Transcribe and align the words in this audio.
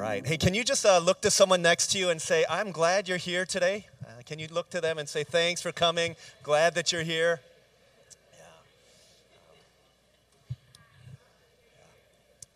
right. 0.00 0.26
Hey, 0.26 0.38
can 0.38 0.54
you 0.54 0.64
just 0.64 0.86
uh, 0.86 0.98
look 0.98 1.20
to 1.20 1.30
someone 1.30 1.60
next 1.60 1.88
to 1.88 1.98
you 1.98 2.08
and 2.08 2.20
say, 2.20 2.46
I'm 2.48 2.70
glad 2.70 3.06
you're 3.06 3.18
here 3.18 3.44
today? 3.44 3.86
Uh, 4.02 4.22
can 4.24 4.38
you 4.38 4.48
look 4.50 4.70
to 4.70 4.80
them 4.80 4.96
and 4.96 5.06
say, 5.06 5.24
Thanks 5.24 5.60
for 5.60 5.72
coming. 5.72 6.16
Glad 6.42 6.74
that 6.74 6.90
you're 6.90 7.02
here. 7.02 7.40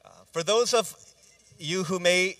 Uh, 0.02 0.08
for 0.32 0.42
those 0.42 0.72
of 0.72 0.96
you 1.58 1.84
who 1.84 1.98
may 1.98 2.38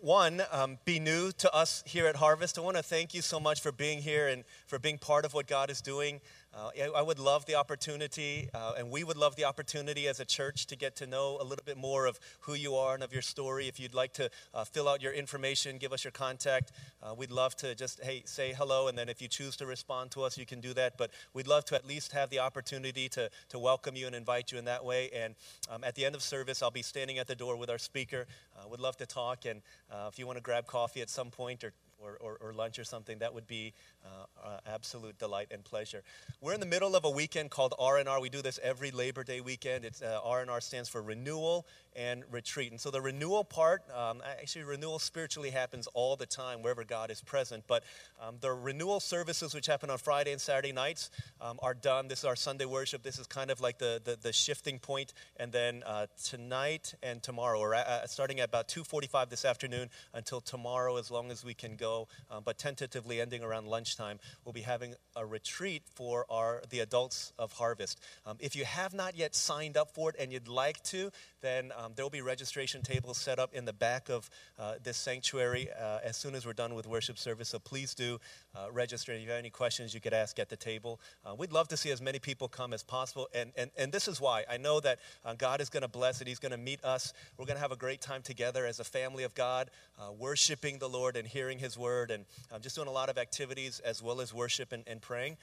one, 0.00 0.42
um, 0.50 0.78
be 0.86 0.98
new 0.98 1.30
to 1.32 1.54
us 1.54 1.82
here 1.84 2.06
at 2.06 2.16
Harvest. 2.16 2.56
I 2.56 2.62
want 2.62 2.78
to 2.78 2.82
thank 2.82 3.12
you 3.12 3.20
so 3.20 3.38
much 3.38 3.60
for 3.60 3.70
being 3.70 4.00
here 4.00 4.28
and 4.28 4.44
for 4.66 4.78
being 4.78 4.96
part 4.96 5.26
of 5.26 5.34
what 5.34 5.46
God 5.46 5.70
is 5.70 5.82
doing. 5.82 6.20
Uh, 6.58 6.70
I 6.96 7.02
would 7.02 7.20
love 7.20 7.46
the 7.46 7.54
opportunity, 7.54 8.48
uh, 8.52 8.72
and 8.76 8.90
we 8.90 9.04
would 9.04 9.16
love 9.16 9.36
the 9.36 9.44
opportunity 9.44 10.08
as 10.08 10.18
a 10.18 10.24
church 10.24 10.66
to 10.66 10.76
get 10.76 10.96
to 10.96 11.06
know 11.06 11.38
a 11.40 11.44
little 11.44 11.62
bit 11.64 11.76
more 11.76 12.06
of 12.06 12.18
who 12.40 12.54
you 12.54 12.74
are 12.74 12.94
and 12.94 13.04
of 13.04 13.12
your 13.12 13.22
story. 13.22 13.68
If 13.68 13.78
you'd 13.78 13.94
like 13.94 14.12
to 14.14 14.28
uh, 14.52 14.64
fill 14.64 14.88
out 14.88 15.00
your 15.00 15.12
information, 15.12 15.78
give 15.78 15.92
us 15.92 16.02
your 16.02 16.10
contact. 16.10 16.72
Uh, 17.00 17.14
we'd 17.14 17.30
love 17.30 17.54
to 17.56 17.76
just, 17.76 18.02
hey, 18.02 18.22
say 18.24 18.54
hello, 18.54 18.88
and 18.88 18.98
then 18.98 19.08
if 19.08 19.22
you 19.22 19.28
choose 19.28 19.54
to 19.58 19.66
respond 19.66 20.10
to 20.12 20.22
us, 20.22 20.36
you 20.36 20.46
can 20.46 20.60
do 20.60 20.74
that. 20.74 20.98
But 20.98 21.12
we'd 21.32 21.46
love 21.46 21.64
to 21.66 21.76
at 21.76 21.86
least 21.86 22.10
have 22.10 22.28
the 22.28 22.40
opportunity 22.40 23.08
to, 23.10 23.30
to 23.50 23.58
welcome 23.60 23.94
you 23.94 24.06
and 24.06 24.16
invite 24.16 24.50
you 24.50 24.58
in 24.58 24.64
that 24.64 24.84
way. 24.84 25.10
And 25.14 25.36
um, 25.70 25.84
at 25.84 25.94
the 25.94 26.04
end 26.04 26.16
of 26.16 26.22
service, 26.22 26.60
I'll 26.60 26.72
be 26.72 26.82
standing 26.82 27.18
at 27.18 27.28
the 27.28 27.36
door 27.36 27.56
with 27.56 27.70
our 27.70 27.78
speaker. 27.78 28.26
Uh, 28.58 28.66
would 28.68 28.80
love 28.80 28.96
to 28.96 29.06
talk, 29.06 29.44
and 29.46 29.62
uh, 29.92 30.08
if 30.10 30.18
you 30.18 30.26
want 30.26 30.38
to 30.38 30.42
grab 30.42 30.66
coffee 30.66 31.02
at 31.02 31.08
some 31.08 31.30
point 31.30 31.62
or 31.62 31.72
or, 31.98 32.16
or, 32.20 32.38
or, 32.40 32.52
lunch 32.52 32.78
or 32.78 32.84
something, 32.84 33.18
that 33.18 33.34
would 33.34 33.46
be 33.46 33.72
uh, 34.04 34.46
uh, 34.46 34.58
absolute 34.66 35.18
delight 35.18 35.48
and 35.50 35.64
pleasure. 35.64 36.02
We're 36.40 36.54
in 36.54 36.60
the 36.60 36.66
middle 36.66 36.94
of 36.94 37.04
a 37.04 37.10
weekend 37.10 37.50
called 37.50 37.74
R&R. 37.78 38.20
We 38.20 38.28
do 38.28 38.42
this 38.42 38.60
every 38.62 38.90
Labor 38.90 39.24
Day 39.24 39.40
weekend. 39.40 39.84
It's, 39.84 40.02
uh, 40.02 40.20
R&R 40.22 40.60
stands 40.60 40.88
for 40.88 41.02
Renewal 41.02 41.66
and 41.96 42.22
Retreat. 42.30 42.70
And 42.70 42.80
so 42.80 42.90
the 42.90 43.00
renewal 43.00 43.42
part, 43.42 43.82
um, 43.94 44.22
actually 44.40 44.64
renewal 44.64 44.98
spiritually 44.98 45.50
happens 45.50 45.88
all 45.94 46.14
the 46.16 46.26
time 46.26 46.62
wherever 46.62 46.84
God 46.84 47.10
is 47.10 47.20
present. 47.20 47.64
But 47.66 47.82
um, 48.20 48.36
the 48.40 48.52
renewal 48.52 49.00
services, 49.00 49.54
which 49.54 49.66
happen 49.66 49.90
on 49.90 49.98
Friday 49.98 50.30
and 50.30 50.40
Saturday 50.40 50.72
nights, 50.72 51.10
um, 51.40 51.58
are 51.62 51.74
done. 51.74 52.06
This 52.06 52.20
is 52.20 52.24
our 52.24 52.36
Sunday 52.36 52.66
worship. 52.66 53.02
This 53.02 53.18
is 53.18 53.26
kind 53.26 53.50
of 53.50 53.60
like 53.60 53.78
the, 53.78 54.00
the, 54.04 54.16
the 54.20 54.32
shifting 54.32 54.78
point. 54.78 55.12
And 55.36 55.50
then 55.50 55.82
uh, 55.84 56.06
tonight 56.24 56.94
and 57.02 57.22
tomorrow, 57.22 57.58
or 57.58 57.76
starting 58.06 58.38
at 58.38 58.48
about 58.48 58.68
2.45 58.68 59.30
this 59.30 59.44
afternoon 59.44 59.90
until 60.14 60.40
tomorrow, 60.40 60.96
as 60.96 61.10
long 61.10 61.32
as 61.32 61.44
we 61.44 61.54
can 61.54 61.74
go 61.74 61.87
um, 62.30 62.42
but 62.44 62.58
tentatively 62.58 63.20
ending 63.20 63.42
around 63.42 63.66
lunchtime, 63.66 64.18
we'll 64.44 64.52
be 64.52 64.62
having 64.62 64.94
a 65.16 65.24
retreat 65.24 65.82
for 65.94 66.24
our 66.30 66.62
the 66.70 66.80
adults 66.80 67.32
of 67.38 67.52
Harvest. 67.52 68.00
Um, 68.26 68.36
if 68.40 68.56
you 68.56 68.64
have 68.64 68.94
not 68.94 69.16
yet 69.16 69.34
signed 69.34 69.76
up 69.76 69.94
for 69.94 70.10
it 70.10 70.16
and 70.18 70.32
you'd 70.32 70.48
like 70.48 70.82
to, 70.84 71.10
then 71.40 71.72
um, 71.76 71.92
there 71.94 72.04
will 72.04 72.10
be 72.10 72.20
registration 72.20 72.82
tables 72.82 73.18
set 73.18 73.38
up 73.38 73.54
in 73.54 73.64
the 73.64 73.72
back 73.72 74.08
of 74.08 74.30
uh, 74.58 74.74
this 74.82 74.96
sanctuary 74.96 75.68
uh, 75.70 75.98
as 76.04 76.16
soon 76.16 76.34
as 76.34 76.44
we're 76.44 76.52
done 76.52 76.74
with 76.74 76.86
worship 76.86 77.18
service. 77.18 77.48
So 77.48 77.58
please 77.58 77.94
do 77.94 78.18
uh, 78.54 78.70
register. 78.70 79.12
If 79.12 79.22
you 79.22 79.28
have 79.28 79.38
any 79.38 79.50
questions, 79.50 79.94
you 79.94 80.00
could 80.00 80.12
ask 80.12 80.38
at 80.38 80.48
the 80.48 80.56
table. 80.56 81.00
Uh, 81.24 81.34
we'd 81.34 81.52
love 81.52 81.68
to 81.68 81.76
see 81.76 81.90
as 81.90 82.00
many 82.00 82.18
people 82.18 82.48
come 82.48 82.72
as 82.72 82.82
possible. 82.82 83.28
And, 83.34 83.52
and, 83.56 83.70
and 83.76 83.92
this 83.92 84.08
is 84.08 84.20
why. 84.20 84.44
I 84.50 84.56
know 84.56 84.80
that 84.80 84.98
uh, 85.24 85.34
God 85.34 85.60
is 85.60 85.68
going 85.68 85.82
to 85.82 85.88
bless 85.88 86.20
it. 86.20 86.26
He's 86.26 86.38
going 86.38 86.52
to 86.52 86.58
meet 86.58 86.84
us. 86.84 87.12
We're 87.36 87.46
going 87.46 87.56
to 87.56 87.62
have 87.62 87.72
a 87.72 87.76
great 87.76 88.00
time 88.00 88.22
together 88.22 88.66
as 88.66 88.80
a 88.80 88.84
family 88.84 89.24
of 89.24 89.34
God, 89.34 89.70
uh, 89.98 90.12
worshiping 90.12 90.78
the 90.78 90.88
Lord 90.88 91.16
and 91.16 91.26
hearing 91.26 91.58
His 91.58 91.78
word 91.78 92.10
and 92.10 92.24
um, 92.52 92.60
just 92.60 92.76
doing 92.76 92.88
a 92.88 92.92
lot 92.92 93.08
of 93.08 93.18
activities 93.18 93.80
as 93.80 94.02
well 94.02 94.20
as 94.20 94.32
worship 94.32 94.72
and, 94.72 94.84
and 94.86 95.00
praying. 95.00 95.36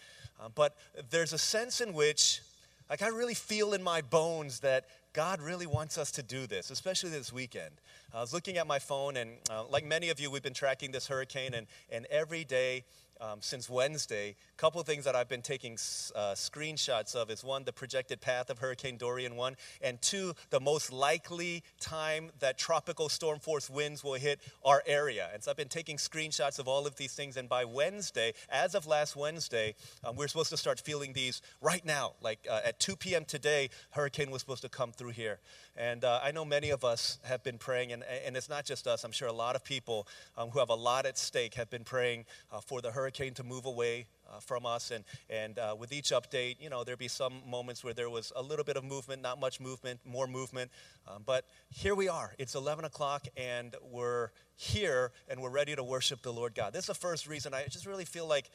but 0.56 0.75
there's 1.09 1.34
a 1.34 1.38
sense 1.38 1.81
in 1.81 1.94
which 1.94 2.42
like, 2.89 3.02
I 3.02 3.08
really 3.08 3.33
feel 3.33 3.73
in 3.73 3.81
my 3.83 4.02
bones 4.02 4.59
that 4.59 4.86
God 5.14 5.41
really 5.41 5.66
wants 5.66 5.97
us 5.97 6.11
to 6.11 6.23
do 6.23 6.45
this, 6.45 6.69
especially 6.72 7.09
this 7.09 7.31
weekend. 7.31 7.72
I 8.14 8.22
was 8.22 8.33
looking 8.33 8.58
at 8.58 8.67
my 8.67 8.80
phone, 8.80 9.17
and 9.17 9.31
uh, 9.50 9.64
like 9.66 9.86
many 9.86 10.09
of 10.09 10.19
you, 10.19 10.30
we've 10.30 10.44
been 10.44 10.53
tracking 10.53 10.91
this 10.91 11.08
hurricane, 11.08 11.53
and, 11.53 11.67
and 11.91 12.06
every 12.08 12.44
day 12.44 12.83
um, 13.22 13.39
since 13.41 13.69
Wednesday. 13.69 14.36
A 14.58 14.61
couple 14.61 14.80
of 14.80 14.88
things 14.88 15.03
that 15.03 15.17
I've 15.17 15.28
been 15.28 15.42
taking 15.42 15.73
uh, 15.73 16.31
screenshots 16.34 17.13
of 17.13 17.30
is 17.30 17.44
one, 17.44 17.66
the 17.66 17.74
projected 17.74 18.22
path 18.22 18.50
of 18.50 18.59
Hurricane 18.59 18.96
Dorian, 18.96 19.35
one, 19.35 19.57
and 19.81 20.02
two, 20.02 20.34
the 20.50 20.62
most 20.62 20.94
likely 20.94 21.62
time 21.81 22.31
that 22.40 22.57
tropical 22.57 23.09
storm 23.09 23.40
force 23.40 23.69
winds 23.69 24.02
will 24.02 24.13
hit 24.13 24.40
our 24.63 24.81
area. 24.88 25.30
And 25.34 25.44
so 25.44 25.52
I've 25.52 25.57
been 25.57 25.68
taking 25.68 25.97
screenshots 25.97 26.57
of 26.57 26.69
all 26.69 26.88
of 26.88 26.96
these 26.96 27.13
things, 27.13 27.35
and 27.35 27.50
by 27.50 27.66
Wednesday, 27.66 28.31
as 28.50 28.75
of 28.75 28.88
last 28.88 29.18
Wednesday, 29.18 29.75
um, 30.06 30.16
we're 30.16 30.30
supposed 30.30 30.52
to 30.52 30.57
start 30.57 30.80
feeling 30.80 31.12
these 31.12 31.41
right 31.59 31.85
now. 31.85 32.13
Like 32.22 32.47
uh, 32.50 32.62
at 32.63 32.80
2 32.80 32.96
p.m. 32.96 33.25
today, 33.25 33.69
hurricane 33.91 34.31
was 34.31 34.40
supposed 34.40 34.62
to 34.62 34.69
come 34.69 34.94
through 34.94 35.12
here. 35.12 35.40
And 35.75 36.06
uh, 36.06 36.22
I 36.24 36.31
know 36.31 36.46
many 36.46 36.69
of 36.69 36.85
us 36.85 37.19
have 37.24 37.44
been 37.44 37.57
praying, 37.57 37.91
and, 37.91 38.03
and 38.25 38.38
it's 38.38 38.47
not 38.47 38.63
just 38.63 38.88
us. 38.88 39.03
I'm 39.03 39.12
sure 39.12 39.28
a 39.28 39.34
lot 39.34 39.57
of 39.57 39.66
people 39.66 40.07
um, 40.38 40.51
who 40.51 40.59
have 40.59 40.69
a 40.69 40.75
lot 40.75 41.06
at 41.06 41.18
stake 41.18 41.56
have 41.56 41.69
been 41.69 41.84
praying 41.84 42.24
uh, 42.53 42.62
for 42.62 42.80
the 42.80 42.91
hurricane 42.91 43.34
to 43.34 43.44
move 43.44 43.66
away 43.66 44.06
uh, 44.31 44.40
from 44.40 44.66
us. 44.66 44.91
And, 44.91 45.03
and 45.30 45.58
uh, 45.59 45.75
with 45.78 45.91
each 45.91 46.12
update, 46.12 46.58
you 46.59 46.69
know, 46.69 46.84
there'd 46.84 47.00
be 47.00 47.08
some 47.08 47.41
moments 47.47 47.84
where 47.84 47.94
there 47.94 48.09
was 48.09 48.31
a 48.36 48.41
little 48.41 48.66
bit 48.66 48.78
of 48.78 48.84
movement, 48.84 49.22
not 49.22 49.40
much 49.40 49.59
movement, 49.59 50.00
more 50.06 50.28
movement. 50.28 50.72
Um, 51.08 51.24
but 51.25 51.46
here 51.69 51.96
we 51.96 52.09
are. 52.09 52.34
It's 52.38 52.56
11 52.56 52.86
o'clock, 52.86 53.28
and 53.38 53.75
we're 53.91 54.30
here, 54.56 55.12
and 55.28 55.41
we're 55.41 55.50
ready 55.50 55.75
to 55.75 55.84
worship 55.84 56.22
the 56.22 56.31
Lord 56.31 56.56
God. 56.56 56.74
This 56.74 56.84
is 56.84 56.88
the 56.88 56.94
first 56.94 57.28
reason 57.28 57.53
I 57.53 57.66
just 57.66 57.86
really 57.86 58.06
feel 58.06 58.28
like 58.28 58.50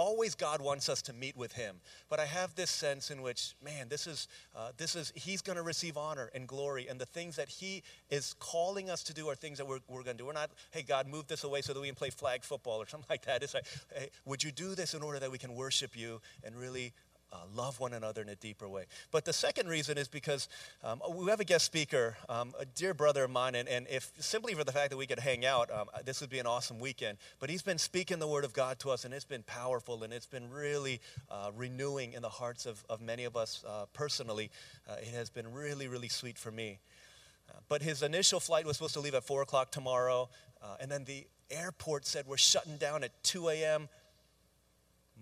always 0.00 0.34
God 0.34 0.62
wants 0.62 0.88
us 0.88 1.02
to 1.02 1.12
meet 1.12 1.36
with 1.36 1.52
Him. 1.52 1.76
But 2.08 2.20
I 2.20 2.24
have 2.24 2.54
this 2.54 2.70
sense 2.70 3.10
in 3.10 3.20
which, 3.20 3.54
man, 3.62 3.90
this 3.90 4.06
is, 4.06 4.28
uh, 4.56 4.70
this 4.78 4.96
is 4.96 5.12
He's 5.14 5.42
going 5.42 5.56
to 5.56 5.62
receive 5.62 5.98
honor 5.98 6.30
and 6.34 6.48
glory. 6.48 6.88
And 6.88 6.98
the 6.98 7.04
things 7.04 7.36
that 7.36 7.50
He 7.50 7.82
is 8.08 8.34
calling 8.38 8.88
us 8.88 9.02
to 9.04 9.14
do 9.14 9.28
are 9.28 9.34
things 9.34 9.58
that 9.58 9.66
we're, 9.66 9.80
we're 9.88 10.02
going 10.02 10.16
to 10.16 10.22
do. 10.22 10.26
We're 10.26 10.32
not, 10.32 10.50
hey, 10.70 10.82
God, 10.82 11.06
move 11.06 11.26
this 11.26 11.44
away 11.44 11.60
so 11.60 11.74
that 11.74 11.80
we 11.80 11.86
can 11.86 11.94
play 11.94 12.08
flag 12.08 12.44
football 12.44 12.80
or 12.80 12.88
something 12.88 13.08
like 13.10 13.26
that. 13.26 13.42
It's 13.42 13.52
like, 13.52 13.66
hey, 13.94 14.08
would 14.24 14.42
you 14.42 14.50
do 14.50 14.74
this 14.74 14.94
in 14.94 15.02
order 15.02 15.18
that 15.18 15.30
we 15.30 15.36
can 15.38 15.54
worship 15.54 15.94
you 15.94 16.22
and 16.42 16.56
really 16.56 16.94
uh, 17.32 17.36
love 17.54 17.78
one 17.80 17.92
another 17.92 18.22
in 18.22 18.28
a 18.28 18.34
deeper 18.34 18.68
way. 18.68 18.84
But 19.10 19.24
the 19.24 19.32
second 19.32 19.68
reason 19.68 19.98
is 19.98 20.08
because 20.08 20.48
um, 20.82 21.00
we 21.14 21.30
have 21.30 21.40
a 21.40 21.44
guest 21.44 21.64
speaker, 21.64 22.16
um, 22.28 22.54
a 22.58 22.64
dear 22.64 22.94
brother 22.94 23.24
of 23.24 23.30
mine, 23.30 23.54
and, 23.54 23.68
and 23.68 23.86
if 23.88 24.12
simply 24.18 24.54
for 24.54 24.64
the 24.64 24.72
fact 24.72 24.90
that 24.90 24.96
we 24.96 25.06
could 25.06 25.18
hang 25.18 25.44
out, 25.44 25.70
um, 25.70 25.88
this 26.04 26.20
would 26.20 26.30
be 26.30 26.38
an 26.38 26.46
awesome 26.46 26.78
weekend. 26.78 27.18
But 27.38 27.50
he's 27.50 27.62
been 27.62 27.78
speaking 27.78 28.18
the 28.18 28.26
word 28.26 28.44
of 28.44 28.52
God 28.52 28.78
to 28.80 28.90
us, 28.90 29.04
and 29.04 29.14
it's 29.14 29.24
been 29.24 29.42
powerful, 29.44 30.02
and 30.02 30.12
it's 30.12 30.26
been 30.26 30.50
really 30.50 31.00
uh, 31.30 31.50
renewing 31.56 32.12
in 32.12 32.22
the 32.22 32.28
hearts 32.28 32.66
of, 32.66 32.84
of 32.88 33.00
many 33.00 33.24
of 33.24 33.36
us 33.36 33.64
uh, 33.66 33.86
personally. 33.92 34.50
Uh, 34.88 34.94
it 35.00 35.14
has 35.14 35.30
been 35.30 35.52
really, 35.52 35.88
really 35.88 36.08
sweet 36.08 36.38
for 36.38 36.50
me. 36.50 36.78
Uh, 37.48 37.58
but 37.68 37.82
his 37.82 38.02
initial 38.02 38.40
flight 38.40 38.64
was 38.64 38.76
supposed 38.76 38.94
to 38.94 39.00
leave 39.00 39.14
at 39.14 39.24
4 39.24 39.42
o'clock 39.42 39.70
tomorrow, 39.70 40.28
uh, 40.62 40.76
and 40.80 40.90
then 40.90 41.04
the 41.04 41.26
airport 41.50 42.06
said 42.06 42.26
we're 42.26 42.36
shutting 42.36 42.76
down 42.76 43.02
at 43.02 43.10
2 43.24 43.48
a.m. 43.48 43.88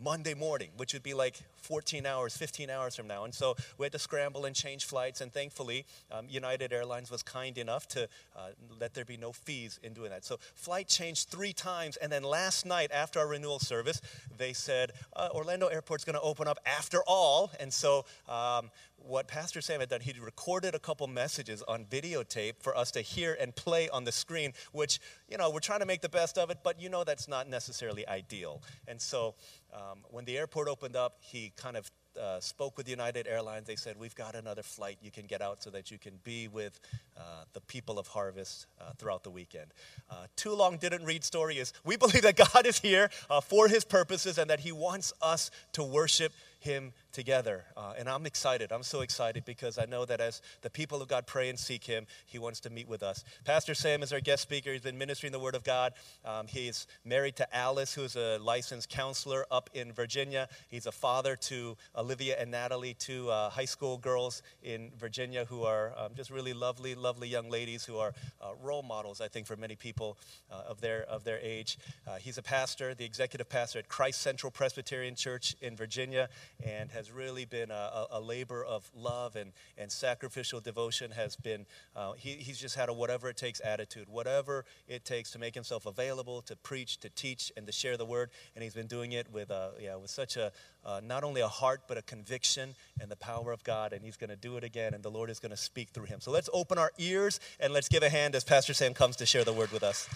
Monday 0.01 0.35
morning, 0.35 0.71
which 0.77 0.93
would 0.93 1.03
be 1.03 1.15
like 1.15 1.41
14 1.61 2.07
hours, 2.07 2.37
15 2.37 2.71
hours 2.71 2.97
from 2.97 3.07
now. 3.07 3.25
And 3.25 3.35
so 3.35 3.57
we 3.77 3.85
had 3.85 3.93
to 3.93 3.99
scramble 3.99 4.45
and 4.45 4.55
change 4.55 4.85
flights. 4.85 5.21
And 5.21 5.33
thankfully, 5.33 5.85
um, 6.11 6.27
United 6.29 6.73
Airlines 6.73 7.11
was 7.11 7.23
kind 7.23 7.57
enough 7.59 7.87
to 7.89 8.09
uh, 8.37 8.49
let 8.81 8.95
there 8.95 9.05
be 9.05 9.17
no 9.17 9.33
fees 9.33 9.79
in 9.83 9.93
doing 9.93 10.11
that. 10.11 10.25
So 10.25 10.39
flight 10.55 10.89
changed 10.89 11.29
three 11.29 11.53
times. 11.53 11.97
And 11.97 12.11
then 12.11 12.23
last 12.23 12.67
night, 12.67 12.91
after 12.93 13.19
our 13.19 13.29
renewal 13.29 13.59
service, 13.59 14.01
they 14.37 14.53
said 14.53 14.93
uh, 15.15 15.29
Orlando 15.33 15.67
Airport's 15.67 16.05
going 16.05 16.15
to 16.15 16.23
open 16.23 16.49
up 16.49 16.59
after 16.67 17.03
all. 17.07 17.51
And 17.61 17.73
so 17.73 18.05
um, 18.29 18.71
what 19.07 19.29
Pastor 19.29 19.61
Sam 19.61 19.81
had 19.81 19.89
done, 19.89 20.01
he 20.01 20.13
recorded 20.21 20.75
a 20.75 20.79
couple 20.79 21.07
messages 21.07 21.63
on 21.63 21.85
videotape 21.85 22.55
for 22.61 22.77
us 22.77 22.91
to 22.93 23.01
hear 23.01 23.37
and 23.41 23.55
play 23.55 23.89
on 23.89 24.05
the 24.05 24.13
screen, 24.13 24.53
which, 24.73 25.01
you 25.29 25.39
know, 25.39 25.51
we're 25.51 25.61
trying 25.61 25.81
to 25.81 25.87
make 25.87 26.01
the 26.01 26.09
best 26.09 26.37
of 26.37 26.51
it, 26.51 26.59
but 26.63 26.81
you 26.81 26.89
know 26.89 27.05
that's 27.05 27.29
not 27.29 27.49
necessarily 27.49 28.07
ideal. 28.07 28.63
And 28.87 29.01
so 29.01 29.35
um, 29.73 30.01
when 30.11 30.25
the 30.25 30.37
airport 30.37 30.69
opened 30.69 30.97
up, 30.97 31.17
he 31.21 31.48
kind 31.57 31.77
of 31.77 31.91
uh, 32.19 32.41
spoke 32.41 32.77
with 32.77 32.89
United 32.89 33.27
Airlines. 33.27 33.67
They 33.67 33.77
said, 33.77 33.97
We've 33.99 34.15
got 34.15 34.35
another 34.35 34.63
flight 34.63 34.99
you 35.03 35.11
can 35.11 35.27
get 35.27 35.41
out 35.41 35.63
so 35.63 35.71
that 35.71 35.91
you 35.91 35.99
can 35.99 36.19
be 36.25 36.49
with 36.49 36.81
uh, 37.17 37.45
the 37.53 37.61
people 37.61 37.99
of 37.99 38.09
Harvest 38.09 38.67
uh, 38.81 38.93
throughout 38.99 39.23
the 39.23 39.31
weekend. 39.31 39.67
Uh, 40.11 40.27
too 40.37 40.55
long 40.55 40.77
didn't 40.79 41.05
read 41.05 41.25
story 41.25 41.59
is 41.59 41.73
we 41.85 41.97
believe 42.05 42.23
that 42.23 42.37
God 42.37 42.67
is 42.67 42.79
here 42.79 43.11
uh, 43.31 43.41
for 43.41 43.69
his 43.69 43.85
purposes 43.85 44.39
and 44.39 44.51
that 44.51 44.61
he 44.61 44.73
wants 44.73 45.13
us 45.23 45.51
to 45.73 45.85
worship 45.85 46.33
him 46.59 46.93
together. 47.13 47.65
Uh, 47.77 47.95
and 47.99 48.09
I'm 48.09 48.27
excited. 48.27 48.73
I'm 48.73 48.83
so 48.83 49.01
excited 49.01 49.45
because 49.45 49.79
I 49.79 49.85
know 49.87 50.05
that 50.05 50.21
as 50.21 50.43
the 50.63 50.71
people 50.71 51.01
of 51.01 51.09
God 51.09 51.27
pray 51.27 51.49
and 51.49 51.59
seek 51.59 51.85
him, 51.85 52.07
he 52.27 52.39
wants 52.39 52.61
to 52.61 52.71
meet 52.71 52.89
with 52.89 53.03
us. 53.03 53.25
Pastor 53.45 53.75
Sam 53.75 54.03
is 54.03 54.13
our 54.13 54.21
guest 54.21 54.43
speaker. 54.43 54.73
He's 54.73 54.83
been 54.83 54.99
ministering 54.99 55.33
the 55.33 55.39
word 55.39 55.55
of 55.55 55.65
God. 55.65 55.93
Um, 56.25 56.47
he's 56.47 56.87
married 57.05 57.37
to 57.37 57.57
Alice, 57.57 57.95
who's 57.95 58.17
a 58.17 58.39
licensed 58.39 58.89
counselor 58.89 59.47
up 59.51 59.71
in 59.75 59.93
Virginia. 59.93 60.49
He's 60.69 60.87
a 60.87 60.93
father 60.93 61.37
to 61.37 61.77
Olivia 61.97 62.37
and 62.39 62.51
Natalie, 62.51 62.95
two 62.95 63.31
uh, 63.31 63.51
high 63.51 63.65
school 63.65 63.99
girls 63.99 64.43
in 64.63 64.91
Virginia 64.99 65.45
who 65.45 65.65
are 65.65 65.93
um, 65.97 66.13
just 66.17 66.31
really 66.31 66.53
lovely, 66.53 66.95
lovely 66.95 67.29
young 67.29 67.49
ladies 67.51 67.85
who 67.85 67.97
are 67.99 68.13
uh, 68.41 68.51
role 68.63 68.83
models, 68.83 69.21
I 69.21 69.29
think, 69.29 69.47
for 69.47 69.57
many 69.57 69.77
people 69.77 70.19
uh, 70.51 70.63
of, 70.69 70.81
their, 70.81 71.03
of 71.05 71.25
their 71.25 71.39
age. 71.41 71.79
Uh, 72.07 72.17
he's 72.17 72.39
a 72.39 72.43
pastor, 72.43 72.95
the 72.95 73.05
executive 73.05 73.49
pastor 73.49 73.79
at 73.79 73.89
Christ 73.89 74.21
Central 74.23 74.51
Presbyterian 74.51 75.15
Church 75.15 75.57
in 75.61 75.77
Virginia. 75.77 76.29
And 76.65 76.91
has 76.91 77.11
really 77.13 77.45
been 77.45 77.71
a, 77.71 78.07
a 78.11 78.21
labor 78.21 78.65
of 78.65 78.91
love 78.95 79.37
and, 79.37 79.53
and 79.77 79.91
sacrificial 79.91 80.61
devotion. 80.61 81.13
Has 81.13 81.37
been 81.37 81.67
uh, 81.95 82.13
he, 82.13 82.33
he's 82.33 82.59
just 82.59 82.75
had 82.75 82.89
a 82.89 82.93
whatever 82.93 83.29
it 83.29 83.37
takes 83.37 83.61
attitude, 83.65 84.09
whatever 84.09 84.65
it 84.89 85.05
takes 85.05 85.31
to 85.33 85.39
make 85.39 85.55
himself 85.55 85.87
available 85.87 86.43
to 86.43 86.57
preach, 86.57 86.99
to 87.01 87.11
teach, 87.11 87.53
and 87.57 87.67
to 87.67 87.73
share 87.73 87.97
the 87.97 88.05
word. 88.05 88.31
And 88.55 88.63
he's 88.63 88.75
been 88.75 88.87
doing 88.87 89.13
it 89.13 89.33
with 89.33 89.51
uh, 89.51 89.71
yeah 89.81 89.97
with 89.97 90.11
such 90.11 90.37
a 90.37 90.53
uh, 90.85 91.01
not 91.05 91.25
only 91.25 91.41
a 91.41 91.49
heart 91.49 91.83
but 91.87 91.99
a 91.99 92.03
conviction 92.03 92.75
and 93.01 93.11
the 93.11 93.17
power 93.17 93.53
of 93.53 93.63
God. 93.65 93.93
And 93.93 94.03
he's 94.05 94.17
going 94.17 94.31
to 94.31 94.37
do 94.37 94.57
it 94.57 94.65
again, 94.65 94.95
and 94.95 95.03
the 95.03 95.11
Lord 95.11 95.31
is 95.31 95.39
going 95.41 95.51
to 95.51 95.57
speak 95.57 95.91
through 95.91 96.07
him. 96.07 96.21
So 96.21 96.31
let's 96.31 96.49
open 96.53 96.79
our 96.79 96.93
ears 96.99 97.41
and 97.61 97.73
let's 97.73 97.89
give 97.89 98.03
a 98.03 98.09
hand 98.09 98.35
as 98.35 98.45
Pastor 98.45 98.75
Sam 98.75 98.95
comes 98.95 99.17
to 99.17 99.27
share 99.27 99.45
the 99.45 99.53
word 99.53 99.71
with 99.71 99.83
us. 99.83 100.09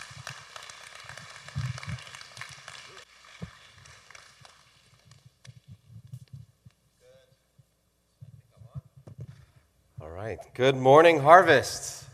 All 10.01 10.11
right. 10.37 10.55
Good 10.55 10.77
morning, 10.77 11.21
Harvest. 11.21 12.07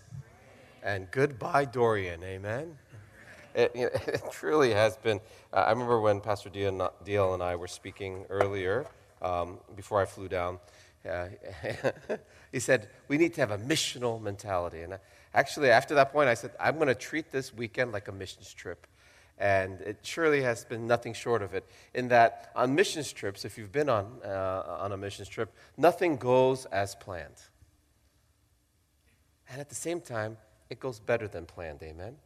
And 0.82 1.08
goodbye, 1.10 1.66
Dorian. 1.66 2.22
Amen. 2.24 2.76
It, 3.54 3.70
you 3.76 3.82
know, 3.82 3.90
it 4.08 4.22
truly 4.32 4.72
has 4.72 4.96
been. 4.96 5.20
Uh, 5.52 5.58
I 5.58 5.70
remember 5.70 6.00
when 6.00 6.20
Pastor 6.20 6.50
Deal 6.50 7.34
and 7.34 7.42
I 7.42 7.54
were 7.54 7.68
speaking 7.68 8.24
earlier, 8.28 8.86
um, 9.22 9.58
before 9.76 10.02
I 10.02 10.04
flew 10.04 10.28
down. 10.28 10.58
Uh, 11.08 11.28
he 12.52 12.58
said, 12.58 12.88
We 13.06 13.18
need 13.18 13.34
to 13.34 13.40
have 13.40 13.52
a 13.52 13.58
missional 13.58 14.20
mentality. 14.20 14.82
And 14.82 14.98
actually, 15.32 15.70
after 15.70 15.94
that 15.94 16.12
point, 16.12 16.28
I 16.28 16.34
said, 16.34 16.50
I'm 16.58 16.74
going 16.74 16.88
to 16.88 16.96
treat 16.96 17.30
this 17.30 17.54
weekend 17.54 17.92
like 17.92 18.08
a 18.08 18.12
missions 18.12 18.52
trip. 18.52 18.86
And 19.38 19.80
it 19.82 19.98
surely 20.02 20.42
has 20.42 20.64
been 20.64 20.88
nothing 20.88 21.14
short 21.14 21.42
of 21.42 21.54
it. 21.54 21.64
In 21.94 22.08
that, 22.08 22.50
on 22.56 22.74
missions 22.74 23.12
trips, 23.12 23.44
if 23.44 23.56
you've 23.56 23.70
been 23.70 23.88
on, 23.88 24.18
uh, 24.24 24.78
on 24.80 24.90
a 24.90 24.96
missions 24.96 25.28
trip, 25.28 25.54
nothing 25.76 26.16
goes 26.16 26.64
as 26.66 26.96
planned. 26.96 27.36
And 29.50 29.60
at 29.60 29.68
the 29.68 29.74
same 29.74 30.00
time, 30.00 30.36
it 30.70 30.80
goes 30.80 30.98
better 31.00 31.28
than 31.28 31.46
planned. 31.46 31.82
Amen? 31.82 32.16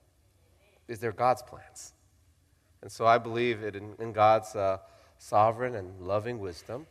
Is 0.89 0.99
there 0.99 1.13
God's 1.13 1.43
plans? 1.43 1.93
And 2.83 2.91
so 2.91 3.07
I 3.07 3.19
believe 3.19 3.63
it 3.63 3.77
in, 3.77 3.95
in 4.01 4.13
God's 4.13 4.57
uh, 4.57 4.79
sovereign 5.19 5.77
and 5.77 6.01
loving 6.01 6.41
wisdom. 6.41 6.87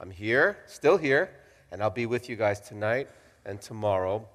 I'm 0.00 0.10
here, 0.10 0.58
still 0.66 0.96
here, 0.96 1.30
and 1.70 1.82
I'll 1.82 1.90
be 1.90 2.06
with 2.06 2.28
you 2.28 2.36
guys 2.36 2.60
tonight 2.60 3.08
and 3.44 3.60
tomorrow. 3.60 4.26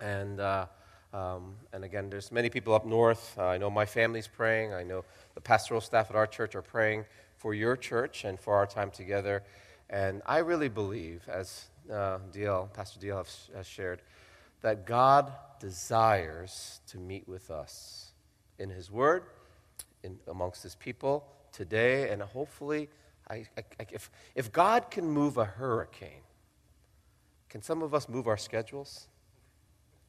And, 0.00 0.38
uh, 0.38 0.66
um, 1.12 1.56
and 1.72 1.84
again, 1.84 2.08
there's 2.08 2.30
many 2.30 2.48
people 2.48 2.72
up 2.72 2.86
north. 2.86 3.34
Uh, 3.36 3.46
I 3.46 3.58
know 3.58 3.68
my 3.68 3.84
family's 3.84 4.28
praying. 4.28 4.72
I 4.72 4.84
know 4.84 5.04
the 5.34 5.40
pastoral 5.40 5.80
staff 5.80 6.08
at 6.10 6.16
our 6.16 6.26
church 6.26 6.54
are 6.54 6.62
praying 6.62 7.04
for 7.36 7.52
your 7.52 7.76
church 7.76 8.24
and 8.24 8.38
for 8.38 8.54
our 8.54 8.66
time 8.66 8.90
together. 8.90 9.42
And 9.90 10.22
I 10.24 10.38
really 10.38 10.68
believe, 10.68 11.22
as 11.28 11.66
uh, 11.90 12.18
DL, 12.32 12.72
Pastor 12.74 13.00
DL 13.00 13.18
has, 13.18 13.50
has 13.54 13.66
shared, 13.66 14.02
that 14.62 14.86
God 14.86 15.32
desires 15.60 16.80
to 16.88 16.98
meet 16.98 17.28
with 17.28 17.50
us 17.50 18.12
in 18.58 18.70
His 18.70 18.90
Word, 18.90 19.24
in, 20.02 20.18
amongst 20.28 20.62
His 20.62 20.74
people 20.74 21.24
today, 21.52 22.10
and 22.10 22.22
hopefully, 22.22 22.88
I, 23.30 23.46
I, 23.56 23.62
if, 23.90 24.10
if 24.34 24.52
God 24.52 24.90
can 24.90 25.08
move 25.08 25.36
a 25.36 25.44
hurricane, 25.44 26.22
can 27.48 27.62
some 27.62 27.82
of 27.82 27.94
us 27.94 28.08
move 28.08 28.26
our 28.26 28.36
schedules? 28.36 29.08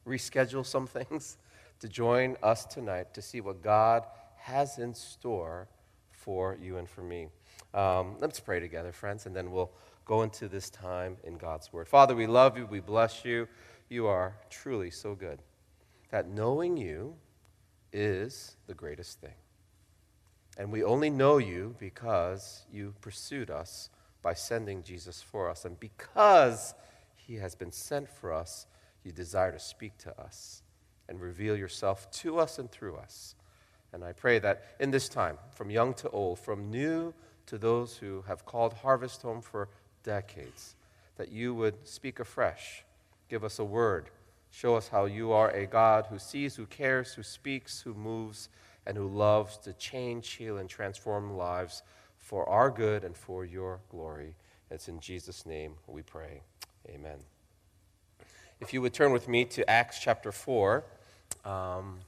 Reschedule 0.06 0.64
some 0.64 0.86
things 0.86 1.38
to 1.80 1.88
join 1.88 2.36
us 2.42 2.64
tonight 2.64 3.14
to 3.14 3.22
see 3.22 3.40
what 3.40 3.62
God 3.62 4.04
has 4.36 4.78
in 4.78 4.94
store 4.94 5.68
for 6.12 6.56
you 6.60 6.76
and 6.76 6.88
for 6.88 7.02
me. 7.02 7.28
Um, 7.72 8.16
let's 8.20 8.40
pray 8.40 8.60
together, 8.60 8.92
friends, 8.92 9.26
and 9.26 9.34
then 9.34 9.50
we'll 9.50 9.70
go 10.04 10.22
into 10.22 10.48
this 10.48 10.70
time 10.70 11.16
in 11.24 11.36
God's 11.36 11.72
Word. 11.72 11.88
Father, 11.88 12.14
we 12.14 12.26
love 12.26 12.58
you, 12.58 12.66
we 12.66 12.80
bless 12.80 13.24
you. 13.24 13.48
You 13.90 14.06
are 14.06 14.36
truly 14.50 14.90
so 14.90 15.16
good 15.16 15.40
that 16.10 16.28
knowing 16.28 16.76
you 16.76 17.16
is 17.92 18.56
the 18.68 18.74
greatest 18.74 19.20
thing. 19.20 19.34
And 20.56 20.70
we 20.70 20.84
only 20.84 21.10
know 21.10 21.38
you 21.38 21.74
because 21.80 22.62
you 22.72 22.94
pursued 23.00 23.50
us 23.50 23.90
by 24.22 24.34
sending 24.34 24.84
Jesus 24.84 25.20
for 25.20 25.50
us. 25.50 25.64
And 25.64 25.78
because 25.80 26.74
he 27.16 27.36
has 27.36 27.56
been 27.56 27.72
sent 27.72 28.08
for 28.08 28.32
us, 28.32 28.68
you 29.02 29.10
desire 29.10 29.50
to 29.50 29.58
speak 29.58 29.98
to 29.98 30.20
us 30.20 30.62
and 31.08 31.20
reveal 31.20 31.56
yourself 31.56 32.08
to 32.12 32.38
us 32.38 32.60
and 32.60 32.70
through 32.70 32.96
us. 32.96 33.34
And 33.92 34.04
I 34.04 34.12
pray 34.12 34.38
that 34.38 34.62
in 34.78 34.92
this 34.92 35.08
time, 35.08 35.36
from 35.52 35.68
young 35.68 35.94
to 35.94 36.10
old, 36.10 36.38
from 36.38 36.70
new 36.70 37.12
to 37.46 37.58
those 37.58 37.96
who 37.96 38.22
have 38.28 38.46
called 38.46 38.74
Harvest 38.74 39.22
home 39.22 39.42
for 39.42 39.68
decades, 40.04 40.76
that 41.16 41.32
you 41.32 41.54
would 41.54 41.88
speak 41.88 42.20
afresh 42.20 42.84
Give 43.30 43.44
us 43.44 43.60
a 43.60 43.64
word. 43.64 44.10
Show 44.50 44.74
us 44.74 44.88
how 44.88 45.04
you 45.04 45.30
are 45.30 45.50
a 45.50 45.64
God 45.64 46.06
who 46.10 46.18
sees, 46.18 46.56
who 46.56 46.66
cares, 46.66 47.14
who 47.14 47.22
speaks, 47.22 47.80
who 47.80 47.94
moves, 47.94 48.48
and 48.84 48.96
who 48.96 49.06
loves 49.06 49.56
to 49.58 49.72
change, 49.72 50.28
heal, 50.32 50.58
and 50.58 50.68
transform 50.68 51.36
lives 51.36 51.84
for 52.18 52.48
our 52.48 52.70
good 52.70 53.04
and 53.04 53.16
for 53.16 53.44
your 53.44 53.78
glory. 53.88 54.34
It's 54.68 54.88
in 54.88 54.98
Jesus' 54.98 55.46
name 55.46 55.74
we 55.86 56.02
pray. 56.02 56.42
Amen. 56.88 57.18
If 58.60 58.74
you 58.74 58.82
would 58.82 58.92
turn 58.92 59.12
with 59.12 59.28
me 59.28 59.44
to 59.44 59.70
Acts 59.70 60.00
chapter 60.00 60.32
4. 60.32 60.84
Um, 61.44 62.00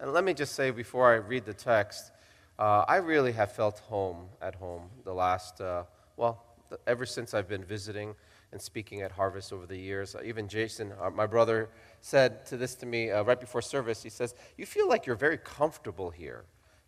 and 0.00 0.12
let 0.12 0.24
me 0.24 0.34
just 0.34 0.56
say 0.56 0.72
before 0.72 1.12
I 1.12 1.18
read 1.18 1.44
the 1.44 1.54
text, 1.54 2.10
uh, 2.58 2.84
I 2.88 2.96
really 2.96 3.32
have 3.32 3.52
felt 3.52 3.78
home 3.78 4.26
at 4.40 4.56
home 4.56 4.90
the 5.04 5.14
last, 5.14 5.60
uh, 5.60 5.84
well, 6.16 6.42
ever 6.88 7.06
since 7.06 7.32
I've 7.32 7.48
been 7.48 7.64
visiting 7.64 8.16
and 8.52 8.60
speaking 8.60 9.00
at 9.00 9.12
Harvest 9.12 9.52
over 9.52 9.66
the 9.66 9.76
years. 9.76 10.14
Uh, 10.14 10.20
even 10.24 10.46
Jason, 10.46 10.92
uh, 11.00 11.10
my 11.10 11.26
brother, 11.26 11.70
said 12.00 12.44
to 12.46 12.56
this 12.56 12.74
to 12.76 12.86
me 12.86 13.10
uh, 13.10 13.22
right 13.24 13.40
before 13.40 13.62
service. 13.62 14.02
He 14.02 14.10
says, 14.10 14.34
"You 14.56 14.66
feel 14.66 14.88
like 14.88 15.06
you're 15.06 15.16
very 15.16 15.38
comfortable 15.38 16.10
here," 16.10 16.44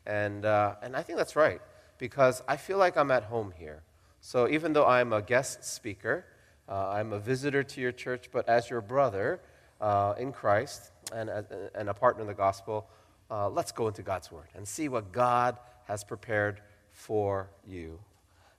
and 0.07 0.45
uh, 0.45 0.77
and 0.83 0.95
I 0.95 1.03
think 1.03 1.19
that's 1.19 1.35
right 1.35 1.61
because 1.99 2.43
I 2.47 2.57
feel 2.57 2.79
like 2.79 2.97
I'm 2.97 3.11
at 3.11 3.25
home 3.25 3.53
here. 3.57 3.83
So 4.21 4.49
even 4.49 4.73
though 4.73 4.87
I'm 4.87 5.13
a 5.13 5.23
guest 5.23 5.65
speaker, 5.65 6.27
uh, 6.69 6.89
I'm 6.91 7.13
a 7.13 7.19
visitor 7.19 7.63
to 7.63 7.81
your 7.81 7.93
church, 7.93 8.29
but 8.33 8.49
as 8.49 8.71
your 8.71 8.81
brother 8.81 9.41
uh, 9.81 10.15
in 10.19 10.33
Christ 10.33 10.93
and 11.13 11.31
and 11.75 11.89
a 11.89 11.95
partner 11.95 12.23
in 12.23 12.29
the 12.29 12.35
gospel, 12.35 12.87
let's 13.31 13.73
go 13.73 13.89
into 13.89 14.03
God's 14.03 14.31
word 14.31 14.49
and 14.55 14.69
see 14.69 14.89
what 14.89 15.13
God 15.13 15.57
has 15.87 16.05
prepared 16.05 16.61
for 16.93 17.49
you. 17.67 17.99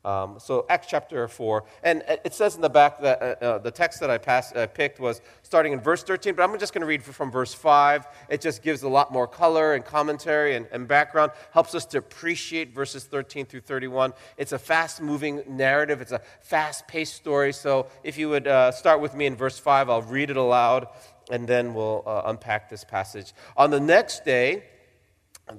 Um, 0.06 0.36
so 0.40 0.68
Acts 0.69 0.86
chapter 0.88 1.28
4, 1.28 1.63
and 1.81 2.04
it 2.24 2.36
says 2.36 2.56
in 2.56 2.62
the 2.62 2.69
back 2.69 3.02
that 3.02 3.22
uh, 3.22 3.25
uh, 3.44 3.57
the 3.57 3.72
text 3.72 4.00
that 4.02 4.12
I 4.12 4.19
passed, 4.19 4.56
uh, 4.56 4.68
picked 4.68 5.00
was 5.00 5.19
starting 5.42 5.74
in 5.74 5.80
verse 5.80 6.04
13, 6.04 6.36
but 6.36 6.44
I'm 6.44 6.60
just 6.60 6.74
going 6.74 6.81
to 6.81 6.88
read 6.88 7.04
from 7.04 7.31
verse 7.31 7.56
5. 7.56 8.06
It 8.30 8.40
just 8.40 8.62
gives 8.62 8.84
a 8.84 8.88
lot 8.88 9.12
more 9.12 9.28
color 9.28 9.74
and 9.74 9.84
commentary 9.84 10.56
and, 10.56 10.68
and 10.71 10.88
background, 10.88 11.31
helps 11.52 11.74
us 11.74 11.85
to 11.85 11.97
appreciate 11.97 12.71
verses 12.71 13.06
13 13.06 13.47
through 13.47 13.62
31. 13.62 14.14
It's 14.38 14.52
a 14.52 14.59
fast 14.59 15.02
moving 15.02 15.42
narrative, 15.47 16.02
it's 16.02 16.12
a 16.12 16.21
fast 16.42 16.88
paced 16.88 17.16
story. 17.16 17.52
So 17.52 17.88
if 18.04 18.16
you 18.18 18.30
would 18.30 18.47
uh, 18.47 18.71
start 18.71 19.02
with 19.02 19.16
me 19.16 19.26
in 19.26 19.35
verse 19.35 19.57
5, 19.57 19.90
I'll 19.90 20.04
read 20.04 20.30
it 20.30 20.38
aloud, 20.38 20.88
and 21.31 21.47
then 21.47 21.74
we'll 21.74 22.04
uh, 22.06 22.21
unpack 22.26 22.69
this 22.69 22.83
passage. 22.83 23.33
On 23.57 23.71
the 23.71 23.80
next 23.80 24.24
day, 24.24 24.66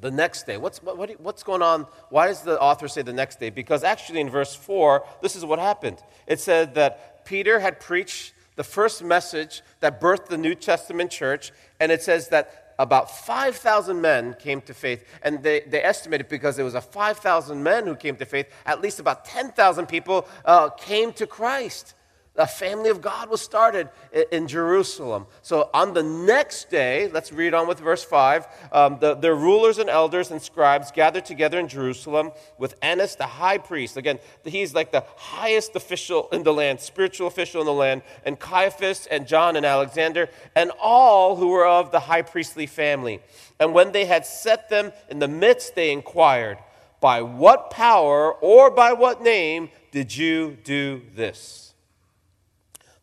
the 0.00 0.10
next 0.10 0.46
day. 0.46 0.56
What's, 0.56 0.82
what, 0.82 1.20
what's 1.20 1.42
going 1.42 1.62
on? 1.62 1.86
Why 2.10 2.26
does 2.26 2.42
the 2.42 2.60
author 2.60 2.88
say 2.88 3.02
the 3.02 3.12
next 3.12 3.38
day? 3.38 3.50
Because 3.50 3.84
actually, 3.84 4.20
in 4.20 4.30
verse 4.30 4.54
4, 4.54 5.04
this 5.22 5.36
is 5.36 5.44
what 5.44 5.58
happened. 5.58 5.98
It 6.26 6.40
said 6.40 6.74
that 6.74 7.24
Peter 7.24 7.60
had 7.60 7.80
preached 7.80 8.32
the 8.56 8.64
first 8.64 9.04
message 9.04 9.62
that 9.80 10.00
birthed 10.00 10.26
the 10.26 10.38
New 10.38 10.54
Testament 10.54 11.10
church, 11.10 11.52
and 11.78 11.92
it 11.92 12.02
says 12.02 12.28
that 12.28 12.74
about 12.78 13.10
5,000 13.10 14.00
men 14.00 14.34
came 14.38 14.60
to 14.62 14.74
faith. 14.74 15.06
And 15.22 15.42
they, 15.42 15.60
they 15.60 15.82
estimated 15.82 16.28
because 16.28 16.56
there 16.56 16.64
was 16.64 16.74
a 16.74 16.80
5,000 16.80 17.62
men 17.62 17.86
who 17.86 17.94
came 17.94 18.16
to 18.16 18.26
faith, 18.26 18.52
at 18.66 18.80
least 18.80 19.00
about 19.00 19.24
10,000 19.24 19.86
people 19.86 20.26
uh, 20.44 20.70
came 20.70 21.12
to 21.14 21.26
Christ 21.26 21.94
a 22.38 22.46
family 22.46 22.90
of 22.90 23.00
God 23.00 23.28
was 23.28 23.40
started 23.40 23.88
in 24.30 24.46
Jerusalem. 24.46 25.26
So 25.42 25.70
on 25.72 25.94
the 25.94 26.02
next 26.02 26.70
day, 26.70 27.10
let's 27.12 27.32
read 27.32 27.54
on 27.54 27.66
with 27.66 27.80
verse 27.80 28.04
5. 28.04 28.46
Um, 28.72 28.98
the, 29.00 29.14
the 29.14 29.34
rulers 29.34 29.78
and 29.78 29.88
elders 29.88 30.30
and 30.30 30.40
scribes 30.40 30.90
gathered 30.90 31.24
together 31.24 31.58
in 31.58 31.68
Jerusalem 31.68 32.32
with 32.58 32.74
Annas, 32.82 33.16
the 33.16 33.26
high 33.26 33.58
priest. 33.58 33.96
Again, 33.96 34.18
he's 34.44 34.74
like 34.74 34.92
the 34.92 35.04
highest 35.16 35.76
official 35.76 36.28
in 36.32 36.42
the 36.42 36.52
land, 36.52 36.80
spiritual 36.80 37.26
official 37.26 37.60
in 37.60 37.66
the 37.66 37.72
land, 37.72 38.02
and 38.24 38.38
Caiaphas 38.38 39.06
and 39.06 39.26
John 39.26 39.56
and 39.56 39.64
Alexander, 39.64 40.28
and 40.54 40.70
all 40.80 41.36
who 41.36 41.48
were 41.48 41.66
of 41.66 41.90
the 41.90 42.00
high 42.00 42.22
priestly 42.22 42.66
family. 42.66 43.20
And 43.58 43.72
when 43.72 43.92
they 43.92 44.04
had 44.04 44.26
set 44.26 44.68
them 44.68 44.92
in 45.08 45.18
the 45.18 45.28
midst, 45.28 45.74
they 45.74 45.90
inquired, 45.90 46.58
By 47.00 47.22
what 47.22 47.70
power 47.70 48.32
or 48.32 48.70
by 48.70 48.92
what 48.92 49.22
name 49.22 49.70
did 49.90 50.16
you 50.16 50.58
do 50.62 51.02
this? 51.14 51.66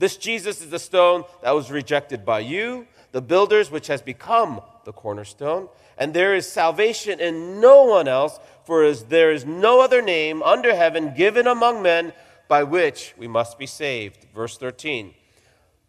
This 0.00 0.16
Jesus 0.16 0.62
is 0.62 0.70
the 0.70 0.78
stone 0.78 1.24
that 1.42 1.50
was 1.50 1.70
rejected 1.70 2.24
by 2.24 2.40
you, 2.40 2.86
the 3.12 3.20
builders, 3.20 3.70
which 3.70 3.88
has 3.88 4.00
become 4.00 4.62
the 4.86 4.94
cornerstone. 4.94 5.68
And 5.98 6.14
there 6.14 6.34
is 6.34 6.50
salvation 6.50 7.20
in 7.20 7.60
no 7.60 7.84
one 7.84 8.08
else, 8.08 8.40
for 8.64 8.90
there 8.94 9.30
is 9.30 9.44
no 9.44 9.82
other 9.82 10.00
name 10.00 10.42
under 10.42 10.74
heaven 10.74 11.12
given 11.14 11.46
among 11.46 11.82
men 11.82 12.14
by 12.48 12.62
which 12.62 13.12
we 13.18 13.28
must 13.28 13.58
be 13.58 13.66
saved. 13.66 14.26
Verse 14.34 14.56
13. 14.56 15.12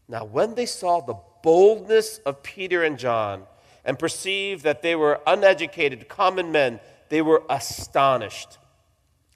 Now, 0.10 0.26
when 0.26 0.56
they 0.56 0.66
saw 0.66 1.00
the 1.00 1.16
boldness 1.42 2.18
of 2.26 2.44
Peter 2.44 2.84
and 2.84 3.00
John 3.00 3.44
and 3.86 3.98
perceived 3.98 4.66
that 4.66 4.82
they 4.82 4.98
were 4.98 5.22
uneducated, 5.26 6.10
common 6.10 6.52
men, 6.52 6.82
they 7.08 7.22
were 7.22 7.44
astonished. 7.50 8.58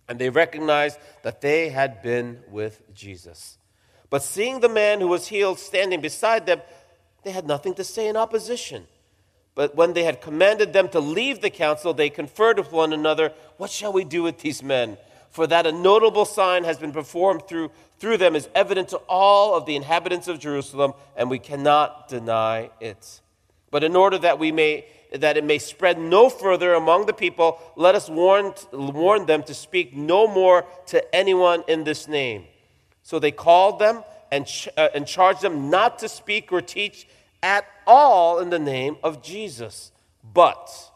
And 0.09 0.19
they 0.19 0.29
recognized 0.29 0.99
that 1.23 1.39
they 1.39 1.69
had 1.69 2.01
been 2.01 2.41
with 2.49 2.81
Jesus. 2.93 3.57
But 4.09 4.23
seeing 4.23 4.59
the 4.59 4.69
man 4.69 5.01
who 5.01 5.07
was 5.07 5.27
healed 5.27 5.59
standing 5.59 6.01
beside 6.01 6.45
them, 6.45 6.61
they 7.23 7.31
had 7.31 7.47
nothing 7.47 7.73
to 7.75 7.83
say 7.83 8.07
in 8.07 8.15
opposition. 8.15 8.85
But 9.55 9.75
when 9.75 9.93
they 9.93 10.03
had 10.03 10.21
commanded 10.21 10.73
them 10.73 10.89
to 10.89 10.99
leave 10.99 11.41
the 11.41 11.49
council, 11.49 11.93
they 11.93 12.09
conferred 12.09 12.59
with 12.59 12.71
one 12.71 12.93
another, 12.93 13.31
What 13.57 13.71
shall 13.71 13.93
we 13.93 14.03
do 14.03 14.21
with 14.21 14.39
these 14.39 14.61
men? 14.61 14.97
For 15.31 15.47
that 15.47 15.65
a 15.65 15.71
notable 15.71 16.25
sign 16.25 16.63
has 16.65 16.77
been 16.77 16.91
performed 16.91 17.47
through, 17.47 17.71
through 17.99 18.17
them 18.17 18.35
is 18.35 18.47
evident 18.53 18.89
to 18.89 18.97
all 19.09 19.55
of 19.55 19.65
the 19.65 19.75
inhabitants 19.75 20.27
of 20.27 20.39
Jerusalem, 20.39 20.93
and 21.15 21.29
we 21.29 21.39
cannot 21.39 22.07
deny 22.07 22.69
it. 22.79 23.21
But 23.71 23.83
in 23.83 23.95
order 23.95 24.17
that 24.19 24.39
we 24.39 24.51
may 24.51 24.85
that 25.11 25.37
it 25.37 25.43
may 25.43 25.57
spread 25.57 25.99
no 25.99 26.29
further 26.29 26.73
among 26.73 27.05
the 27.05 27.13
people, 27.13 27.59
let 27.75 27.95
us 27.95 28.09
warn, 28.09 28.53
warn 28.71 29.25
them 29.25 29.43
to 29.43 29.53
speak 29.53 29.95
no 29.95 30.27
more 30.27 30.65
to 30.87 31.15
anyone 31.15 31.63
in 31.67 31.83
this 31.83 32.07
name. 32.07 32.45
So 33.05 33.19
they 33.19 33.31
called 33.31 33.77
them 33.77 34.03
and, 34.31 34.51
uh, 34.75 34.89
and 34.95 35.05
charged 35.05 35.41
them 35.41 35.69
not 35.69 35.99
to 35.99 36.09
speak 36.09 36.51
or 36.51 36.59
teach 36.59 37.07
at 37.43 37.65
all 37.85 38.39
in 38.39 38.49
the 38.49 38.59
name 38.59 38.97
of 39.03 39.21
Jesus. 39.21 39.91
But 40.33 40.91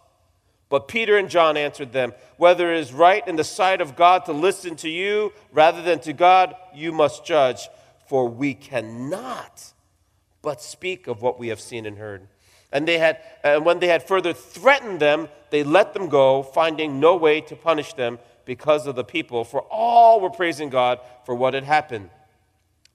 but 0.69 0.87
Peter 0.87 1.17
and 1.17 1.29
John 1.29 1.57
answered 1.57 1.91
them, 1.91 2.13
Whether 2.37 2.71
it 2.71 2.79
is 2.79 2.93
right 2.93 3.27
in 3.27 3.35
the 3.35 3.43
sight 3.43 3.81
of 3.81 3.95
God 3.95 4.25
to 4.25 4.33
listen 4.33 4.75
to 4.77 4.89
you 4.89 5.33
rather 5.51 5.81
than 5.81 5.99
to 6.01 6.13
God, 6.13 6.55
you 6.75 6.91
must 6.91 7.25
judge, 7.25 7.67
for 8.07 8.27
we 8.29 8.53
cannot 8.53 9.73
but 10.41 10.61
speak 10.61 11.07
of 11.07 11.21
what 11.21 11.39
we 11.39 11.49
have 11.49 11.59
seen 11.59 11.85
and 11.85 11.97
heard. 11.97 12.27
And 12.71 12.87
they 12.87 12.99
had, 12.99 13.19
and 13.43 13.65
when 13.65 13.79
they 13.79 13.87
had 13.87 14.03
further 14.03 14.31
threatened 14.31 14.99
them, 14.99 15.27
they 15.49 15.63
let 15.63 15.93
them 15.93 16.07
go, 16.07 16.43
finding 16.43 16.99
no 16.99 17.15
way 17.15 17.41
to 17.41 17.55
punish 17.55 17.93
them 17.93 18.19
because 18.49 18.87
of 18.87 18.95
the 18.95 19.03
people, 19.03 19.43
for 19.43 19.61
all 19.69 20.19
were 20.19 20.31
praising 20.31 20.69
God 20.69 20.99
for 21.23 21.35
what 21.35 21.53
had 21.53 21.65
happened. 21.65 22.09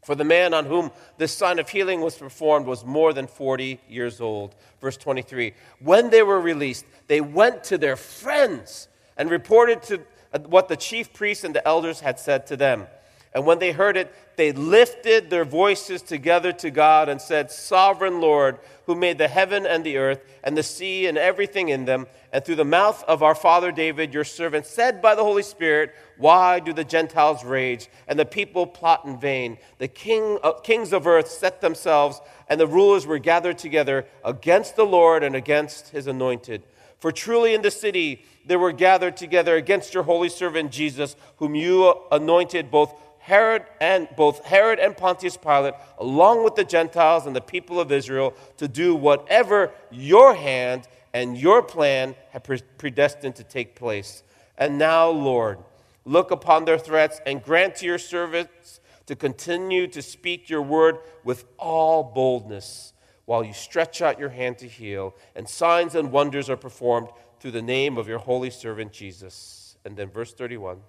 For 0.04 0.16
the 0.16 0.24
man 0.24 0.52
on 0.52 0.64
whom 0.64 0.90
this 1.16 1.32
sign 1.32 1.60
of 1.60 1.68
healing 1.68 2.00
was 2.00 2.16
performed 2.18 2.66
was 2.66 2.84
more 2.84 3.12
than 3.12 3.28
40 3.28 3.78
years 3.88 4.20
old. 4.20 4.56
Verse 4.80 4.96
23 4.96 5.54
When 5.78 6.10
they 6.10 6.24
were 6.24 6.40
released, 6.40 6.86
they 7.06 7.20
went 7.20 7.62
to 7.64 7.78
their 7.78 7.94
friends 7.94 8.88
and 9.16 9.30
reported 9.30 9.84
to 9.84 10.00
uh, 10.32 10.40
what 10.40 10.66
the 10.66 10.76
chief 10.76 11.12
priests 11.12 11.44
and 11.44 11.54
the 11.54 11.64
elders 11.64 12.00
had 12.00 12.18
said 12.18 12.48
to 12.48 12.56
them. 12.56 12.88
And 13.34 13.44
when 13.44 13.58
they 13.58 13.72
heard 13.72 13.96
it, 13.96 14.14
they 14.36 14.52
lifted 14.52 15.28
their 15.28 15.44
voices 15.44 16.02
together 16.02 16.52
to 16.52 16.70
God 16.70 17.08
and 17.08 17.20
said, 17.20 17.50
Sovereign 17.50 18.20
Lord, 18.20 18.58
who 18.86 18.94
made 18.94 19.18
the 19.18 19.26
heaven 19.26 19.66
and 19.66 19.82
the 19.82 19.96
earth 19.96 20.20
and 20.44 20.56
the 20.56 20.62
sea 20.62 21.06
and 21.06 21.18
everything 21.18 21.68
in 21.68 21.84
them, 21.84 22.06
and 22.32 22.44
through 22.44 22.56
the 22.56 22.64
mouth 22.64 23.02
of 23.04 23.24
our 23.24 23.34
father 23.34 23.72
David, 23.72 24.14
your 24.14 24.24
servant, 24.24 24.66
said 24.66 25.02
by 25.02 25.16
the 25.16 25.24
Holy 25.24 25.42
Spirit, 25.42 25.94
Why 26.16 26.60
do 26.60 26.72
the 26.72 26.84
Gentiles 26.84 27.44
rage 27.44 27.88
and 28.06 28.18
the 28.18 28.24
people 28.24 28.66
plot 28.66 29.04
in 29.04 29.18
vain? 29.18 29.58
The 29.78 29.88
king, 29.88 30.38
uh, 30.44 30.52
kings 30.52 30.92
of 30.92 31.06
earth 31.06 31.28
set 31.28 31.60
themselves, 31.60 32.20
and 32.48 32.60
the 32.60 32.68
rulers 32.68 33.06
were 33.06 33.18
gathered 33.18 33.58
together 33.58 34.06
against 34.24 34.76
the 34.76 34.86
Lord 34.86 35.24
and 35.24 35.34
against 35.34 35.88
his 35.88 36.06
anointed. 36.06 36.62
For 36.98 37.10
truly 37.10 37.52
in 37.54 37.62
the 37.62 37.70
city 37.70 38.24
there 38.46 38.58
were 38.58 38.72
gathered 38.72 39.16
together 39.16 39.56
against 39.56 39.92
your 39.92 40.04
holy 40.04 40.28
servant 40.28 40.70
Jesus, 40.70 41.16
whom 41.36 41.54
you 41.54 41.94
anointed 42.10 42.70
both 42.70 42.94
Herod 43.24 43.64
and 43.80 44.06
both 44.18 44.44
Herod 44.44 44.78
and 44.78 44.94
Pontius 44.94 45.38
Pilate, 45.38 45.72
along 45.96 46.44
with 46.44 46.56
the 46.56 46.64
Gentiles 46.64 47.24
and 47.24 47.34
the 47.34 47.40
people 47.40 47.80
of 47.80 47.90
Israel, 47.90 48.34
to 48.58 48.68
do 48.68 48.94
whatever 48.94 49.70
your 49.90 50.34
hand 50.34 50.86
and 51.14 51.38
your 51.38 51.62
plan 51.62 52.16
had 52.32 52.44
predestined 52.76 53.36
to 53.36 53.42
take 53.42 53.76
place. 53.76 54.22
And 54.58 54.76
now, 54.76 55.08
Lord, 55.08 55.56
look 56.04 56.32
upon 56.32 56.66
their 56.66 56.76
threats 56.76 57.18
and 57.24 57.42
grant 57.42 57.76
to 57.76 57.86
your 57.86 57.96
servants 57.96 58.80
to 59.06 59.16
continue 59.16 59.86
to 59.86 60.02
speak 60.02 60.50
your 60.50 60.60
word 60.60 60.98
with 61.24 61.46
all 61.56 62.02
boldness 62.02 62.92
while 63.24 63.42
you 63.42 63.54
stretch 63.54 64.02
out 64.02 64.18
your 64.18 64.28
hand 64.28 64.58
to 64.58 64.68
heal, 64.68 65.14
and 65.34 65.48
signs 65.48 65.94
and 65.94 66.12
wonders 66.12 66.50
are 66.50 66.58
performed 66.58 67.08
through 67.40 67.52
the 67.52 67.62
name 67.62 67.96
of 67.96 68.06
your 68.06 68.18
holy 68.18 68.50
servant 68.50 68.92
Jesus. 68.92 69.78
And 69.82 69.96
then, 69.96 70.10
verse 70.10 70.34
31. 70.34 70.80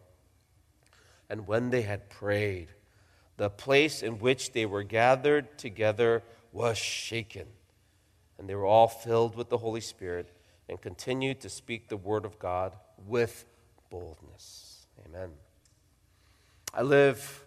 And 1.29 1.47
when 1.47 1.69
they 1.69 1.81
had 1.81 2.09
prayed, 2.09 2.69
the 3.37 3.49
place 3.49 4.01
in 4.01 4.19
which 4.19 4.53
they 4.53 4.65
were 4.65 4.83
gathered 4.83 5.57
together 5.57 6.23
was 6.51 6.77
shaken. 6.77 7.47
And 8.37 8.49
they 8.49 8.55
were 8.55 8.65
all 8.65 8.87
filled 8.87 9.35
with 9.35 9.49
the 9.49 9.57
Holy 9.57 9.81
Spirit 9.81 10.31
and 10.69 10.81
continued 10.81 11.41
to 11.41 11.49
speak 11.49 11.89
the 11.89 11.97
word 11.97 12.25
of 12.25 12.39
God 12.39 12.75
with 13.07 13.45
boldness. 13.89 14.87
Amen. 15.05 15.31
I 16.73 16.81
live 16.81 17.45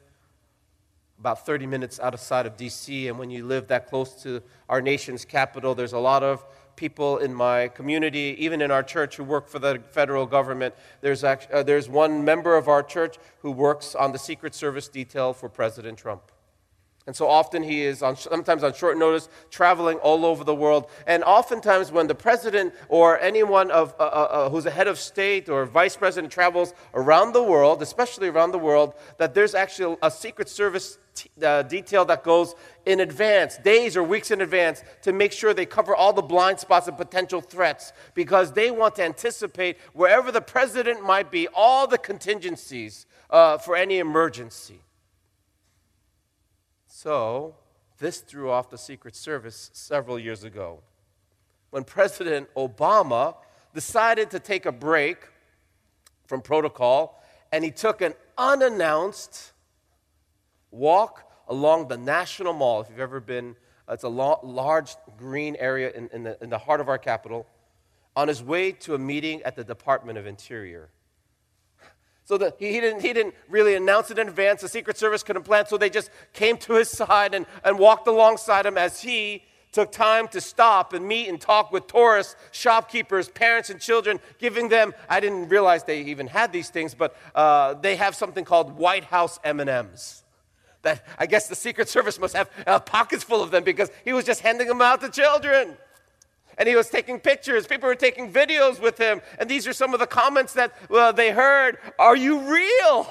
about 1.19 1.45
30 1.45 1.67
minutes 1.67 1.99
outside 1.99 2.47
of 2.47 2.57
D.C., 2.57 3.09
and 3.09 3.19
when 3.19 3.31
you 3.31 3.45
live 3.45 3.69
that 3.69 3.89
close 3.89 4.23
to 4.23 4.41
our 4.69 4.81
nation's 4.81 5.25
capital, 5.25 5.75
there's 5.75 5.93
a 5.93 5.99
lot 5.99 6.23
of 6.23 6.45
people 6.79 7.19
in 7.19 7.35
my 7.35 7.67
community, 7.69 8.37
even 8.39 8.63
in 8.63 8.71
our 8.71 8.85
church, 8.85 9.17
who 9.17 9.25
work 9.25 9.49
for 9.49 9.59
the 9.59 9.83
federal 9.91 10.25
government. 10.25 10.75
There's, 11.01 11.25
actually, 11.25 11.55
uh, 11.55 11.63
there's 11.65 11.89
one 11.89 12.25
member 12.25 12.57
of 12.57 12.69
our 12.69 12.85
church 12.85 13.19
who 13.41 13.51
works 13.51 13.97
on 13.97 14.13
the 14.13 14.19
Secret 14.19 14.55
Service 14.55 14.89
detail 14.89 15.33
for 15.33 15.49
President 15.49 15.99
Trump. 15.99 16.23
And 17.09 17.17
so 17.17 17.27
often 17.27 17.63
he 17.63 17.83
is 17.83 18.03
on, 18.03 18.17
sometimes 18.17 18.63
on 18.63 18.75
short 18.75 18.99
notice, 18.99 19.31
traveling 19.51 19.97
all 19.99 20.27
over 20.27 20.45
the 20.45 20.55
world. 20.55 20.91
And 21.07 21.25
oftentimes, 21.25 21.91
when 21.91 22.07
the 22.07 22.15
president 22.15 22.75
or 22.89 23.19
anyone 23.19 23.71
of, 23.71 23.95
uh, 23.99 24.03
uh, 24.03 24.07
uh 24.07 24.51
who's 24.51 24.67
a 24.67 24.71
head 24.71 24.87
of 24.87 24.99
state 24.99 25.49
or 25.49 25.65
vice 25.65 25.97
president 25.97 26.31
travels 26.31 26.75
around 26.93 27.33
the 27.33 27.43
world, 27.43 27.81
especially 27.81 28.29
around 28.29 28.53
the 28.53 28.59
world, 28.59 28.93
that 29.17 29.33
there's 29.33 29.55
actually 29.55 29.97
a 30.03 30.11
Secret 30.11 30.51
Service 30.51 30.99
t- 31.15 31.31
uh, 31.43 31.63
detail 31.63 32.05
that 32.05 32.23
goes 32.23 32.55
in 32.89 33.01
advance, 33.01 33.59
days 33.59 33.99
or 33.99 34.03
weeks 34.03 34.31
in 34.31 34.41
advance, 34.41 34.83
to 35.03 35.13
make 35.13 35.31
sure 35.31 35.53
they 35.53 35.67
cover 35.67 35.95
all 35.95 36.15
the 36.15 36.23
blind 36.23 36.59
spots 36.59 36.89
and 36.89 36.97
potential 36.97 37.43
threats 37.43 37.93
because 38.15 38.53
they 38.53 38.71
want 38.71 38.95
to 38.95 39.05
anticipate 39.05 39.77
wherever 39.93 40.33
the 40.33 40.41
president 40.41 41.05
might 41.05 41.31
be, 41.31 41.47
all 41.49 41.87
the 41.87 41.99
contingencies 41.99 43.05
uh, 43.29 43.59
for 43.59 43.77
any 43.77 43.99
emergency. 43.99 44.81
So, 46.87 47.57
this 47.99 48.21
threw 48.21 48.51
off 48.51 48.71
the 48.71 48.79
Secret 48.79 49.15
Service 49.15 49.69
several 49.75 50.19
years 50.19 50.43
ago 50.43 50.81
when 51.69 51.85
President 51.85 52.49
Obama 52.57 53.37
decided 53.75 54.31
to 54.31 54.41
take 54.41 54.65
a 54.65 54.73
break 54.73 55.19
from 56.25 56.41
protocol 56.41 57.23
and 57.53 57.63
he 57.63 57.71
took 57.71 58.01
an 58.01 58.15
unannounced 58.39 59.53
walk 60.71 61.28
along 61.49 61.89
the 61.89 61.97
National 61.97 62.53
Mall. 62.53 62.81
If 62.81 62.91
you've 62.91 63.01
ever 63.01 63.21
been, 63.21 63.57
it's 63.89 64.05
a 64.05 64.09
large 64.09 64.95
green 65.17 65.57
area 65.59 65.91
in, 65.91 66.09
in, 66.13 66.23
the, 66.23 66.43
in 66.43 66.51
the 66.51 66.59
heart 66.59 66.81
of 66.81 66.89
our 66.89 66.99
capital, 66.99 67.47
on 68.15 68.29
his 68.29 68.43
way 68.43 68.73
to 68.73 68.95
a 68.95 68.99
meeting 68.99 69.43
at 69.43 69.57
the 69.57 69.65
Department 69.65 70.19
of 70.19 70.27
Interior. 70.27 70.91
So 72.25 72.37
the, 72.37 72.55
he, 72.59 72.73
he, 72.73 72.81
didn't, 72.81 73.01
he 73.01 73.15
didn't 73.15 73.35
really 73.49 73.75
announce 73.75 74.11
it 74.11 74.19
in 74.19 74.29
advance. 74.29 74.61
The 74.61 74.69
Secret 74.69 74.99
Service 74.99 75.23
couldn't 75.23 75.45
plan, 75.45 75.67
so 75.67 75.79
they 75.79 75.89
just 75.89 76.11
came 76.35 76.59
to 76.59 76.75
his 76.75 76.91
side 76.91 77.33
and, 77.33 77.47
and 77.65 77.79
walked 77.79 78.07
alongside 78.07 78.67
him 78.67 78.77
as 78.77 79.01
he 79.01 79.45
took 79.73 79.93
time 79.93 80.29
to 80.29 80.41
stop 80.41 80.93
and 80.93 81.07
meet 81.07 81.29
and 81.29 81.41
talk 81.41 81.73
with 81.73 81.87
tourists, 81.87 82.37
shopkeepers, 82.53 83.29
parents, 83.29 83.71
and 83.71 83.81
children, 83.81 84.21
giving 84.39 84.69
them, 84.69 84.93
I 85.09 85.21
didn't 85.21 85.49
realize 85.49 85.85
they 85.85 86.03
even 86.03 86.27
had 86.27 86.53
these 86.53 86.69
things, 86.69 86.95
but 86.95 87.17
uh, 87.35 87.75
they 87.75 87.97
have 87.97 88.15
something 88.15 88.45
called 88.45 88.77
White 88.77 89.05
House 89.05 89.39
M&Ms. 89.45 90.23
That 90.89 91.05
I 91.19 91.27
guess 91.27 91.49
the 91.49 91.55
Secret 91.55 91.89
Service 91.89 92.19
must 92.19 92.35
have 92.35 92.51
uh, 92.67 92.79
pockets 92.81 93.23
full 93.23 93.43
of 93.43 93.51
them 93.51 93.63
because 93.63 93.91
he 94.05 94.15
was 94.15 94.25
just 94.25 94.41
handing 94.41 94.69
them 94.69 94.81
out 94.81 95.03
to 95.03 95.11
children 95.11 95.77
and 96.59 96.69
he 96.69 96.75
was 96.75 96.89
taking 96.89 97.21
pictures. 97.21 97.67
People 97.67 97.89
were 97.89 97.95
taking 97.95 98.33
videos 98.33 98.81
with 98.81 98.99
him. 98.99 99.21
And 99.39 99.49
these 99.49 99.67
are 99.67 99.73
some 99.73 99.95
of 99.95 100.01
the 100.01 100.07
comments 100.07 100.55
that 100.55 100.73
they 101.15 101.31
heard 101.31 101.79
Are 101.99 102.17
you 102.17 102.41
real? 102.41 103.07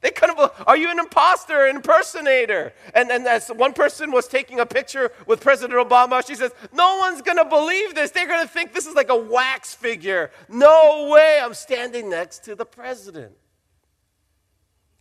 They 0.00 0.10
couldn't 0.10 0.36
believe, 0.36 0.52
are 0.64 0.76
you 0.76 0.92
an 0.92 1.00
imposter, 1.00 1.66
an 1.66 1.74
impersonator? 1.74 2.72
And, 2.94 3.10
and 3.10 3.26
as 3.26 3.48
one 3.48 3.72
person 3.72 4.12
was 4.12 4.28
taking 4.28 4.60
a 4.60 4.66
picture 4.66 5.10
with 5.26 5.40
President 5.40 5.76
Obama, 5.76 6.24
she 6.24 6.36
says, 6.36 6.52
No 6.72 6.98
one's 6.98 7.20
going 7.20 7.36
to 7.36 7.44
believe 7.44 7.94
this. 7.94 8.12
They're 8.12 8.28
going 8.28 8.46
to 8.46 8.52
think 8.52 8.72
this 8.72 8.86
is 8.86 8.94
like 8.94 9.10
a 9.10 9.16
wax 9.16 9.74
figure. 9.74 10.30
No 10.48 11.08
way, 11.12 11.40
I'm 11.42 11.54
standing 11.54 12.08
next 12.08 12.44
to 12.44 12.54
the 12.54 12.64
president. 12.64 13.32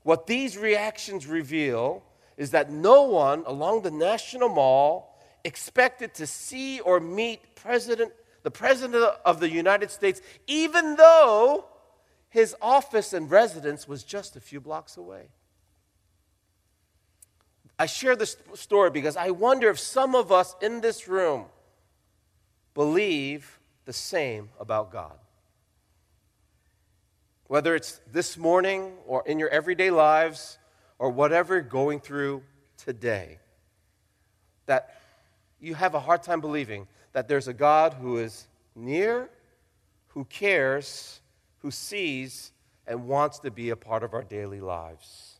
What 0.01 0.25
these 0.25 0.57
reactions 0.57 1.27
reveal 1.27 2.03
is 2.37 2.51
that 2.51 2.71
no 2.71 3.03
one 3.03 3.43
along 3.45 3.81
the 3.81 3.91
National 3.91 4.47
Mall 4.47 5.19
expected 5.43 6.13
to 6.15 6.27
see 6.27 6.79
or 6.79 6.99
meet 6.99 7.55
President, 7.55 8.13
the 8.43 8.51
President 8.51 9.03
of 9.25 9.39
the 9.39 9.49
United 9.49 9.89
States, 9.91 10.21
even 10.45 10.95
though 10.95 11.65
his 12.29 12.55
office 12.61 13.13
and 13.13 13.29
residence 13.31 13.87
was 13.87 14.03
just 14.03 14.35
a 14.35 14.39
few 14.39 14.61
blocks 14.61 14.97
away. 14.97 15.29
I 17.79 17.85
share 17.85 18.15
this 18.15 18.37
story 18.55 18.89
because 18.89 19.17
I 19.17 19.31
wonder 19.31 19.69
if 19.69 19.79
some 19.79 20.15
of 20.15 20.31
us 20.31 20.55
in 20.61 20.81
this 20.81 21.07
room 21.07 21.45
believe 22.73 23.59
the 23.85 23.93
same 23.93 24.49
about 24.59 24.91
God. 24.91 25.17
Whether 27.45 27.75
it's 27.75 28.01
this 28.11 28.37
morning 28.37 28.93
or 29.05 29.23
in 29.25 29.39
your 29.39 29.49
everyday 29.49 29.89
lives 29.89 30.57
or 30.99 31.09
whatever 31.09 31.55
you're 31.55 31.63
going 31.63 31.99
through 31.99 32.43
today, 32.77 33.39
that 34.65 34.99
you 35.59 35.75
have 35.75 35.95
a 35.95 35.99
hard 35.99 36.23
time 36.23 36.41
believing 36.41 36.87
that 37.13 37.27
there's 37.27 37.47
a 37.47 37.53
God 37.53 37.93
who 37.93 38.17
is 38.17 38.47
near, 38.75 39.29
who 40.09 40.25
cares, 40.25 41.19
who 41.59 41.71
sees 41.71 42.51
and 42.85 43.07
wants 43.07 43.39
to 43.39 43.51
be 43.51 43.69
a 43.69 43.75
part 43.75 44.03
of 44.03 44.13
our 44.13 44.23
daily 44.23 44.61
lives. 44.61 45.39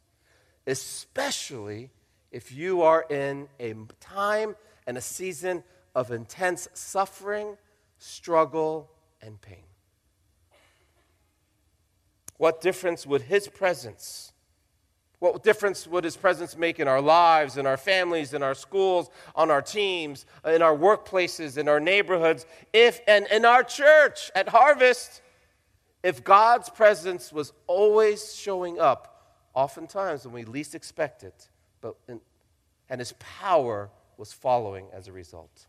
Especially 0.65 1.89
if 2.31 2.51
you 2.51 2.81
are 2.81 3.05
in 3.09 3.47
a 3.59 3.73
time 3.99 4.55
and 4.85 4.97
a 4.97 5.01
season 5.01 5.63
of 5.95 6.11
intense 6.11 6.67
suffering, 6.73 7.57
struggle, 7.97 8.89
and 9.21 9.41
pain. 9.41 9.63
What 12.37 12.61
difference 12.61 13.05
would 13.05 13.23
His 13.23 13.47
presence? 13.47 14.31
What 15.19 15.43
difference 15.43 15.87
would 15.87 16.03
His 16.03 16.15
presence 16.15 16.55
make 16.55 16.79
in 16.79 16.87
our 16.87 17.01
lives, 17.01 17.57
in 17.57 17.65
our 17.65 17.77
families, 17.77 18.33
in 18.33 18.43
our 18.43 18.53
schools, 18.53 19.09
on 19.35 19.49
our 19.49 19.61
teams, 19.61 20.25
in 20.45 20.61
our 20.61 20.75
workplaces, 20.75 21.57
in 21.57 21.67
our 21.67 21.79
neighborhoods, 21.79 22.45
if 22.71 23.01
and 23.07 23.25
in 23.27 23.45
our 23.45 23.63
church 23.63 24.29
at 24.35 24.49
Harvest? 24.49 25.21
if 26.03 26.23
God's 26.23 26.69
presence 26.69 27.33
was 27.33 27.53
always 27.67 28.33
showing 28.33 28.79
up, 28.79 29.35
oftentimes 29.53 30.25
when 30.25 30.33
we 30.33 30.45
least 30.45 30.75
expect 30.75 31.23
it, 31.23 31.49
but 31.81 31.95
in, 32.07 32.21
and 32.89 33.01
his 33.01 33.13
power 33.19 33.89
was 34.17 34.31
following 34.31 34.87
as 34.93 35.09
a 35.09 35.11
result. 35.11 35.67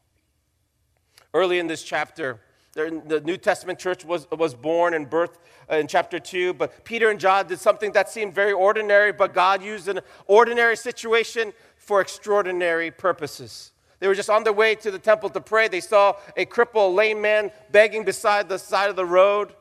Early 1.34 1.58
in 1.58 1.66
this 1.66 1.82
chapter, 1.82 2.40
the 2.78 3.20
New 3.20 3.36
Testament 3.36 3.78
church 3.78 4.04
was, 4.04 4.30
was 4.30 4.54
born 4.54 4.94
and 4.94 5.08
birthed 5.08 5.36
uh, 5.70 5.76
in 5.76 5.86
chapter 5.86 6.18
2, 6.18 6.54
but 6.54 6.84
Peter 6.84 7.10
and 7.10 7.18
John 7.18 7.46
did 7.46 7.58
something 7.58 7.92
that 7.92 8.08
seemed 8.08 8.34
very 8.34 8.52
ordinary, 8.52 9.12
but 9.12 9.34
God 9.34 9.62
used 9.62 9.88
an 9.88 10.00
ordinary 10.26 10.76
situation 10.76 11.52
for 11.76 12.00
extraordinary 12.00 12.90
purposes. 12.90 13.72
They 14.00 14.08
were 14.08 14.14
just 14.14 14.30
on 14.30 14.44
their 14.44 14.52
way 14.52 14.74
to 14.76 14.90
the 14.90 14.98
temple 14.98 15.28
to 15.30 15.40
pray. 15.40 15.68
They 15.68 15.80
saw 15.80 16.14
a 16.36 16.44
crippled, 16.44 16.94
lame 16.94 17.20
man 17.20 17.50
begging 17.72 18.04
beside 18.04 18.48
the 18.48 18.58
side 18.58 18.90
of 18.90 18.96
the 18.96 19.04
road 19.04 19.54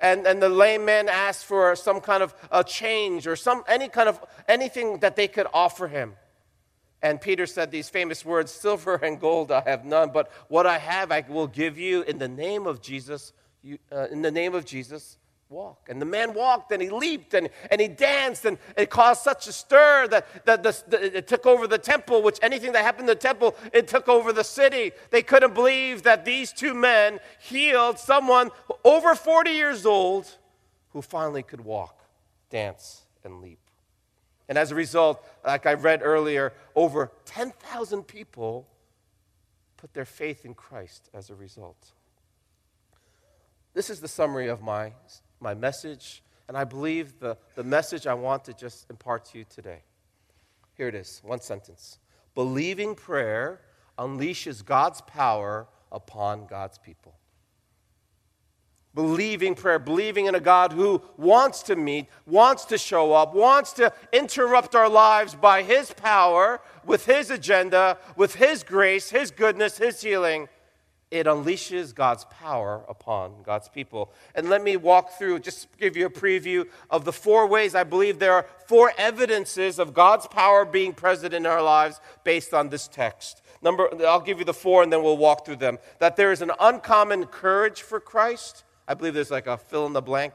and, 0.00 0.26
and 0.26 0.40
the 0.40 0.48
lame 0.48 0.84
man 0.84 1.08
asked 1.08 1.46
for 1.46 1.74
some 1.74 2.00
kind 2.00 2.22
of 2.22 2.34
a 2.52 2.62
change 2.62 3.26
or 3.26 3.36
some, 3.36 3.64
any 3.66 3.88
kind 3.88 4.08
of 4.08 4.24
anything 4.46 4.98
that 4.98 5.16
they 5.16 5.28
could 5.28 5.46
offer 5.52 5.88
him. 5.88 6.14
And 7.02 7.20
Peter 7.20 7.46
said 7.46 7.70
these 7.70 7.88
famous 7.88 8.24
words 8.24 8.50
Silver 8.50 8.96
and 8.96 9.20
gold 9.20 9.52
I 9.52 9.62
have 9.66 9.84
none, 9.84 10.10
but 10.10 10.30
what 10.48 10.66
I 10.66 10.78
have 10.78 11.12
I 11.12 11.24
will 11.28 11.46
give 11.46 11.78
you 11.78 12.02
in 12.02 12.18
the 12.18 12.28
name 12.28 12.66
of 12.66 12.80
Jesus. 12.82 13.32
You, 13.62 13.78
uh, 13.90 14.06
in 14.10 14.22
the 14.22 14.30
name 14.30 14.54
of 14.54 14.64
Jesus, 14.64 15.18
walk. 15.50 15.88
And 15.88 16.00
the 16.00 16.06
man 16.06 16.34
walked 16.34 16.72
and 16.72 16.82
he 16.82 16.90
leaped 16.90 17.34
and, 17.34 17.48
and 17.70 17.80
he 17.80 17.88
danced 17.88 18.44
and 18.44 18.58
it 18.76 18.90
caused 18.90 19.22
such 19.22 19.46
a 19.46 19.52
stir 19.52 20.06
that, 20.08 20.44
that 20.44 20.62
the, 20.62 20.82
the, 20.88 21.18
it 21.18 21.26
took 21.26 21.46
over 21.46 21.66
the 21.66 21.78
temple, 21.78 22.22
which 22.22 22.38
anything 22.42 22.72
that 22.72 22.84
happened 22.84 23.08
in 23.08 23.14
the 23.14 23.14
temple, 23.14 23.56
it 23.72 23.88
took 23.88 24.08
over 24.08 24.32
the 24.32 24.44
city. 24.44 24.92
They 25.10 25.22
couldn't 25.22 25.54
believe 25.54 26.02
that 26.02 26.24
these 26.24 26.52
two 26.52 26.74
men 26.74 27.18
healed 27.40 27.98
someone 27.98 28.50
over 28.84 29.14
40 29.14 29.50
years 29.50 29.86
old 29.86 30.36
who 30.92 31.02
finally 31.02 31.42
could 31.42 31.60
walk, 31.60 31.98
dance, 32.50 33.02
and 33.24 33.40
leap. 33.40 33.58
And 34.48 34.56
as 34.56 34.70
a 34.70 34.74
result, 34.74 35.24
like 35.44 35.66
I 35.66 35.74
read 35.74 36.00
earlier, 36.02 36.52
over 36.74 37.12
10,000 37.26 38.04
people 38.04 38.66
put 39.76 39.92
their 39.94 40.04
faith 40.06 40.44
in 40.44 40.54
Christ 40.54 41.10
as 41.12 41.30
a 41.30 41.34
result. 41.34 41.92
This 43.74 43.90
is 43.90 44.00
the 44.00 44.08
summary 44.08 44.48
of 44.48 44.62
my 44.62 44.92
my 45.40 45.54
message, 45.54 46.22
and 46.48 46.56
I 46.56 46.64
believe 46.64 47.20
the, 47.20 47.36
the 47.54 47.64
message 47.64 48.06
I 48.06 48.14
want 48.14 48.44
to 48.44 48.52
just 48.52 48.88
impart 48.90 49.24
to 49.26 49.38
you 49.38 49.44
today. 49.44 49.82
Here 50.74 50.88
it 50.88 50.94
is 50.94 51.20
one 51.24 51.40
sentence 51.40 51.98
Believing 52.34 52.94
prayer 52.94 53.60
unleashes 53.98 54.64
God's 54.64 55.00
power 55.02 55.66
upon 55.90 56.46
God's 56.46 56.78
people. 56.78 57.14
Believing 58.98 59.54
prayer, 59.54 59.78
believing 59.78 60.26
in 60.26 60.34
a 60.34 60.40
God 60.40 60.72
who 60.72 61.00
wants 61.16 61.62
to 61.62 61.76
meet, 61.76 62.08
wants 62.26 62.64
to 62.64 62.76
show 62.76 63.12
up, 63.12 63.32
wants 63.32 63.72
to 63.74 63.92
interrupt 64.12 64.74
our 64.74 64.88
lives 64.88 65.36
by 65.36 65.62
His 65.62 65.92
power, 65.92 66.60
with 66.84 67.06
His 67.06 67.30
agenda, 67.30 67.98
with 68.16 68.34
His 68.34 68.64
grace, 68.64 69.10
His 69.10 69.30
goodness, 69.30 69.78
His 69.78 70.00
healing 70.00 70.48
it 71.10 71.26
unleashes 71.26 71.94
God's 71.94 72.24
power 72.24 72.82
upon 72.88 73.42
God's 73.42 73.68
people. 73.68 74.12
And 74.34 74.50
let 74.50 74.62
me 74.62 74.76
walk 74.76 75.12
through, 75.12 75.38
just 75.38 75.68
give 75.78 75.96
you 75.96 76.06
a 76.06 76.10
preview 76.10 76.66
of 76.90 77.04
the 77.04 77.12
four 77.12 77.46
ways 77.46 77.74
I 77.74 77.84
believe 77.84 78.18
there 78.18 78.34
are 78.34 78.46
four 78.66 78.92
evidences 78.98 79.78
of 79.78 79.94
God's 79.94 80.26
power 80.26 80.64
being 80.64 80.92
present 80.92 81.32
in 81.32 81.46
our 81.46 81.62
lives 81.62 82.00
based 82.24 82.52
on 82.52 82.68
this 82.68 82.88
text. 82.88 83.40
Number, 83.62 83.88
I'll 84.06 84.20
give 84.20 84.38
you 84.38 84.44
the 84.44 84.52
four 84.52 84.82
and 84.82 84.92
then 84.92 85.02
we'll 85.02 85.16
walk 85.16 85.46
through 85.46 85.56
them. 85.56 85.78
That 85.98 86.16
there 86.16 86.30
is 86.30 86.42
an 86.42 86.52
uncommon 86.60 87.26
courage 87.26 87.80
for 87.80 88.00
Christ. 88.00 88.64
I 88.88 88.94
believe 88.94 89.12
there's 89.12 89.30
like 89.30 89.46
a 89.46 89.58
fill 89.58 89.86
in 89.86 89.92
the 89.92 90.00
blank 90.00 90.32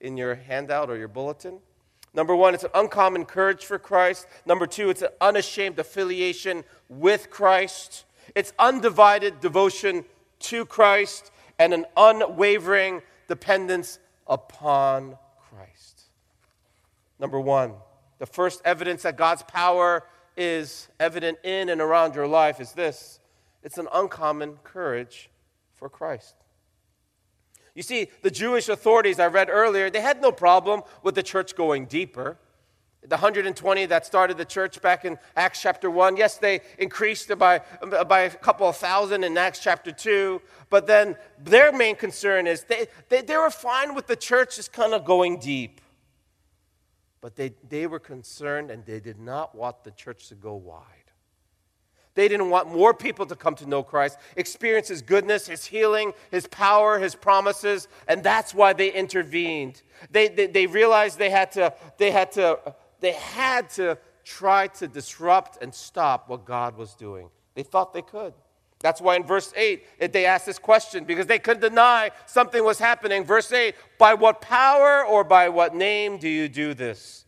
in 0.00 0.16
your 0.16 0.34
handout 0.34 0.90
or 0.90 0.96
your 0.96 1.08
bulletin. 1.08 1.60
Number 2.12 2.34
one, 2.34 2.52
it's 2.52 2.64
an 2.64 2.70
uncommon 2.74 3.24
courage 3.24 3.64
for 3.64 3.78
Christ. 3.78 4.26
Number 4.44 4.66
two, 4.66 4.90
it's 4.90 5.02
an 5.02 5.10
unashamed 5.20 5.78
affiliation 5.78 6.64
with 6.88 7.30
Christ. 7.30 8.04
It's 8.34 8.52
undivided 8.58 9.40
devotion 9.40 10.04
to 10.40 10.66
Christ 10.66 11.30
and 11.60 11.72
an 11.72 11.86
unwavering 11.96 13.02
dependence 13.28 14.00
upon 14.26 15.16
Christ. 15.48 16.02
Number 17.20 17.40
one, 17.40 17.74
the 18.18 18.26
first 18.26 18.60
evidence 18.64 19.02
that 19.02 19.16
God's 19.16 19.44
power 19.44 20.04
is 20.36 20.88
evident 20.98 21.38
in 21.44 21.68
and 21.68 21.80
around 21.80 22.16
your 22.16 22.26
life 22.26 22.60
is 22.60 22.72
this 22.72 23.20
it's 23.62 23.78
an 23.78 23.86
uncommon 23.92 24.58
courage 24.64 25.30
for 25.74 25.88
Christ. 25.88 26.34
You 27.74 27.82
see, 27.82 28.08
the 28.22 28.30
Jewish 28.30 28.68
authorities 28.68 29.18
I 29.18 29.28
read 29.28 29.48
earlier, 29.50 29.88
they 29.88 30.00
had 30.00 30.20
no 30.20 30.30
problem 30.32 30.82
with 31.02 31.14
the 31.14 31.22
church 31.22 31.56
going 31.56 31.86
deeper 31.86 32.38
the 33.02 33.16
120 33.16 33.86
that 33.86 34.06
started 34.06 34.38
the 34.38 34.44
church 34.44 34.80
back 34.80 35.04
in 35.04 35.18
Acts 35.34 35.60
chapter 35.60 35.90
1, 35.90 36.16
yes, 36.16 36.36
they 36.36 36.60
increased 36.78 37.30
it 37.30 37.38
by, 37.38 37.60
by 38.06 38.20
a 38.20 38.30
couple 38.30 38.68
of 38.68 38.76
thousand 38.76 39.24
in 39.24 39.36
Acts 39.36 39.58
chapter 39.58 39.90
2, 39.90 40.40
but 40.70 40.86
then 40.86 41.16
their 41.38 41.72
main 41.72 41.96
concern 41.96 42.46
is 42.46 42.62
they, 42.64 42.86
they, 43.08 43.20
they 43.20 43.36
were 43.36 43.50
fine 43.50 43.94
with 43.96 44.06
the 44.06 44.14
church 44.14 44.56
just 44.56 44.72
kind 44.72 44.94
of 44.94 45.04
going 45.04 45.40
deep. 45.40 45.80
But 47.20 47.34
they, 47.34 47.54
they 47.68 47.88
were 47.88 47.98
concerned 47.98 48.70
and 48.70 48.84
they 48.86 49.00
did 49.00 49.18
not 49.18 49.54
want 49.54 49.82
the 49.82 49.90
church 49.90 50.28
to 50.28 50.36
go 50.36 50.54
wide. 50.54 51.01
They 52.14 52.28
didn't 52.28 52.50
want 52.50 52.70
more 52.70 52.92
people 52.92 53.24
to 53.26 53.36
come 53.36 53.54
to 53.56 53.66
know 53.66 53.82
Christ, 53.82 54.18
experience 54.36 54.88
His 54.88 55.02
goodness, 55.02 55.46
His 55.46 55.64
healing, 55.64 56.12
His 56.30 56.46
power, 56.46 56.98
His 56.98 57.14
promises, 57.14 57.88
and 58.06 58.22
that's 58.22 58.54
why 58.54 58.72
they 58.74 58.92
intervened. 58.92 59.82
They, 60.10 60.28
they, 60.28 60.46
they 60.46 60.66
realized 60.66 61.18
they 61.18 61.30
had 61.30 61.52
to, 61.52 61.72
they 61.98 62.10
had 62.10 62.32
to 62.32 62.74
they 63.02 63.12
had 63.12 63.68
to 63.70 63.98
try 64.24 64.68
to 64.68 64.88
disrupt 64.88 65.62
and 65.62 65.74
stop 65.74 66.30
what 66.30 66.46
God 66.46 66.78
was 66.78 66.94
doing. 66.94 67.28
They 67.54 67.64
thought 67.64 67.92
they 67.92 68.02
could. 68.02 68.32
That's 68.78 69.00
why 69.00 69.16
in 69.16 69.24
verse 69.24 69.52
8, 69.54 70.12
they 70.12 70.24
asked 70.24 70.46
this 70.46 70.58
question 70.58 71.04
because 71.04 71.26
they 71.26 71.38
couldn't 71.38 71.60
deny 71.60 72.10
something 72.26 72.64
was 72.64 72.78
happening. 72.78 73.24
Verse 73.24 73.52
8, 73.52 73.74
by 73.98 74.14
what 74.14 74.40
power 74.40 75.04
or 75.04 75.22
by 75.24 75.48
what 75.50 75.74
name 75.74 76.16
do 76.16 76.28
you 76.28 76.48
do 76.48 76.74
this? 76.74 77.21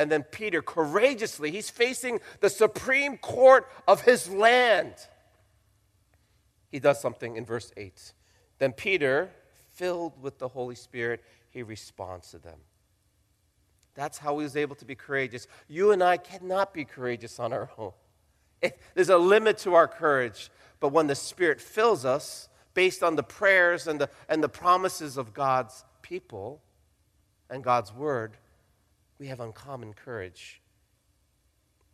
And 0.00 0.10
then 0.10 0.22
Peter 0.22 0.62
courageously, 0.62 1.50
he's 1.50 1.68
facing 1.68 2.20
the 2.40 2.48
supreme 2.48 3.18
court 3.18 3.68
of 3.86 4.00
his 4.00 4.30
land. 4.30 4.94
He 6.72 6.78
does 6.78 6.98
something 7.02 7.36
in 7.36 7.44
verse 7.44 7.70
8. 7.76 8.14
Then 8.58 8.72
Peter, 8.72 9.30
filled 9.72 10.14
with 10.22 10.38
the 10.38 10.48
Holy 10.48 10.74
Spirit, 10.74 11.22
he 11.50 11.62
responds 11.62 12.30
to 12.30 12.38
them. 12.38 12.56
That's 13.94 14.16
how 14.16 14.38
he 14.38 14.44
was 14.44 14.56
able 14.56 14.74
to 14.76 14.86
be 14.86 14.94
courageous. 14.94 15.46
You 15.68 15.92
and 15.92 16.02
I 16.02 16.16
cannot 16.16 16.72
be 16.72 16.86
courageous 16.86 17.38
on 17.38 17.52
our 17.52 17.68
own. 17.76 17.92
It, 18.62 18.80
there's 18.94 19.10
a 19.10 19.18
limit 19.18 19.58
to 19.58 19.74
our 19.74 19.86
courage. 19.86 20.50
But 20.80 20.94
when 20.94 21.08
the 21.08 21.14
Spirit 21.14 21.60
fills 21.60 22.06
us, 22.06 22.48
based 22.72 23.02
on 23.02 23.16
the 23.16 23.22
prayers 23.22 23.86
and 23.86 24.00
the, 24.00 24.08
and 24.30 24.42
the 24.42 24.48
promises 24.48 25.18
of 25.18 25.34
God's 25.34 25.84
people 26.00 26.62
and 27.50 27.62
God's 27.62 27.92
word, 27.92 28.38
we 29.20 29.26
have 29.28 29.38
uncommon 29.38 29.92
courage. 29.92 30.62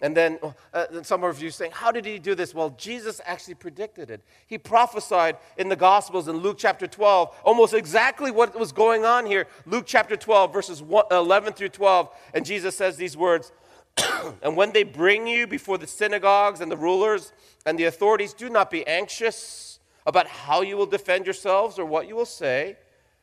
And 0.01 0.17
then 0.17 0.39
uh, 0.73 1.03
some 1.03 1.25
of 1.25 1.43
you 1.43 1.51
saying, 1.51 1.73
How 1.75 1.91
did 1.91 2.05
he 2.05 2.19
do 2.19 2.35
this? 2.35 2.55
Well, 2.55 2.71
Jesus 2.71 3.21
actually 3.25 3.55
predicted 3.55 4.11
it. 4.11 4.23
He 4.47 4.59
prophesied 4.59 5.39
in 5.57 5.69
the 5.69 5.77
Gospels 5.77 6.29
in 6.29 6.37
Luke 6.37 6.57
chapter 6.59 6.87
12 6.87 7.35
almost 7.45 7.75
exactly 7.75 8.31
what 8.31 8.59
was 8.59 8.73
going 8.73 9.05
on 9.05 9.27
here. 9.27 9.47
Luke 9.65 9.85
chapter 9.87 10.17
12, 10.17 10.53
verses 10.53 10.83
11 11.11 11.55
through 11.55 11.71
12. 11.71 12.11
And 12.35 12.47
Jesus 12.47 12.77
says 12.77 12.97
these 12.97 13.17
words 13.17 13.53
And 14.43 14.57
when 14.57 14.73
they 14.73 14.85
bring 14.85 15.27
you 15.27 15.47
before 15.47 15.79
the 15.79 15.87
synagogues 15.87 16.61
and 16.61 16.71
the 16.71 16.77
rulers 16.77 17.33
and 17.65 17.79
the 17.79 17.85
authorities, 17.85 18.35
do 18.35 18.49
not 18.49 18.71
be 18.71 18.87
anxious 18.87 19.81
about 20.07 20.29
how 20.29 20.61
you 20.61 20.77
will 20.77 20.87
defend 20.87 21.25
yourselves 21.25 21.79
or 21.79 21.87
what 21.87 22.07
you 22.07 22.15
will 22.15 22.27
say, 22.27 22.77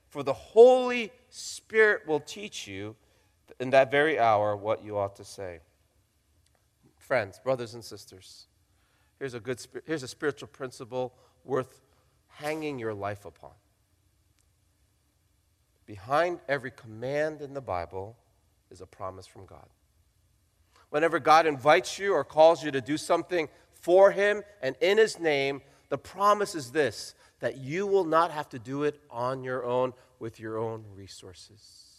for 0.09 0.23
the 0.23 0.33
Holy 0.33 1.11
Spirit 1.29 2.05
will 2.07 2.19
teach 2.19 2.67
you 2.67 2.95
in 3.59 3.69
that 3.71 3.91
very 3.91 4.19
hour 4.19 4.55
what 4.55 4.83
you 4.83 4.97
ought 4.97 5.15
to 5.17 5.25
say. 5.25 5.59
Friends, 6.97 7.39
brothers 7.39 7.73
and 7.73 7.83
sisters, 7.83 8.47
here's 9.19 9.33
a 9.33 9.39
good 9.39 9.59
here's 9.85 10.03
a 10.03 10.07
spiritual 10.07 10.47
principle 10.47 11.13
worth 11.43 11.81
hanging 12.27 12.79
your 12.79 12.93
life 12.93 13.25
upon. 13.25 13.51
Behind 15.85 16.39
every 16.47 16.71
command 16.71 17.41
in 17.41 17.53
the 17.53 17.61
Bible 17.61 18.15
is 18.71 18.81
a 18.81 18.85
promise 18.85 19.27
from 19.27 19.45
God. 19.45 19.67
Whenever 20.89 21.19
God 21.19 21.45
invites 21.45 21.99
you 21.99 22.13
or 22.13 22.23
calls 22.23 22.63
you 22.63 22.71
to 22.71 22.81
do 22.81 22.97
something 22.97 23.49
for 23.71 24.11
Him 24.11 24.43
and 24.61 24.75
in 24.79 24.97
His 24.97 25.19
name, 25.19 25.61
the 25.89 25.97
promise 25.97 26.55
is 26.55 26.71
this 26.71 27.15
that 27.39 27.57
you 27.57 27.85
will 27.85 28.05
not 28.05 28.31
have 28.31 28.47
to 28.49 28.59
do 28.59 28.83
it 28.83 29.01
on 29.09 29.43
your 29.43 29.65
own 29.65 29.93
with 30.19 30.39
your 30.39 30.57
own 30.57 30.85
resources. 30.95 31.92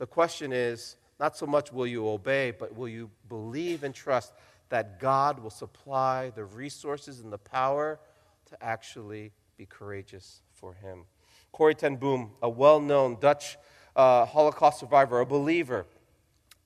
The 0.00 0.06
question 0.06 0.50
is 0.50 0.96
not 1.20 1.36
so 1.36 1.46
much 1.46 1.74
will 1.74 1.86
you 1.86 2.08
obey, 2.08 2.52
but 2.52 2.74
will 2.74 2.88
you 2.88 3.10
believe 3.28 3.84
and 3.84 3.94
trust 3.94 4.32
that 4.70 4.98
God 4.98 5.38
will 5.38 5.50
supply 5.50 6.30
the 6.30 6.42
resources 6.42 7.20
and 7.20 7.30
the 7.30 7.36
power 7.36 8.00
to 8.46 8.64
actually 8.64 9.32
be 9.58 9.66
courageous 9.66 10.40
for 10.54 10.72
Him. 10.72 11.04
Corrie 11.52 11.74
ten 11.74 11.96
Boom, 11.96 12.30
a 12.40 12.48
well 12.48 12.80
known 12.80 13.18
Dutch 13.20 13.58
uh, 13.94 14.24
Holocaust 14.24 14.80
survivor, 14.80 15.20
a 15.20 15.26
believer, 15.26 15.84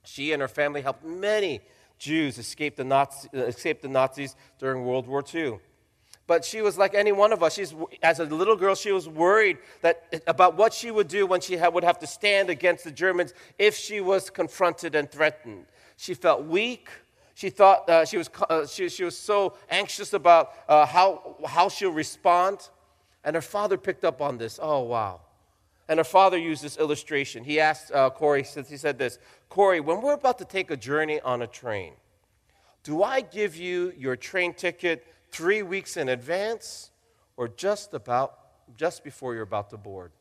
she 0.05 0.31
and 0.31 0.41
her 0.41 0.47
family 0.47 0.83
helped 0.83 1.05
many 1.05 1.61
Jews 1.99 2.39
escape 2.39 2.77
the, 2.77 2.85
Nazi, 2.85 3.29
escape 3.33 3.83
the 3.83 3.89
Nazis 3.89 4.37
during 4.61 4.85
World 4.85 5.09
War 5.09 5.25
II. 5.35 5.59
But 6.27 6.45
she 6.45 6.63
was 6.63 6.79
like 6.79 6.95
any 6.95 7.13
one 7.13 7.33
of 7.33 7.43
us. 7.43 7.55
She's, 7.55 7.75
as 8.03 8.19
a 8.19 8.25
little 8.25 8.57
girl, 8.57 8.75
she 8.75 8.93
was 8.93 9.09
worried 9.09 9.59
that, 9.83 10.23
about 10.27 10.57
what 10.57 10.73
she 10.73 10.91
would 10.91 11.09
do 11.09 11.27
when 11.27 11.41
she 11.41 11.57
would 11.57 11.85
have 11.85 11.99
to 11.99 12.07
stand 12.07 12.49
against 12.49 12.85
the 12.85 12.91
Germans 12.91 13.35
if 13.59 13.77
she 13.77 14.01
was 14.01 14.31
confronted 14.31 14.95
and 14.95 15.11
threatened. 15.11 15.67
She 15.97 16.15
felt 16.15 16.45
weak. 16.45 16.89
She 17.35 17.51
thought 17.51 17.89
uh, 17.91 18.05
she, 18.07 18.17
was, 18.17 18.31
uh, 18.49 18.67
she, 18.67 18.89
she 18.89 19.05
was 19.05 19.19
so 19.19 19.55
anxious 19.69 20.13
about 20.15 20.53
uh, 20.69 20.87
how, 20.87 21.37
how 21.47 21.69
she'll 21.69 21.91
respond. 21.91 22.71
And 23.23 23.35
her 23.35 23.43
father 23.43 23.77
picked 23.77 24.05
up 24.05 24.23
on 24.23 24.39
this. 24.39 24.59
Oh, 24.63 24.81
wow. 24.81 25.21
And 25.89 25.99
her 25.99 26.05
father 26.05 26.39
used 26.39 26.63
this 26.63 26.79
illustration. 26.79 27.45
He 27.45 27.61
asked 27.61 27.93
uh, 27.93 28.09
Corrie, 28.09 28.45
since 28.45 28.71
he 28.71 28.79
said 28.79 28.99
this 28.99 29.19
Corrie, 29.51 29.81
when 29.81 30.01
we're 30.01 30.15
about 30.15 30.39
to 30.39 30.47
take 30.47 30.71
a 30.71 30.77
journey 30.77 31.21
on 31.21 31.43
a 31.43 31.47
train, 31.47 31.93
do 32.83 33.03
I 33.03 33.21
give 33.21 33.57
you 33.57 33.93
your 33.99 34.17
train 34.17 34.55
ticket 34.55 35.07
three 35.35 35.63
weeks 35.63 35.97
in 35.97 36.09
advance 36.09 36.91
or 37.37 37.49
just 37.49 37.93
about 37.93 38.39
just 38.77 39.03
before 39.03 39.35
you're 39.35 39.43
about 39.43 39.71
to 39.71 39.77
board? 39.77 40.13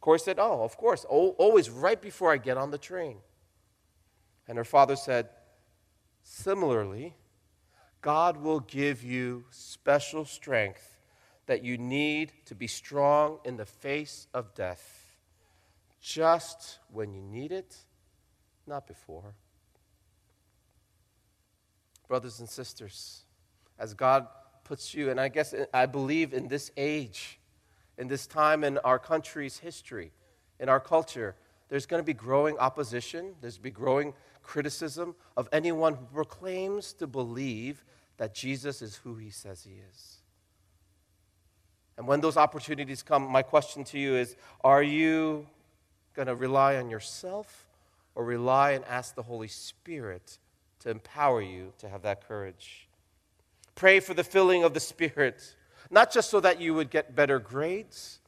Corrie 0.00 0.20
said, 0.20 0.38
Oh, 0.38 0.62
of 0.62 0.76
course, 0.76 1.04
always 1.08 1.68
right 1.68 2.00
before 2.00 2.32
I 2.32 2.36
get 2.36 2.56
on 2.56 2.70
the 2.70 2.78
train. 2.78 3.18
And 4.46 4.56
her 4.56 4.64
father 4.64 4.94
said, 4.94 5.28
Similarly, 6.22 7.16
God 8.00 8.36
will 8.36 8.60
give 8.60 9.02
you 9.02 9.46
special 9.50 10.24
strength 10.24 10.96
that 11.46 11.64
you 11.64 11.76
need 11.76 12.32
to 12.44 12.54
be 12.54 12.68
strong 12.68 13.38
in 13.44 13.56
the 13.56 13.66
face 13.66 14.28
of 14.32 14.54
death, 14.54 15.16
just 16.00 16.78
when 16.92 17.12
you 17.12 17.22
need 17.22 17.50
it, 17.50 17.76
not 18.66 18.86
before. 18.86 19.34
Brothers 22.06 22.38
and 22.38 22.48
sisters, 22.48 23.22
as 23.78 23.94
God 23.94 24.26
puts 24.64 24.94
you, 24.94 25.10
and 25.10 25.20
I 25.20 25.28
guess 25.28 25.54
I 25.72 25.86
believe 25.86 26.32
in 26.32 26.48
this 26.48 26.70
age, 26.76 27.38
in 27.98 28.08
this 28.08 28.26
time 28.26 28.64
in 28.64 28.78
our 28.78 28.98
country's 28.98 29.58
history, 29.58 30.12
in 30.58 30.68
our 30.68 30.80
culture, 30.80 31.36
there's 31.68 31.86
going 31.86 32.00
to 32.00 32.06
be 32.06 32.14
growing 32.14 32.58
opposition, 32.58 33.34
there's 33.40 33.54
going 33.58 33.60
to 33.60 33.62
be 33.62 33.70
growing 33.70 34.14
criticism 34.42 35.14
of 35.36 35.48
anyone 35.52 35.94
who 35.94 36.04
proclaims 36.06 36.92
to 36.94 37.06
believe 37.06 37.84
that 38.16 38.34
Jesus 38.34 38.82
is 38.82 38.96
who 38.96 39.16
he 39.16 39.30
says 39.30 39.64
he 39.64 39.80
is. 39.92 40.16
And 41.96 42.06
when 42.06 42.20
those 42.20 42.36
opportunities 42.36 43.02
come, 43.02 43.22
my 43.22 43.42
question 43.42 43.84
to 43.84 43.98
you 43.98 44.14
is 44.16 44.36
are 44.62 44.82
you 44.82 45.46
going 46.14 46.28
to 46.28 46.34
rely 46.34 46.76
on 46.76 46.90
yourself 46.90 47.66
or 48.14 48.24
rely 48.24 48.72
and 48.72 48.84
ask 48.84 49.14
the 49.14 49.22
Holy 49.22 49.48
Spirit 49.48 50.38
to 50.80 50.90
empower 50.90 51.42
you 51.42 51.72
to 51.78 51.88
have 51.88 52.02
that 52.02 52.26
courage? 52.26 52.85
Pray 53.76 54.00
for 54.00 54.14
the 54.14 54.24
filling 54.24 54.64
of 54.64 54.74
the 54.74 54.80
Spirit, 54.80 55.54
not 55.90 56.10
just 56.10 56.30
so 56.30 56.40
that 56.40 56.60
you 56.60 56.74
would 56.74 56.90
get 56.90 57.14
better 57.14 57.38
grades, 57.38 58.18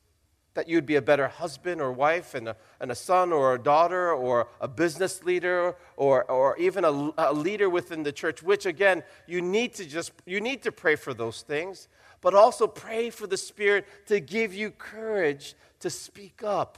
that 0.54 0.68
you'd 0.68 0.86
be 0.86 0.96
a 0.96 1.02
better 1.02 1.28
husband 1.28 1.80
or 1.80 1.90
wife 1.90 2.34
and 2.34 2.48
a, 2.48 2.56
and 2.80 2.90
a 2.90 2.94
son 2.94 3.32
or 3.32 3.54
a 3.54 3.58
daughter 3.58 4.12
or 4.12 4.48
a 4.60 4.68
business 4.68 5.24
leader 5.24 5.74
or, 5.96 6.24
or 6.24 6.56
even 6.58 6.84
a, 6.84 7.10
a 7.16 7.32
leader 7.32 7.70
within 7.70 8.02
the 8.02 8.12
church, 8.12 8.42
which 8.42 8.66
again, 8.66 9.02
you 9.26 9.40
need 9.40 9.72
to 9.74 9.86
just, 9.86 10.12
you 10.26 10.40
need 10.40 10.62
to 10.62 10.72
pray 10.72 10.96
for 10.96 11.14
those 11.14 11.42
things, 11.42 11.88
but 12.20 12.34
also 12.34 12.66
pray 12.66 13.08
for 13.08 13.26
the 13.26 13.36
Spirit 13.36 13.86
to 14.06 14.20
give 14.20 14.52
you 14.52 14.70
courage 14.70 15.54
to 15.80 15.88
speak 15.88 16.42
up 16.42 16.76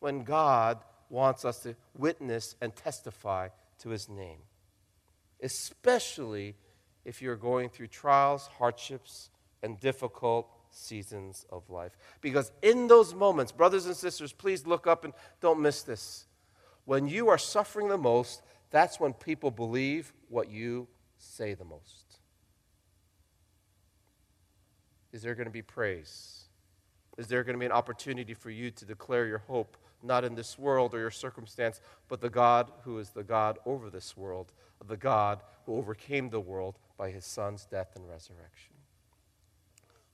when 0.00 0.24
God 0.24 0.78
wants 1.10 1.44
us 1.44 1.60
to 1.64 1.76
witness 1.96 2.56
and 2.60 2.74
testify 2.74 3.48
to 3.80 3.90
his 3.90 4.08
name. 4.08 4.38
Especially 5.42 6.56
if 7.04 7.22
you're 7.22 7.36
going 7.36 7.68
through 7.68 7.88
trials, 7.88 8.48
hardships, 8.58 9.30
and 9.62 9.78
difficult 9.80 10.48
seasons 10.70 11.46
of 11.50 11.68
life. 11.68 11.96
Because 12.20 12.52
in 12.62 12.86
those 12.86 13.14
moments, 13.14 13.52
brothers 13.52 13.86
and 13.86 13.96
sisters, 13.96 14.32
please 14.32 14.66
look 14.66 14.86
up 14.86 15.04
and 15.04 15.12
don't 15.40 15.60
miss 15.60 15.82
this. 15.82 16.26
When 16.84 17.08
you 17.08 17.28
are 17.28 17.38
suffering 17.38 17.88
the 17.88 17.98
most, 17.98 18.42
that's 18.70 19.00
when 19.00 19.12
people 19.12 19.50
believe 19.50 20.12
what 20.28 20.50
you 20.50 20.88
say 21.18 21.54
the 21.54 21.64
most. 21.64 22.18
Is 25.12 25.22
there 25.22 25.34
going 25.34 25.46
to 25.46 25.52
be 25.52 25.62
praise? 25.62 26.44
Is 27.18 27.26
there 27.26 27.42
going 27.42 27.54
to 27.54 27.60
be 27.60 27.66
an 27.66 27.72
opportunity 27.72 28.32
for 28.32 28.50
you 28.50 28.70
to 28.70 28.84
declare 28.84 29.26
your 29.26 29.42
hope, 29.46 29.76
not 30.02 30.24
in 30.24 30.34
this 30.34 30.58
world 30.58 30.94
or 30.94 30.98
your 30.98 31.10
circumstance, 31.10 31.80
but 32.08 32.20
the 32.20 32.30
God 32.30 32.70
who 32.84 32.98
is 32.98 33.10
the 33.10 33.22
God 33.22 33.58
over 33.64 33.90
this 33.90 34.16
world, 34.16 34.52
the 34.86 34.96
God 34.96 35.40
who 35.66 35.76
overcame 35.76 36.30
the 36.30 36.40
world 36.40 36.78
by 36.96 37.10
his 37.10 37.24
son's 37.24 37.66
death 37.66 37.96
and 37.96 38.08
resurrection. 38.08 38.74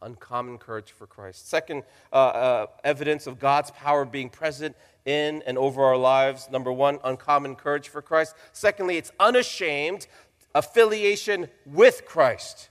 Uncommon 0.03 0.59
courage 0.59 0.92
for 0.92 1.07
Christ. 1.07 1.49
Second 1.49 1.83
uh, 2.12 2.16
uh, 2.16 2.66
evidence 2.85 3.27
of 3.27 3.38
God's 3.38 3.70
power 3.70 4.05
being 4.05 4.29
present 4.29 4.77
in 5.07 5.42
and 5.46 5.57
over 5.57 5.83
our 5.83 5.96
lives. 5.96 6.49
Number 6.51 6.70
one, 6.70 6.99
uncommon 7.03 7.57
courage 7.57 7.88
for 7.88 8.03
Christ. 8.03 8.35
Secondly, 8.53 8.99
it's 8.99 9.11
unashamed 9.18 10.07
affiliation 10.55 11.49
with 11.64 12.05
Christ. 12.05 12.68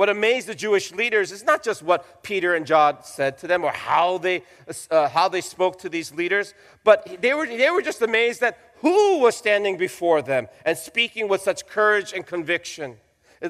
What 0.00 0.08
amazed 0.08 0.46
the 0.46 0.54
Jewish 0.54 0.92
leaders 0.92 1.30
is 1.30 1.44
not 1.44 1.62
just 1.62 1.82
what 1.82 2.22
Peter 2.22 2.54
and 2.54 2.64
John 2.64 3.02
said 3.02 3.36
to 3.36 3.46
them 3.46 3.64
or 3.64 3.70
how 3.70 4.16
they, 4.16 4.44
uh, 4.90 5.10
how 5.10 5.28
they 5.28 5.42
spoke 5.42 5.78
to 5.80 5.90
these 5.90 6.10
leaders, 6.14 6.54
but 6.84 7.20
they 7.20 7.34
were, 7.34 7.46
they 7.46 7.68
were 7.68 7.82
just 7.82 8.00
amazed 8.00 8.40
that 8.40 8.56
who 8.76 9.18
was 9.18 9.36
standing 9.36 9.76
before 9.76 10.22
them 10.22 10.48
and 10.64 10.78
speaking 10.78 11.28
with 11.28 11.42
such 11.42 11.66
courage 11.66 12.14
and 12.14 12.24
conviction. 12.24 12.96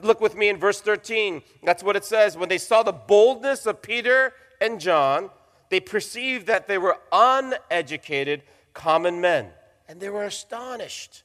Look 0.02 0.20
with 0.20 0.34
me 0.34 0.48
in 0.48 0.56
verse 0.56 0.80
13. 0.80 1.42
That's 1.62 1.84
what 1.84 1.94
it 1.94 2.04
says. 2.04 2.36
When 2.36 2.48
they 2.48 2.58
saw 2.58 2.82
the 2.82 2.90
boldness 2.90 3.64
of 3.64 3.80
Peter 3.80 4.32
and 4.60 4.80
John, 4.80 5.30
they 5.68 5.78
perceived 5.78 6.48
that 6.48 6.66
they 6.66 6.78
were 6.78 6.98
uneducated 7.12 8.42
common 8.74 9.20
men, 9.20 9.50
and 9.88 10.00
they 10.00 10.08
were 10.08 10.24
astonished. 10.24 11.22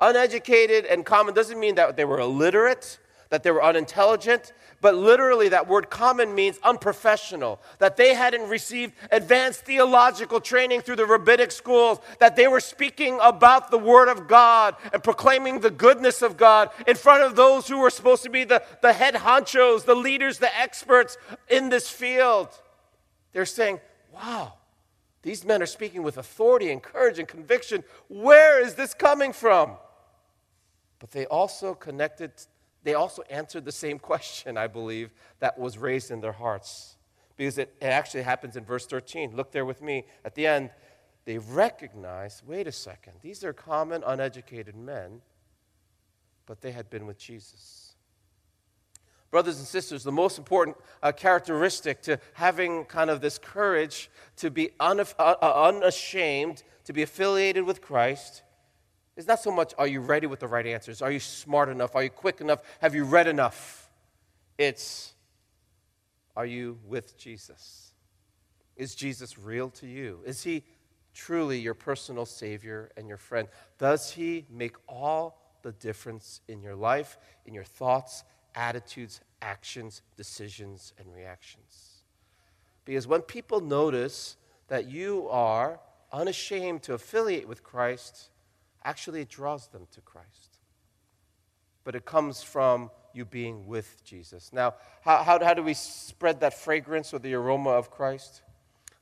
Uneducated 0.00 0.84
and 0.84 1.06
common 1.06 1.32
doesn't 1.32 1.60
mean 1.60 1.76
that 1.76 1.96
they 1.96 2.04
were 2.04 2.18
illiterate, 2.18 2.98
that 3.30 3.42
they 3.42 3.50
were 3.50 3.62
unintelligent, 3.62 4.52
but 4.80 4.94
literally 4.94 5.48
that 5.48 5.68
word 5.68 5.90
common 5.90 6.34
means 6.34 6.58
unprofessional, 6.62 7.60
that 7.78 7.96
they 7.96 8.14
hadn't 8.14 8.48
received 8.48 8.94
advanced 9.10 9.60
theological 9.60 10.40
training 10.40 10.80
through 10.80 10.96
the 10.96 11.06
rabbinic 11.06 11.50
schools, 11.50 11.98
that 12.20 12.36
they 12.36 12.46
were 12.46 12.60
speaking 12.60 13.18
about 13.20 13.70
the 13.70 13.78
Word 13.78 14.08
of 14.08 14.28
God 14.28 14.76
and 14.92 15.02
proclaiming 15.02 15.60
the 15.60 15.70
goodness 15.70 16.22
of 16.22 16.36
God 16.36 16.70
in 16.86 16.96
front 16.96 17.22
of 17.22 17.36
those 17.36 17.66
who 17.66 17.78
were 17.78 17.90
supposed 17.90 18.22
to 18.22 18.30
be 18.30 18.44
the, 18.44 18.62
the 18.82 18.92
head 18.92 19.14
honchos, 19.14 19.84
the 19.84 19.96
leaders, 19.96 20.38
the 20.38 20.56
experts 20.58 21.18
in 21.48 21.68
this 21.68 21.90
field. 21.90 22.48
They're 23.32 23.46
saying, 23.46 23.80
wow, 24.12 24.54
these 25.22 25.44
men 25.44 25.60
are 25.60 25.66
speaking 25.66 26.02
with 26.02 26.16
authority 26.16 26.70
and 26.70 26.82
courage 26.82 27.18
and 27.18 27.26
conviction. 27.26 27.84
Where 28.08 28.64
is 28.64 28.74
this 28.74 28.94
coming 28.94 29.32
from? 29.32 29.72
But 31.00 31.10
they 31.10 31.26
also 31.26 31.74
connected 31.74 32.32
they 32.84 32.94
also 32.94 33.22
answered 33.30 33.64
the 33.64 33.72
same 33.72 33.98
question, 34.10 34.56
I 34.56 34.66
believe, 34.66 35.10
that 35.40 35.58
was 35.58 35.78
raised 35.78 36.10
in 36.10 36.20
their 36.20 36.32
hearts. 36.32 36.96
Because 37.36 37.58
it, 37.58 37.74
it 37.80 37.86
actually 37.86 38.22
happens 38.22 38.56
in 38.56 38.64
verse 38.64 38.86
13. 38.86 39.36
Look 39.36 39.52
there 39.52 39.64
with 39.64 39.80
me. 39.80 40.04
At 40.24 40.34
the 40.34 40.46
end, 40.46 40.70
they 41.24 41.38
recognize 41.38 42.42
wait 42.46 42.66
a 42.66 42.72
second, 42.72 43.12
these 43.20 43.44
are 43.44 43.52
common, 43.52 44.02
uneducated 44.06 44.74
men, 44.74 45.20
but 46.46 46.62
they 46.62 46.72
had 46.72 46.88
been 46.88 47.06
with 47.06 47.18
Jesus. 47.18 47.88
Brothers 49.30 49.58
and 49.58 49.66
sisters, 49.66 50.02
the 50.02 50.10
most 50.10 50.38
important 50.38 50.78
uh, 51.02 51.12
characteristic 51.12 52.00
to 52.02 52.18
having 52.32 52.86
kind 52.86 53.10
of 53.10 53.20
this 53.20 53.36
courage 53.36 54.10
to 54.36 54.50
be 54.50 54.70
uh, 54.80 55.04
uh, 55.18 55.34
unashamed, 55.66 56.62
to 56.84 56.94
be 56.94 57.02
affiliated 57.02 57.64
with 57.64 57.82
Christ, 57.82 58.42
it's 59.18 59.26
not 59.26 59.40
so 59.40 59.50
much 59.50 59.74
are 59.76 59.88
you 59.88 60.00
ready 60.00 60.28
with 60.28 60.38
the 60.38 60.46
right 60.46 60.64
answers? 60.64 61.02
Are 61.02 61.10
you 61.10 61.18
smart 61.18 61.68
enough? 61.68 61.96
Are 61.96 62.04
you 62.04 62.08
quick 62.08 62.40
enough? 62.40 62.62
Have 62.80 62.94
you 62.94 63.02
read 63.02 63.26
enough? 63.26 63.90
It's 64.56 65.12
are 66.36 66.46
you 66.46 66.78
with 66.86 67.18
Jesus? 67.18 67.94
Is 68.76 68.94
Jesus 68.94 69.36
real 69.36 69.70
to 69.70 69.88
you? 69.88 70.20
Is 70.24 70.44
he 70.44 70.62
truly 71.12 71.58
your 71.58 71.74
personal 71.74 72.26
Savior 72.26 72.92
and 72.96 73.08
your 73.08 73.16
friend? 73.16 73.48
Does 73.76 74.12
he 74.12 74.46
make 74.48 74.76
all 74.88 75.42
the 75.62 75.72
difference 75.72 76.40
in 76.46 76.62
your 76.62 76.76
life, 76.76 77.18
in 77.44 77.54
your 77.54 77.64
thoughts, 77.64 78.22
attitudes, 78.54 79.20
actions, 79.42 80.00
decisions, 80.16 80.92
and 80.96 81.12
reactions? 81.12 82.04
Because 82.84 83.08
when 83.08 83.22
people 83.22 83.60
notice 83.60 84.36
that 84.68 84.88
you 84.88 85.26
are 85.28 85.80
unashamed 86.12 86.84
to 86.84 86.94
affiliate 86.94 87.48
with 87.48 87.64
Christ, 87.64 88.30
actually 88.84 89.22
it 89.22 89.28
draws 89.28 89.68
them 89.68 89.86
to 89.92 90.00
Christ. 90.00 90.58
But 91.84 91.94
it 91.94 92.04
comes 92.04 92.42
from 92.42 92.90
you 93.12 93.24
being 93.24 93.66
with 93.66 94.02
Jesus. 94.04 94.52
Now, 94.52 94.74
how, 95.02 95.22
how, 95.22 95.42
how 95.42 95.54
do 95.54 95.62
we 95.62 95.74
spread 95.74 96.40
that 96.40 96.54
fragrance 96.54 97.12
or 97.12 97.18
the 97.18 97.34
aroma 97.34 97.70
of 97.70 97.90
Christ? 97.90 98.42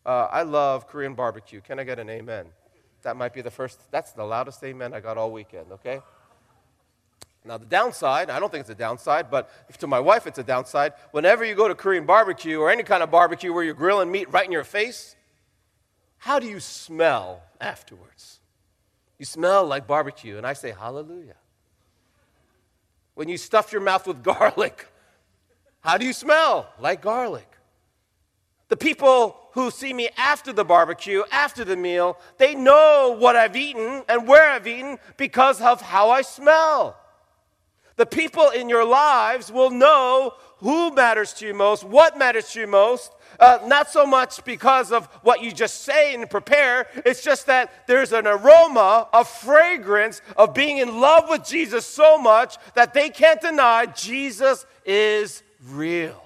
Uh, 0.05 0.29
I 0.31 0.43
love 0.43 0.87
Korean 0.87 1.15
barbecue. 1.15 1.61
Can 1.61 1.79
I 1.79 1.85
get 1.85 1.99
an 1.99 2.09
amen? 2.09 2.47
That 3.03 3.17
might 3.17 3.33
be 3.33 3.43
the 3.43 3.51
first, 3.51 3.81
that's 3.91 4.13
the 4.13 4.25
loudest 4.25 4.63
amen 4.65 4.95
I 4.95 5.01
got 5.01 5.19
all 5.19 5.33
weekend, 5.33 5.73
okay? 5.73 6.01
Now, 7.45 7.59
the 7.59 7.67
downside, 7.67 8.29
I 8.29 8.41
don't 8.41 8.51
think 8.51 8.63
it's 8.63 8.71
a 8.71 8.75
downside, 8.75 9.31
but 9.31 9.51
to 9.79 9.87
my 9.87 10.01
wife, 10.01 10.27
it's 10.27 10.39
a 10.39 10.43
downside. 10.43 10.95
Whenever 11.13 11.45
you 11.45 11.55
go 11.55 11.69
to 11.69 11.75
Korean 11.75 12.05
barbecue 12.05 12.59
or 12.59 12.71
any 12.71 12.83
kind 12.83 13.03
of 13.03 13.11
barbecue 13.11 13.53
where 13.53 13.63
you're 13.63 13.75
grilling 13.75 14.11
meat 14.11 14.33
right 14.33 14.45
in 14.45 14.51
your 14.51 14.65
face, 14.65 15.15
how 16.19 16.41
do 16.41 16.47
you 16.47 16.59
smell 16.59 17.43
afterwards? 17.61 18.36
You 19.19 19.25
smell 19.25 19.67
like 19.67 19.87
barbecue. 19.87 20.37
And 20.37 20.47
I 20.47 20.53
say, 20.53 20.73
Hallelujah. 20.73 21.37
When 23.15 23.29
you 23.29 23.39
stuff 23.39 23.73
your 23.73 23.81
mouth 23.81 24.07
with 24.07 24.23
garlic, 24.23 24.87
how 25.81 25.97
do 25.99 26.05
you 26.05 26.13
smell? 26.13 26.69
Like 26.79 27.01
garlic. 27.01 27.49
The 28.69 28.77
people 28.77 29.37
who 29.53 29.71
see 29.71 29.93
me 29.93 30.11
after 30.17 30.53
the 30.53 30.65
barbecue, 30.65 31.23
after 31.31 31.65
the 31.65 31.77
meal, 31.77 32.19
they 32.37 32.55
know 32.55 33.17
what 33.19 33.37
I've 33.37 33.57
eaten 33.57 34.03
and 34.09 34.27
where 34.27 34.51
I've 34.51 34.67
eaten 34.67 34.99
because 35.17 35.61
of 35.61 35.81
how 35.81 36.11
I 36.11 36.23
smell. 36.23 36.97
The 37.97 38.07
people 38.07 38.51
in 38.51 38.69
your 38.69 38.85
lives 38.85 39.51
will 39.51 39.71
know 39.71 40.35
who 40.59 40.95
matters 40.95 41.33
to 41.35 41.47
you 41.47 41.55
most, 41.55 41.85
what 41.85 42.19
matters 42.19 42.51
to 42.53 42.61
you 42.61 42.67
most, 42.67 43.13
uh, 43.41 43.59
not 43.67 43.91
so 43.91 44.07
much 44.07 44.45
because 44.45 44.93
of 44.93 45.07
what 45.23 45.43
you 45.43 45.53
just 45.53 45.83
say 45.83 46.15
and 46.15 46.29
prepare, 46.29 46.87
it's 47.05 47.23
just 47.23 47.47
that 47.47 47.87
there's 47.87 48.13
an 48.13 48.27
aroma, 48.27 49.09
a 49.13 49.25
fragrance 49.25 50.23
of 50.37 50.55
being 50.55 50.79
in 50.79 51.01
love 51.01 51.29
with 51.29 51.45
Jesus 51.45 51.87
so 51.87 52.17
much 52.17 52.57
that 52.75 52.95
they 52.95 53.11
can't 53.11 53.41
deny 53.41 53.87
Jesus 53.87 54.67
is 54.85 55.43
real. 55.69 56.23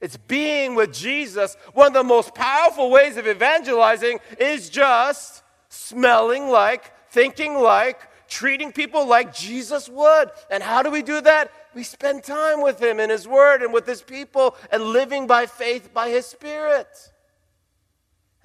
It's 0.00 0.16
being 0.16 0.74
with 0.74 0.92
Jesus. 0.92 1.56
One 1.72 1.88
of 1.88 1.94
the 1.94 2.04
most 2.04 2.34
powerful 2.34 2.90
ways 2.90 3.16
of 3.16 3.26
evangelizing 3.26 4.18
is 4.38 4.68
just 4.68 5.42
smelling 5.68 6.48
like, 6.48 6.92
thinking 7.10 7.54
like, 7.54 8.00
treating 8.28 8.72
people 8.72 9.06
like 9.06 9.34
Jesus 9.34 9.88
would. 9.88 10.30
And 10.50 10.62
how 10.62 10.82
do 10.82 10.90
we 10.90 11.02
do 11.02 11.20
that? 11.20 11.50
we 11.74 11.82
spend 11.82 12.22
time 12.22 12.62
with 12.62 12.80
Him 12.80 13.00
in 13.00 13.10
His 13.10 13.26
Word 13.26 13.62
and 13.62 13.72
with 13.72 13.86
His 13.86 14.02
people 14.02 14.56
and 14.70 14.82
living 14.82 15.26
by 15.26 15.46
faith 15.46 15.92
by 15.92 16.08
His 16.08 16.26
Spirit. 16.26 16.88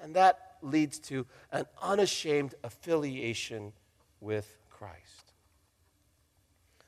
And 0.00 0.14
that 0.14 0.56
leads 0.62 0.98
to 1.00 1.26
an 1.52 1.66
unashamed 1.80 2.54
affiliation 2.64 3.72
with 4.20 4.56
Christ. 4.68 5.32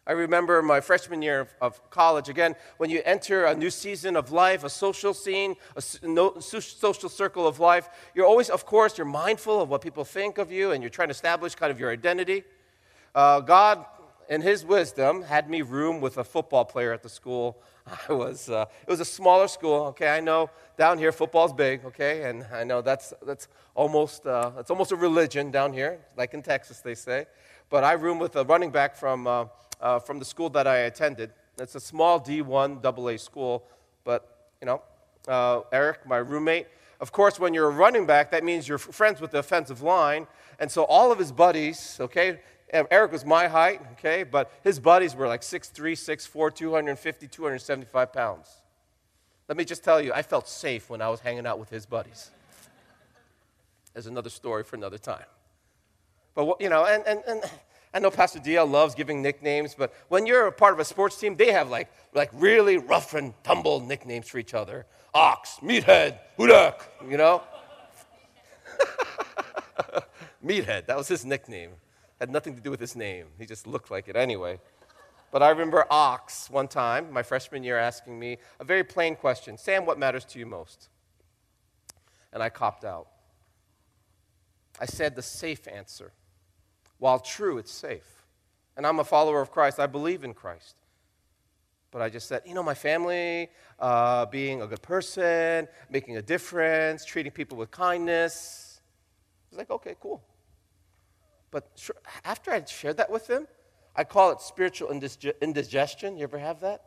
I 0.05 0.13
remember 0.13 0.61
my 0.63 0.81
freshman 0.81 1.23
year 1.23 1.47
of, 1.61 1.91
college, 1.91 2.29
again, 2.29 2.57
when 2.79 2.91
you 2.91 3.03
enter 3.05 3.45
a 3.45 3.55
new 3.55 3.71
season 3.71 4.17
of 4.17 4.33
life, 4.33 4.65
a 4.65 4.69
social 4.69 5.15
scene, 5.15 5.55
a 5.77 5.81
social 5.81 7.09
circle 7.09 7.47
of 7.47 7.61
life, 7.61 7.89
you're 8.13 8.27
always, 8.27 8.51
of 8.51 8.67
course, 8.67 8.99
you're 8.99 9.07
mindful 9.07 9.61
of 9.61 9.69
what 9.69 9.81
people 9.81 10.05
think 10.05 10.39
of 10.39 10.51
you 10.51 10.73
and 10.73 10.83
you're 10.83 10.91
trying 10.91 11.07
to 11.09 11.13
establish 11.15 11.55
kind 11.55 11.71
of 11.71 11.79
your 11.79 11.93
identity. 11.93 12.43
Uh, 13.15 13.41
God 13.41 13.85
in 14.33 14.41
his 14.41 14.65
wisdom, 14.65 15.21
had 15.21 15.51
me 15.51 15.61
room 15.61 16.01
with 16.01 16.17
a 16.17 16.25
football 16.25 16.65
player 16.65 16.93
at 16.93 17.03
the 17.03 17.09
school. 17.09 17.59
I 18.09 18.13
was, 18.15 18.49
uh, 18.49 18.65
it 18.81 18.91
was 18.91 19.01
a 19.01 19.05
smaller 19.05 19.47
school, 19.47 19.87
okay? 19.89 20.09
I 20.09 20.21
know 20.21 20.49
down 20.79 20.97
here 20.97 21.13
football's 21.13 21.53
big, 21.53 21.85
okay? 21.85 22.23
And 22.23 22.47
I 22.51 22.65
know 22.65 22.81
that's, 22.81 23.13
that's, 23.27 23.49
almost, 23.75 24.27
uh, 24.27 24.51
that's 24.57 24.71
almost 24.71 24.91
a 24.91 24.97
religion 24.97 25.51
down 25.51 25.75
here, 25.75 25.99
like 26.17 26.33
in 26.33 26.43
Texas, 26.43 26.81
they 26.81 26.95
say. 26.95 27.27
But 27.69 27.85
I 27.85 27.93
room 27.93 28.19
with 28.19 28.37
a 28.37 28.45
running 28.45 28.71
back 28.71 28.97
from, 28.97 29.27
uh, 29.27 29.47
uh 29.81 29.99
from 29.99 30.19
the 30.19 30.25
school 30.25 30.49
that 30.51 30.67
I 30.67 30.79
attended. 30.79 31.31
It's 31.59 31.75
a 31.75 31.81
small 31.81 32.19
D1 32.19 32.83
AA 32.83 33.19
school, 33.19 33.65
but, 34.05 34.51
you 34.61 34.67
know, 34.67 34.81
uh, 35.29 35.61
Eric, 35.73 36.07
my 36.07 36.17
roommate, 36.17 36.69
of 37.01 37.13
course, 37.13 37.39
when 37.39 37.53
you're 37.53 37.69
a 37.69 37.71
running 37.75 38.07
back, 38.07 38.31
that 38.31 38.45
means 38.45 38.69
you're 38.69 38.79
friends 38.79 39.21
with 39.21 39.33
the 39.33 39.39
offensive 39.41 39.83
line. 39.83 40.27
And 40.59 40.71
so 40.71 40.85
all 40.85 41.11
of 41.11 41.19
his 41.19 41.33
buddies, 41.33 41.99
okay, 42.01 42.41
Eric 42.73 43.13
was 43.13 43.25
my 43.25 43.49
height, 43.49 43.81
okay, 43.93 44.23
but 44.23 44.51
his 44.65 44.79
buddies 44.79 45.15
were 45.15 45.29
like 45.29 45.43
6'3, 45.43 45.93
6'4, 45.93 46.55
250, 46.55 47.29
275 47.29 48.13
pounds. 48.13 48.49
Let 49.49 49.59
me 49.59 49.65
just 49.65 49.85
tell 49.85 50.01
you, 50.01 50.13
I 50.15 50.23
felt 50.23 50.49
safe 50.49 50.89
when 50.89 51.03
I 51.03 51.11
was 51.11 51.21
hanging 51.21 51.47
out 51.47 51.59
with 51.59 51.69
his 51.69 51.85
buddies. 51.85 52.31
There's 53.93 54.07
another 54.07 54.31
story 54.31 54.65
for 54.65 54.77
another 54.77 54.97
time. 54.97 55.27
But, 56.35 56.61
you 56.61 56.71
know, 56.71 56.87
and, 56.87 57.07
and, 57.07 57.23
and 57.27 57.43
I 57.93 57.99
know 57.99 58.11
Pastor 58.11 58.39
DL 58.39 58.71
loves 58.71 58.95
giving 58.95 59.21
nicknames, 59.21 59.75
but 59.75 59.93
when 60.09 60.25
you're 60.25 60.47
a 60.47 60.53
part 60.53 60.73
of 60.73 60.79
a 60.81 60.85
sports 60.85 61.19
team, 61.19 61.37
they 61.37 61.53
have 61.53 61.69
like, 61.69 61.93
like 62.15 62.31
really 62.33 62.79
rough 62.79 63.13
and 63.13 63.35
tumble 63.45 63.81
nicknames 63.81 64.29
for 64.29 64.39
each 64.39 64.55
other. 64.55 64.87
Ox, 65.13 65.59
Meathead, 65.61 66.19
Hudak, 66.39 66.81
you 67.07 67.19
know? 67.19 67.43
Meathead, 70.45 70.87
that 70.87 70.97
was 70.97 71.09
his 71.09 71.27
nickname. 71.27 71.73
Had 72.23 72.31
nothing 72.31 72.55
to 72.55 72.61
do 72.61 72.71
with 72.71 72.79
his 72.79 72.95
name. 72.95 73.27
He 73.37 73.47
just 73.47 73.67
looked 73.67 73.91
like 73.91 74.07
it 74.07 74.15
anyway. 74.15 74.61
But 75.33 75.43
I 75.43 75.49
remember 75.49 75.85
Ox 75.91 76.49
one 76.49 76.69
time, 76.69 77.13
my 77.13 77.25
freshman 77.25 77.65
year, 77.65 77.77
asking 77.77 78.17
me 78.17 78.39
a 78.61 78.65
very 78.65 78.85
plain 78.85 79.17
question 79.17 79.59
Sam, 79.59 79.85
what 79.87 79.99
matters 79.99 80.25
to 80.27 80.39
you 80.39 80.47
most? 80.47 80.89
And 82.33 82.41
I 82.41 82.49
copped 82.49 82.85
out. 82.85 83.09
I 84.81 84.87
said 84.87 85.17
the 85.17 85.23
safe 85.23 85.67
answer. 85.67 86.13
While 86.99 87.19
true, 87.19 87.59
it's 87.59 87.73
safe. 87.73 88.23
And 88.77 88.87
I'm 88.87 89.01
a 89.01 89.05
follower 89.05 89.41
of 89.41 89.51
Christ, 89.51 89.81
I 89.81 89.89
believe 89.89 90.23
in 90.23 90.33
Christ. 90.33 90.77
But 91.91 92.03
I 92.03 92.09
just 92.09 92.29
said, 92.29 92.43
you 92.47 92.55
know, 92.55 92.63
my 92.63 92.75
family, 92.75 93.51
uh, 93.81 94.27
being 94.27 94.63
a 94.63 94.69
good 94.69 94.83
person, 94.83 95.67
making 95.91 96.19
a 96.19 96.23
difference, 96.23 97.05
treating 97.05 97.33
people 97.33 97.59
with 97.59 97.73
kindness. 97.73 98.81
Was 99.51 99.59
like, 99.59 99.71
okay, 99.71 99.97
cool. 100.01 100.23
But 101.53 101.71
after 102.25 102.51
I 102.51 102.65
shared 102.65 102.97
that 102.97 103.11
with 103.11 103.29
them, 103.29 103.47
I 103.95 104.03
call 104.03 104.33
it 104.33 104.41
spiritual 104.41 104.91
indigestion. 104.91 106.17
You 106.17 106.25
ever 106.25 106.39
have 106.39 106.61
that? 106.61 106.83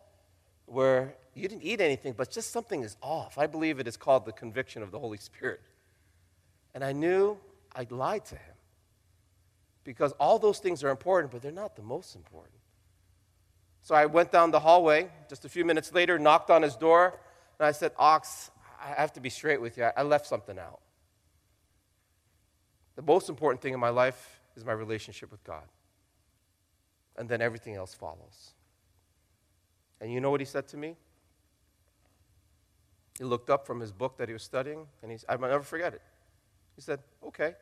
Where 0.65 1.15
you 1.35 1.47
didn't 1.47 1.61
eat 1.61 1.79
anything, 1.79 2.13
but 2.17 2.31
just 2.31 2.51
something 2.51 2.81
is 2.81 2.97
off. 3.01 3.37
I 3.37 3.45
believe 3.45 3.79
it 3.79 3.87
is 3.87 3.95
called 3.95 4.25
the 4.25 4.31
conviction 4.33 4.81
of 4.81 4.91
the 4.91 4.99
Holy 4.99 5.19
Spirit. 5.19 5.61
And 6.73 6.83
I 6.83 6.91
knew 6.91 7.37
I'd 7.75 7.91
lied 7.91 8.25
to 8.25 8.35
him. 8.35 8.55
Because 9.83 10.13
all 10.13 10.39
those 10.39 10.57
things 10.57 10.83
are 10.83 10.89
important, 10.89 11.31
but 11.31 11.43
they're 11.43 11.51
not 11.51 11.75
the 11.75 11.83
most 11.83 12.15
important. 12.15 12.55
So 13.83 13.93
I 13.93 14.07
went 14.07 14.31
down 14.31 14.49
the 14.49 14.59
hallway 14.59 15.09
just 15.29 15.45
a 15.45 15.49
few 15.49 15.63
minutes 15.63 15.93
later, 15.93 16.17
knocked 16.17 16.49
on 16.49 16.63
his 16.63 16.75
door, 16.75 17.19
and 17.59 17.67
I 17.67 17.71
said, 17.71 17.91
Ox, 17.97 18.49
I 18.83 18.99
have 18.99 19.13
to 19.13 19.19
be 19.19 19.29
straight 19.29 19.61
with 19.61 19.77
you. 19.77 19.89
I 19.95 20.01
left 20.01 20.25
something 20.25 20.57
out. 20.57 20.79
The 22.95 23.03
most 23.03 23.29
important 23.29 23.61
thing 23.61 23.75
in 23.75 23.79
my 23.79 23.89
life 23.89 24.34
is 24.55 24.65
my 24.65 24.71
relationship 24.71 25.31
with 25.31 25.43
God. 25.43 25.65
And 27.17 27.29
then 27.29 27.41
everything 27.41 27.75
else 27.75 27.93
follows. 27.93 28.53
And 30.01 30.11
you 30.11 30.19
know 30.19 30.31
what 30.31 30.41
he 30.41 30.45
said 30.45 30.67
to 30.69 30.77
me? 30.77 30.95
He 33.17 33.23
looked 33.23 33.49
up 33.49 33.65
from 33.65 33.79
his 33.79 33.91
book 33.91 34.17
that 34.17 34.27
he 34.27 34.33
was 34.33 34.43
studying, 34.43 34.87
and 35.01 35.11
he, 35.11 35.17
I'll 35.29 35.39
never 35.39 35.63
forget 35.63 35.93
it. 35.93 36.01
He 36.75 36.81
said, 36.81 36.99
Okay. 37.25 37.55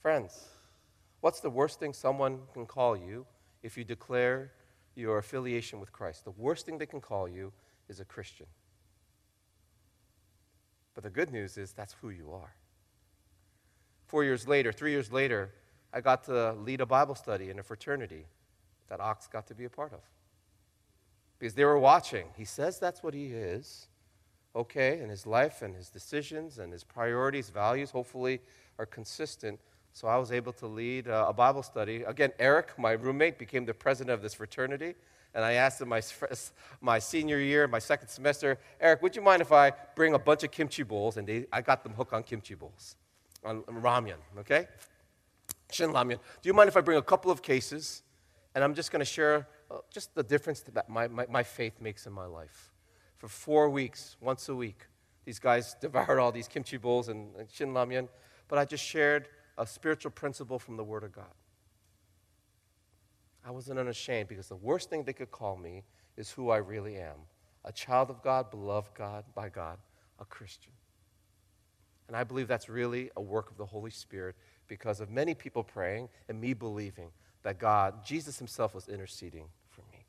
Friends, 0.00 0.48
what's 1.20 1.40
the 1.40 1.48
worst 1.48 1.80
thing 1.80 1.94
someone 1.94 2.40
can 2.52 2.66
call 2.66 2.94
you 2.94 3.24
if 3.62 3.78
you 3.78 3.84
declare 3.84 4.52
your 4.94 5.16
affiliation 5.16 5.80
with 5.80 5.92
Christ? 5.92 6.24
The 6.24 6.30
worst 6.32 6.66
thing 6.66 6.76
they 6.76 6.86
can 6.86 7.00
call 7.00 7.26
you 7.26 7.52
is 7.88 8.00
a 8.00 8.04
Christian. 8.04 8.46
But 10.94 11.04
the 11.04 11.10
good 11.10 11.30
news 11.30 11.56
is 11.56 11.72
that's 11.72 11.94
who 12.00 12.10
you 12.10 12.32
are. 12.32 12.54
Four 14.14 14.22
years 14.22 14.46
later, 14.46 14.70
three 14.70 14.92
years 14.92 15.10
later, 15.10 15.50
I 15.92 16.00
got 16.00 16.22
to 16.26 16.52
lead 16.52 16.80
a 16.80 16.86
Bible 16.86 17.16
study 17.16 17.50
in 17.50 17.58
a 17.58 17.64
fraternity 17.64 18.26
that 18.86 19.00
Ox 19.00 19.26
got 19.26 19.48
to 19.48 19.56
be 19.56 19.64
a 19.64 19.68
part 19.68 19.92
of. 19.92 19.98
Because 21.36 21.54
they 21.54 21.64
were 21.64 21.80
watching. 21.80 22.26
He 22.36 22.44
says 22.44 22.78
that's 22.78 23.02
what 23.02 23.12
he 23.12 23.32
is. 23.32 23.88
Okay, 24.54 25.00
and 25.00 25.10
his 25.10 25.26
life 25.26 25.62
and 25.62 25.74
his 25.74 25.90
decisions 25.90 26.60
and 26.60 26.72
his 26.72 26.84
priorities, 26.84 27.50
values, 27.50 27.90
hopefully, 27.90 28.40
are 28.78 28.86
consistent 28.86 29.58
so 29.92 30.06
I 30.06 30.16
was 30.16 30.30
able 30.30 30.52
to 30.52 30.68
lead 30.68 31.08
uh, 31.08 31.26
a 31.28 31.32
Bible 31.32 31.64
study. 31.64 32.04
Again, 32.04 32.30
Eric, 32.38 32.78
my 32.78 32.92
roommate, 32.92 33.36
became 33.36 33.64
the 33.64 33.74
president 33.74 34.14
of 34.14 34.22
this 34.22 34.34
fraternity. 34.34 34.94
And 35.34 35.44
I 35.44 35.54
asked 35.54 35.80
him 35.80 35.88
my, 35.88 36.02
my 36.80 37.00
senior 37.00 37.40
year, 37.40 37.66
my 37.66 37.80
second 37.80 38.06
semester, 38.06 38.60
Eric, 38.80 39.02
would 39.02 39.16
you 39.16 39.22
mind 39.22 39.42
if 39.42 39.50
I 39.50 39.72
bring 39.96 40.14
a 40.14 40.20
bunch 40.20 40.44
of 40.44 40.52
kimchi 40.52 40.84
bowls? 40.84 41.16
And 41.16 41.26
they, 41.26 41.46
I 41.52 41.62
got 41.62 41.82
them 41.82 41.94
hooked 41.94 42.12
on 42.12 42.22
kimchi 42.22 42.54
bowls, 42.54 42.94
on 43.44 43.64
okay? 44.38 44.66
Shin 45.70 45.90
ramyun. 45.90 46.18
Do 46.42 46.48
you 46.48 46.54
mind 46.54 46.68
if 46.68 46.76
I 46.76 46.80
bring 46.80 46.98
a 46.98 47.02
couple 47.02 47.30
of 47.30 47.42
cases? 47.42 48.02
And 48.54 48.62
I'm 48.62 48.74
just 48.74 48.92
going 48.92 49.00
to 49.00 49.06
share 49.06 49.48
uh, 49.70 49.78
just 49.90 50.14
the 50.14 50.22
difference 50.22 50.60
that 50.60 50.88
my, 50.88 51.08
my, 51.08 51.26
my 51.28 51.42
faith 51.42 51.80
makes 51.80 52.06
in 52.06 52.12
my 52.12 52.26
life. 52.26 52.72
For 53.16 53.28
four 53.28 53.68
weeks, 53.68 54.16
once 54.20 54.48
a 54.48 54.54
week, 54.54 54.86
these 55.24 55.38
guys 55.38 55.74
devoured 55.80 56.20
all 56.20 56.30
these 56.30 56.48
kimchi 56.48 56.76
bowls 56.76 57.08
and, 57.08 57.34
and 57.36 57.50
shin 57.50 57.72
ramyun. 57.72 58.08
But 58.48 58.58
I 58.58 58.64
just 58.64 58.84
shared 58.84 59.28
a 59.58 59.66
spiritual 59.66 60.10
principle 60.10 60.58
from 60.58 60.76
the 60.76 60.84
Word 60.84 61.04
of 61.04 61.12
God. 61.12 61.34
I 63.46 63.50
wasn't 63.50 63.78
unashamed 63.78 64.28
because 64.28 64.48
the 64.48 64.56
worst 64.56 64.88
thing 64.88 65.04
they 65.04 65.12
could 65.12 65.30
call 65.30 65.56
me 65.56 65.82
is 66.16 66.30
who 66.30 66.50
I 66.50 66.58
really 66.58 66.96
am 66.96 67.16
a 67.66 67.72
child 67.72 68.10
of 68.10 68.22
God, 68.22 68.50
beloved 68.50 68.94
God 68.94 69.24
by 69.34 69.48
God, 69.48 69.78
a 70.18 70.24
Christian. 70.26 70.72
And 72.08 72.16
I 72.16 72.24
believe 72.24 72.48
that's 72.48 72.68
really 72.68 73.10
a 73.16 73.22
work 73.22 73.50
of 73.50 73.56
the 73.56 73.66
Holy 73.66 73.90
Spirit 73.90 74.36
because 74.68 75.00
of 75.00 75.10
many 75.10 75.34
people 75.34 75.62
praying 75.62 76.08
and 76.28 76.40
me 76.40 76.52
believing 76.54 77.08
that 77.42 77.58
God, 77.58 78.04
Jesus 78.04 78.38
Himself, 78.38 78.74
was 78.74 78.88
interceding 78.88 79.46
for 79.70 79.82
me. 79.92 80.04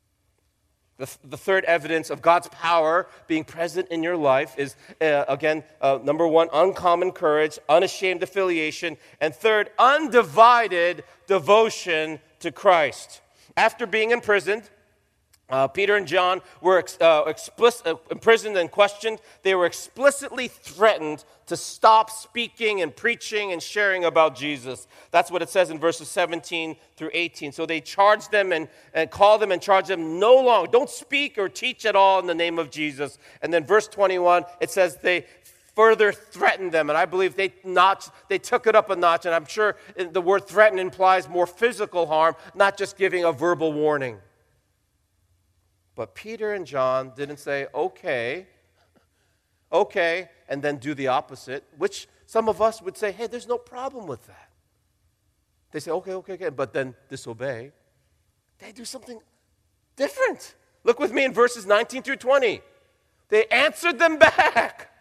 the, 0.98 1.10
the 1.24 1.38
third 1.38 1.66
evidence 1.66 2.10
of 2.10 2.22
God's 2.22 2.48
power 2.50 3.08
being 3.28 3.44
present 3.44 3.90
in 3.90 4.04
your 4.04 4.16
life 4.16 4.56
is, 4.58 4.76
uh, 5.02 5.26
again, 5.28 5.64
uh, 5.82 6.00
number 6.02 6.28
one, 6.28 6.48
uncommon 6.54 7.12
courage, 7.12 7.60
unashamed 7.68 8.24
affiliation, 8.24 8.98
and 9.20 9.36
third, 9.36 9.70
undivided 9.78 11.04
devotion 11.28 12.20
to 12.40 12.52
Christ. 12.52 13.22
After 13.58 13.86
being 13.86 14.12
imprisoned, 14.12 14.70
uh, 15.48 15.68
Peter 15.68 15.96
and 15.96 16.08
John 16.08 16.42
were 16.60 16.80
ex- 16.80 16.98
uh, 17.00 17.24
explicit, 17.28 17.86
uh, 17.86 17.96
imprisoned 18.10 18.58
and 18.58 18.72
questioned. 18.72 19.20
They 19.44 19.54
were 19.54 19.68
explicitly 19.68 20.48
threatened 20.48 21.24
to 21.46 21.56
stop 21.56 22.10
speaking 22.10 22.82
and 22.82 22.96
preaching 22.96 23.52
and 23.52 23.62
sharing 23.62 24.06
about 24.06 24.36
Jesus. 24.36 24.88
That's 25.12 25.30
what 25.30 25.44
it 25.44 25.50
says 25.50 25.70
in 25.70 25.78
verses 25.78 26.08
17 26.08 26.76
through 26.98 27.12
18. 27.14 27.52
So 27.52 27.68
they 27.68 27.80
charged 27.80 28.32
them 28.32 28.52
and, 28.52 28.68
and 28.96 29.12
called 29.12 29.40
them 29.40 29.52
and 29.52 29.62
charged 29.62 29.90
them 29.90 30.20
no 30.20 30.36
longer. 30.36 30.72
Don't 30.72 30.90
speak 30.90 31.38
or 31.38 31.48
teach 31.48 31.86
at 31.86 31.96
all 31.96 32.20
in 32.20 32.26
the 32.26 32.34
name 32.34 32.58
of 32.58 32.72
Jesus. 32.72 33.20
And 33.44 33.54
then 33.54 33.66
verse 33.66 33.88
21, 33.88 34.46
it 34.60 34.72
says 34.72 34.98
they 34.98 35.28
further 35.76 36.12
threatened 36.12 36.72
them. 36.72 36.90
And 36.90 36.98
I 36.98 37.06
believe 37.06 37.36
they, 37.36 37.54
notched, 37.64 38.10
they 38.30 38.40
took 38.40 38.66
it 38.66 38.76
up 38.76 38.90
a 38.90 38.96
notch. 38.96 39.28
And 39.28 39.36
I'm 39.36 39.46
sure 39.46 39.76
the 39.96 40.22
word 40.22 40.48
threaten 40.48 40.80
implies 40.80 41.30
more 41.30 41.46
physical 41.46 42.08
harm, 42.08 42.36
not 42.56 42.80
just 42.80 42.98
giving 42.98 43.26
a 43.26 43.32
verbal 43.32 43.72
warning. 43.72 44.18
But 45.96 46.14
Peter 46.14 46.54
and 46.54 46.66
John 46.66 47.14
didn't 47.16 47.38
say, 47.38 47.68
okay, 47.74 48.48
okay, 49.72 50.30
and 50.50 50.62
then 50.62 50.78
do 50.78 50.94
the 50.94 51.08
opposite, 51.08 51.64
which 51.78 52.08
some 52.26 52.50
of 52.50 52.62
us 52.62 52.82
would 52.82 52.98
say, 52.98 53.12
hey, 53.12 53.28
there's 53.28 53.48
no 53.48 53.58
problem 53.58 54.06
with 54.06 54.28
that. 54.28 54.50
They 55.72 55.80
say, 55.80 55.92
okay, 55.92 56.14
okay, 56.14 56.34
okay, 56.34 56.50
but 56.50 56.74
then 56.74 56.96
disobey. 57.10 57.72
They 58.60 58.72
do 58.72 58.86
something 58.86 59.20
different. 59.96 60.56
Look 60.84 61.00
with 61.00 61.12
me 61.12 61.26
in 61.26 61.34
verses 61.34 61.66
19 61.66 62.04
through 62.04 62.18
20. 62.18 62.62
They 63.30 63.46
answered 63.46 64.00
them 64.00 64.18
back. 64.18 64.92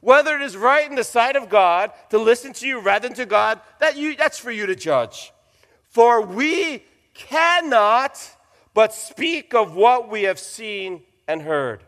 Whether 0.00 0.36
it 0.36 0.42
is 0.42 0.56
right 0.56 0.88
in 0.88 0.96
the 0.96 1.04
sight 1.04 1.36
of 1.36 1.48
God 1.48 1.92
to 2.10 2.18
listen 2.18 2.52
to 2.54 2.66
you 2.66 2.80
rather 2.80 3.08
than 3.08 3.16
to 3.16 3.26
God, 3.26 3.60
that 3.78 3.96
you, 3.96 4.16
that's 4.16 4.38
for 4.38 4.50
you 4.50 4.66
to 4.66 4.74
judge. 4.74 5.32
For 5.88 6.20
we 6.20 6.84
cannot 7.14 8.18
but 8.74 8.94
speak 8.94 9.54
of 9.54 9.74
what 9.74 10.08
we 10.08 10.24
have 10.24 10.38
seen 10.38 11.02
and 11.28 11.42
heard. 11.42 11.82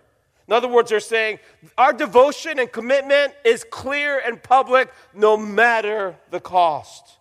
In 0.46 0.52
other 0.52 0.68
words, 0.68 0.90
they're 0.90 1.00
saying 1.00 1.38
our 1.78 1.92
devotion 1.92 2.58
and 2.58 2.70
commitment 2.70 3.32
is 3.44 3.64
clear 3.64 4.20
and 4.24 4.42
public 4.42 4.92
no 5.14 5.36
matter 5.36 6.16
the 6.30 6.40
cost. 6.40 7.18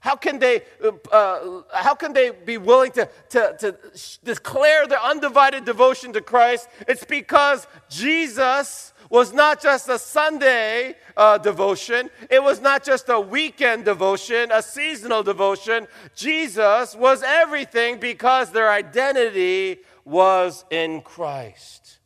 How 0.00 0.16
can 0.16 0.38
they, 0.38 0.62
uh, 1.12 1.60
how 1.72 1.94
can 1.94 2.14
they 2.14 2.30
be 2.30 2.56
willing 2.56 2.90
to, 2.92 3.08
to, 3.30 3.56
to 3.60 3.76
declare 4.24 4.86
their 4.86 5.00
undivided 5.00 5.66
devotion 5.66 6.14
to 6.14 6.22
Christ? 6.22 6.68
It's 6.88 7.04
because 7.04 7.66
Jesus 7.90 8.89
was 9.10 9.32
not 9.32 9.60
just 9.60 9.88
a 9.88 9.98
Sunday 9.98 10.94
uh, 11.16 11.36
devotion, 11.36 12.08
it 12.30 12.42
was 12.42 12.60
not 12.60 12.84
just 12.84 13.08
a 13.08 13.20
weekend 13.20 13.84
devotion, 13.84 14.50
a 14.52 14.62
seasonal 14.62 15.24
devotion. 15.24 15.88
Jesus 16.14 16.94
was 16.94 17.24
everything 17.24 17.98
because 17.98 18.52
their 18.52 18.70
identity 18.70 19.78
was 20.04 20.64
in 20.70 21.02
Christ. 21.02 21.98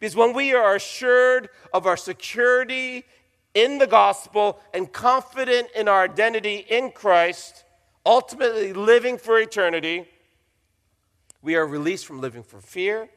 Because 0.00 0.16
when 0.16 0.32
we 0.32 0.54
are 0.54 0.74
assured 0.74 1.50
of 1.72 1.86
our 1.86 1.98
security 1.98 3.04
in 3.54 3.76
the 3.76 3.86
gospel 3.86 4.58
and 4.72 4.90
confident 4.90 5.68
in 5.76 5.86
our 5.86 6.02
identity 6.02 6.64
in 6.68 6.90
Christ, 6.90 7.64
ultimately 8.06 8.72
living 8.72 9.18
for 9.18 9.38
eternity, 9.38 10.08
we 11.42 11.56
are 11.56 11.66
released 11.66 12.06
from 12.06 12.22
living 12.22 12.42
for 12.42 12.60
fear 12.60 13.10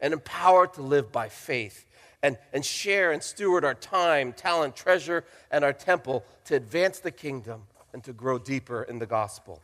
and 0.00 0.14
empowered 0.14 0.72
to 0.74 0.82
live 0.82 1.12
by 1.12 1.28
faith 1.28 1.86
and, 2.22 2.38
and 2.52 2.64
share 2.64 3.12
and 3.12 3.22
steward 3.22 3.64
our 3.64 3.74
time, 3.74 4.32
talent, 4.32 4.76
treasure, 4.76 5.24
and 5.50 5.64
our 5.64 5.72
temple 5.72 6.24
to 6.44 6.54
advance 6.54 6.98
the 6.98 7.10
kingdom 7.10 7.62
and 7.92 8.02
to 8.04 8.12
grow 8.12 8.38
deeper 8.38 8.82
in 8.84 8.98
the 8.98 9.06
gospel. 9.06 9.60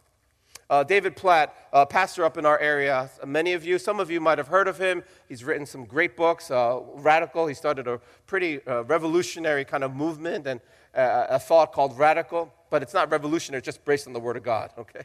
Uh, 0.70 0.84
David 0.84 1.16
Platt, 1.16 1.54
uh, 1.72 1.86
pastor 1.86 2.24
up 2.26 2.36
in 2.36 2.44
our 2.44 2.58
area, 2.58 3.08
many 3.24 3.54
of 3.54 3.64
you, 3.64 3.78
some 3.78 4.00
of 4.00 4.10
you 4.10 4.20
might 4.20 4.36
have 4.36 4.48
heard 4.48 4.68
of 4.68 4.76
him. 4.76 5.02
He's 5.26 5.42
written 5.42 5.64
some 5.64 5.86
great 5.86 6.14
books, 6.14 6.50
uh, 6.50 6.80
radical. 6.94 7.46
He 7.46 7.54
started 7.54 7.88
a 7.88 8.00
pretty 8.26 8.64
uh, 8.66 8.82
revolutionary 8.82 9.64
kind 9.64 9.82
of 9.82 9.96
movement 9.96 10.46
and 10.46 10.60
uh, 10.94 11.26
a 11.30 11.38
thought 11.38 11.72
called 11.72 11.96
radical, 11.98 12.52
but 12.68 12.82
it's 12.82 12.92
not 12.92 13.10
revolutionary, 13.10 13.60
it's 13.60 13.64
just 13.64 13.82
based 13.86 14.06
on 14.06 14.12
the 14.12 14.20
Word 14.20 14.36
of 14.36 14.42
God, 14.42 14.70
okay? 14.78 15.04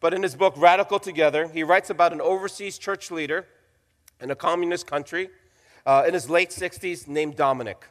but 0.00 0.12
in 0.12 0.22
his 0.22 0.34
book, 0.34 0.52
Radical 0.58 0.98
Together, 0.98 1.48
he 1.48 1.62
writes 1.62 1.88
about 1.88 2.12
an 2.12 2.20
overseas 2.20 2.76
church 2.76 3.10
leader 3.10 3.46
in 4.20 4.30
a 4.30 4.34
communist 4.34 4.86
country 4.86 5.30
uh, 5.86 6.04
in 6.06 6.12
his 6.12 6.28
late 6.28 6.50
60s 6.50 7.06
named 7.06 7.36
Dominic. 7.36 7.86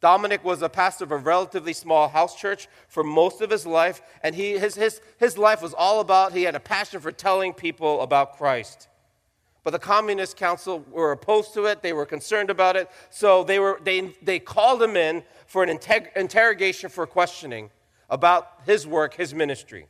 Dominic 0.00 0.44
was 0.44 0.62
a 0.62 0.68
pastor 0.68 1.04
of 1.04 1.12
a 1.12 1.16
relatively 1.16 1.72
small 1.72 2.08
house 2.08 2.36
church 2.36 2.68
for 2.88 3.02
most 3.02 3.40
of 3.40 3.50
his 3.50 3.66
life, 3.66 4.02
and 4.22 4.34
he, 4.34 4.58
his, 4.58 4.74
his, 4.74 5.00
his 5.18 5.38
life 5.38 5.62
was 5.62 5.74
all 5.74 6.00
about, 6.00 6.32
he 6.32 6.42
had 6.42 6.54
a 6.54 6.60
passion 6.60 7.00
for 7.00 7.10
telling 7.10 7.52
people 7.52 8.00
about 8.02 8.36
Christ. 8.36 8.88
But 9.64 9.70
the 9.70 9.78
Communist 9.78 10.36
Council 10.36 10.84
were 10.90 11.12
opposed 11.12 11.52
to 11.54 11.66
it, 11.66 11.82
they 11.82 11.92
were 11.92 12.06
concerned 12.06 12.50
about 12.50 12.76
it, 12.76 12.88
so 13.10 13.42
they, 13.42 13.58
were, 13.58 13.80
they, 13.82 14.14
they 14.22 14.38
called 14.38 14.82
him 14.82 14.96
in 14.96 15.24
for 15.46 15.64
an 15.64 15.78
interrogation 16.16 16.90
for 16.90 17.06
questioning 17.06 17.70
about 18.08 18.52
his 18.66 18.86
work, 18.86 19.14
his 19.14 19.34
ministry. 19.34 19.86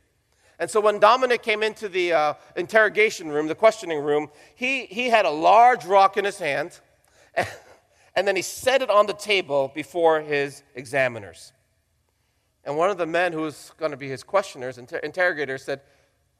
And 0.57 0.69
so 0.69 0.81
when 0.81 0.99
Dominic 0.99 1.43
came 1.43 1.63
into 1.63 1.87
the 1.87 2.13
uh, 2.13 2.33
interrogation 2.55 3.29
room, 3.29 3.47
the 3.47 3.55
questioning 3.55 3.99
room, 3.99 4.29
he, 4.55 4.85
he 4.87 5.09
had 5.09 5.25
a 5.25 5.29
large 5.29 5.85
rock 5.85 6.17
in 6.17 6.25
his 6.25 6.39
hand 6.39 6.81
and 8.15 8.27
then 8.27 8.35
he 8.35 8.41
set 8.41 8.81
it 8.81 8.89
on 8.89 9.05
the 9.05 9.13
table 9.13 9.71
before 9.73 10.21
his 10.21 10.63
examiners. 10.75 11.53
And 12.63 12.77
one 12.77 12.89
of 12.89 12.97
the 12.97 13.05
men 13.05 13.33
who 13.33 13.41
was 13.41 13.71
going 13.77 13.91
to 13.91 13.97
be 13.97 14.09
his 14.09 14.23
questioners, 14.23 14.77
inter- 14.77 14.97
interrogators, 14.97 15.63
said, 15.63 15.81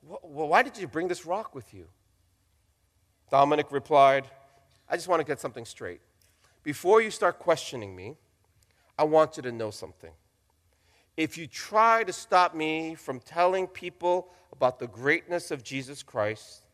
well, 0.02 0.48
why 0.48 0.64
did 0.64 0.78
you 0.78 0.88
bring 0.88 1.08
this 1.08 1.26
rock 1.26 1.56
with 1.56 1.74
you? 1.74 1.86
Dominic 3.32 3.72
replied, 3.72 4.26
I 4.90 4.96
just 4.96 5.08
want 5.08 5.20
to 5.20 5.26
get 5.26 5.40
something 5.40 5.66
straight. 5.66 6.02
Before 6.64 7.02
you 7.02 7.12
start 7.12 7.40
questioning 7.40 7.96
me, 7.96 8.16
I 8.98 9.04
want 9.04 9.38
you 9.38 9.44
to 9.44 9.52
know 9.52 9.72
something. 9.72 10.12
If 11.16 11.38
you 11.38 11.48
try 11.48 12.04
to 12.04 12.14
stop 12.14 12.56
me 12.56 12.96
from 12.96 13.20
telling 13.20 13.68
people 13.68 14.30
about 14.52 14.80
the 14.80 14.88
greatness 14.88 15.52
of 15.52 15.64
Jesus 15.64 16.02
Christ, 16.04 16.66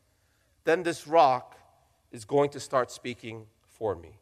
then 0.64 0.82
this 0.82 1.06
rock 1.06 1.56
is 2.10 2.24
going 2.24 2.50
to 2.50 2.60
start 2.60 2.90
speaking 2.90 3.46
for 3.78 3.94
me. 3.94 4.18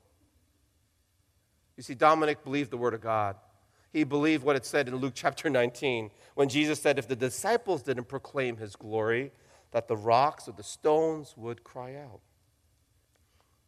You 1.77 1.83
see, 1.83 1.95
Dominic 1.95 2.45
believed 2.45 2.71
the 2.71 2.77
Word 2.77 2.95
of 2.95 3.01
God. 3.01 3.37
He 3.93 4.05
believed 4.05 4.45
what 4.45 4.57
it 4.57 4.67
said 4.67 4.89
in 4.89 4.97
Luke 4.97 5.13
chapter 5.15 5.49
19 5.49 6.11
when 6.35 6.49
Jesus 6.49 6.81
said, 6.81 6.99
If 6.99 7.09
the 7.09 7.17
disciples 7.17 7.83
didn't 7.83 8.09
proclaim 8.09 8.57
his 8.57 8.77
glory, 8.77 9.33
that 9.71 9.89
the 9.89 9.97
rocks 9.97 10.49
or 10.49 10.53
the 10.53 10.63
stones 10.63 11.35
would 11.37 11.65
cry 11.65 11.97
out. 11.97 12.21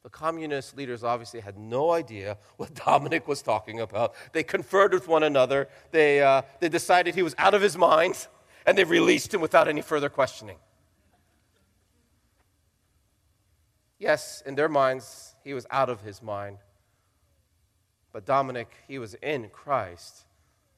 The 0.03 0.11
communist 0.11 0.76
leaders 0.76 1.03
obviously 1.03 1.41
had 1.41 1.59
no 1.59 1.93
idea 1.93 2.39
what 2.57 2.74
Dominic 2.87 3.26
was 3.26 3.43
talking 3.43 3.80
about. 3.80 4.14
They 4.32 4.43
conferred 4.43 4.93
with 4.93 5.09
one 5.09 5.22
another. 5.22 5.68
They, 5.91 6.22
uh, 6.22 6.43
they 6.61 6.68
decided 6.68 7.14
he 7.14 7.22
was 7.22 7.34
out 7.39 7.55
of 7.55 7.62
his 7.62 7.76
mind, 7.76 8.28
and 8.64 8.76
they 8.76 8.84
released 8.84 9.34
him 9.34 9.41
without 9.41 9.68
any 9.68 9.82
further 9.82 10.09
questioning. 10.09 10.59
Yes, 13.99 14.43
in 14.45 14.55
their 14.57 14.68
minds, 14.68 15.36
he 15.47 15.55
was 15.55 15.64
out 15.70 15.88
of 15.88 16.01
his 16.01 16.20
mind. 16.20 16.59
But 18.12 18.26
Dominic, 18.26 18.68
he 18.88 18.99
was 18.99 19.14
in 19.22 19.49
Christ, 19.51 20.24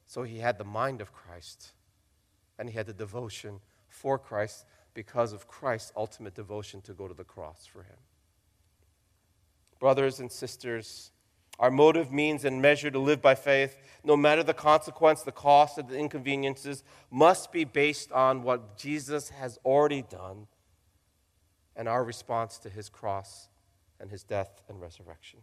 so 0.06 0.24
he 0.24 0.40
had 0.40 0.58
the 0.58 0.64
mind 0.64 1.00
of 1.00 1.10
Christ, 1.10 1.70
and 2.58 2.68
he 2.68 2.76
had 2.76 2.84
the 2.84 2.92
devotion 2.92 3.60
for 3.88 4.18
Christ 4.18 4.66
because 4.92 5.32
of 5.32 5.48
Christ's 5.48 5.90
ultimate 5.96 6.34
devotion 6.34 6.82
to 6.82 6.92
go 6.92 7.08
to 7.08 7.14
the 7.14 7.24
cross 7.24 7.64
for 7.64 7.82
him. 7.82 7.96
Brothers 9.80 10.20
and 10.20 10.30
sisters, 10.30 11.12
our 11.58 11.70
motive, 11.70 12.12
means, 12.12 12.44
and 12.44 12.60
measure 12.60 12.90
to 12.90 12.98
live 12.98 13.22
by 13.22 13.36
faith, 13.36 13.80
no 14.04 14.18
matter 14.18 14.42
the 14.42 14.52
consequence, 14.52 15.22
the 15.22 15.32
cost, 15.32 15.78
or 15.78 15.82
the 15.82 15.96
inconveniences, 15.96 16.84
must 17.10 17.52
be 17.52 17.64
based 17.64 18.12
on 18.12 18.42
what 18.42 18.76
Jesus 18.76 19.30
has 19.30 19.58
already 19.64 20.02
done 20.02 20.46
and 21.74 21.88
our 21.88 22.04
response 22.04 22.58
to 22.58 22.68
his 22.68 22.90
cross 22.90 23.48
and 24.00 24.10
his 24.10 24.22
death 24.22 24.62
and 24.68 24.80
resurrection. 24.80 25.40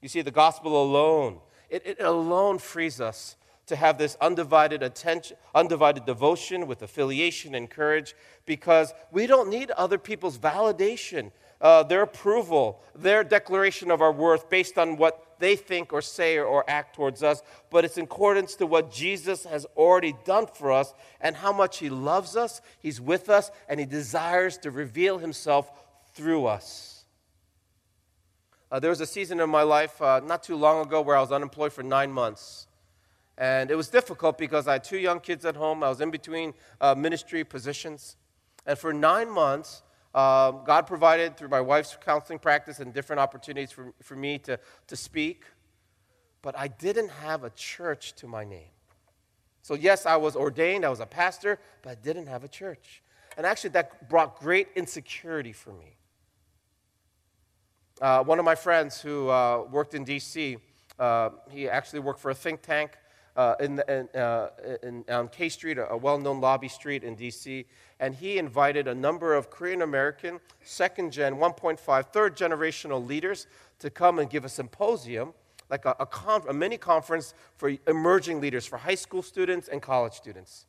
You 0.00 0.08
see, 0.08 0.22
the 0.22 0.30
gospel 0.30 0.80
alone, 0.80 1.40
it, 1.68 1.82
it 1.84 2.00
alone 2.00 2.58
frees 2.58 3.00
us 3.00 3.36
to 3.66 3.76
have 3.76 3.98
this 3.98 4.16
undivided 4.20 4.82
attention, 4.82 5.36
undivided 5.54 6.06
devotion 6.06 6.66
with 6.66 6.82
affiliation 6.82 7.54
and 7.54 7.68
courage 7.68 8.14
because 8.46 8.94
we 9.12 9.26
don't 9.26 9.50
need 9.50 9.70
other 9.72 9.98
people's 9.98 10.38
validation, 10.38 11.30
uh, 11.60 11.82
their 11.82 12.02
approval, 12.02 12.80
their 12.94 13.22
declaration 13.22 13.90
of 13.90 14.00
our 14.00 14.12
worth 14.12 14.48
based 14.48 14.78
on 14.78 14.96
what 14.96 15.24
they 15.38 15.54
think 15.54 15.92
or 15.92 16.00
say 16.02 16.36
or, 16.36 16.44
or 16.44 16.64
act 16.68 16.96
towards 16.96 17.22
us, 17.22 17.42
but 17.70 17.84
it's 17.84 17.98
in 17.98 18.04
accordance 18.04 18.54
to 18.56 18.66
what 18.66 18.90
Jesus 18.90 19.44
has 19.44 19.66
already 19.76 20.14
done 20.24 20.46
for 20.46 20.72
us 20.72 20.94
and 21.20 21.36
how 21.36 21.52
much 21.52 21.78
He 21.78 21.90
loves 21.90 22.36
us, 22.36 22.60
He's 22.80 23.00
with 23.00 23.28
us, 23.28 23.50
and 23.68 23.78
He 23.78 23.86
desires 23.86 24.56
to 24.58 24.70
reveal 24.70 25.18
Himself 25.18 25.70
through 26.14 26.46
us. 26.46 26.97
Uh, 28.70 28.78
there 28.78 28.90
was 28.90 29.00
a 29.00 29.06
season 29.06 29.40
in 29.40 29.48
my 29.48 29.62
life 29.62 30.00
uh, 30.02 30.20
not 30.22 30.42
too 30.42 30.56
long 30.56 30.84
ago 30.84 31.00
where 31.00 31.16
I 31.16 31.20
was 31.20 31.32
unemployed 31.32 31.72
for 31.72 31.82
nine 31.82 32.12
months. 32.12 32.66
And 33.38 33.70
it 33.70 33.76
was 33.76 33.88
difficult 33.88 34.36
because 34.36 34.68
I 34.68 34.72
had 34.72 34.84
two 34.84 34.98
young 34.98 35.20
kids 35.20 35.44
at 35.44 35.56
home. 35.56 35.82
I 35.82 35.88
was 35.88 36.00
in 36.00 36.10
between 36.10 36.54
uh, 36.80 36.94
ministry 36.94 37.44
positions. 37.44 38.16
And 38.66 38.76
for 38.76 38.92
nine 38.92 39.30
months, 39.30 39.82
um, 40.14 40.62
God 40.66 40.86
provided 40.86 41.36
through 41.36 41.48
my 41.48 41.60
wife's 41.60 41.96
counseling 42.04 42.40
practice 42.40 42.80
and 42.80 42.92
different 42.92 43.20
opportunities 43.20 43.70
for, 43.70 43.94
for 44.02 44.16
me 44.16 44.38
to, 44.40 44.58
to 44.88 44.96
speak. 44.96 45.44
But 46.42 46.58
I 46.58 46.68
didn't 46.68 47.10
have 47.10 47.44
a 47.44 47.50
church 47.50 48.14
to 48.16 48.26
my 48.26 48.44
name. 48.44 48.70
So, 49.62 49.74
yes, 49.74 50.06
I 50.06 50.16
was 50.16 50.34
ordained, 50.34 50.84
I 50.84 50.88
was 50.88 51.00
a 51.00 51.06
pastor, 51.06 51.58
but 51.82 51.90
I 51.90 51.94
didn't 51.94 52.26
have 52.26 52.42
a 52.42 52.48
church. 52.48 53.02
And 53.36 53.46
actually, 53.46 53.70
that 53.70 54.08
brought 54.08 54.40
great 54.40 54.68
insecurity 54.74 55.52
for 55.52 55.72
me. 55.72 55.97
Uh, 58.00 58.22
one 58.22 58.38
of 58.38 58.44
my 58.44 58.54
friends 58.54 59.00
who 59.00 59.28
uh, 59.28 59.64
worked 59.70 59.94
in 59.94 60.04
D.C., 60.04 60.56
uh, 60.98 61.30
he 61.50 61.68
actually 61.68 61.98
worked 62.00 62.20
for 62.20 62.30
a 62.30 62.34
think 62.34 62.62
tank 62.62 62.92
uh, 63.36 63.54
in, 63.60 63.80
in, 63.88 64.08
uh, 64.20 64.50
in, 64.82 65.04
on 65.08 65.28
K 65.28 65.48
Street, 65.48 65.78
a 65.78 65.96
well 65.96 66.18
known 66.18 66.40
lobby 66.40 66.68
street 66.68 67.02
in 67.02 67.16
D.C., 67.16 67.64
and 68.00 68.14
he 68.14 68.38
invited 68.38 68.86
a 68.86 68.94
number 68.94 69.34
of 69.34 69.50
Korean 69.50 69.82
American, 69.82 70.38
second 70.62 71.12
gen, 71.12 71.36
1.5, 71.36 72.06
third 72.12 72.36
generational 72.36 73.04
leaders 73.04 73.48
to 73.80 73.90
come 73.90 74.20
and 74.20 74.30
give 74.30 74.44
a 74.44 74.48
symposium, 74.48 75.34
like 75.68 75.84
a, 75.84 75.96
a, 75.98 76.40
a 76.48 76.52
mini 76.52 76.78
conference 76.78 77.34
for 77.56 77.72
emerging 77.88 78.40
leaders, 78.40 78.64
for 78.64 78.76
high 78.76 78.94
school 78.94 79.22
students 79.22 79.66
and 79.66 79.82
college 79.82 80.14
students. 80.14 80.66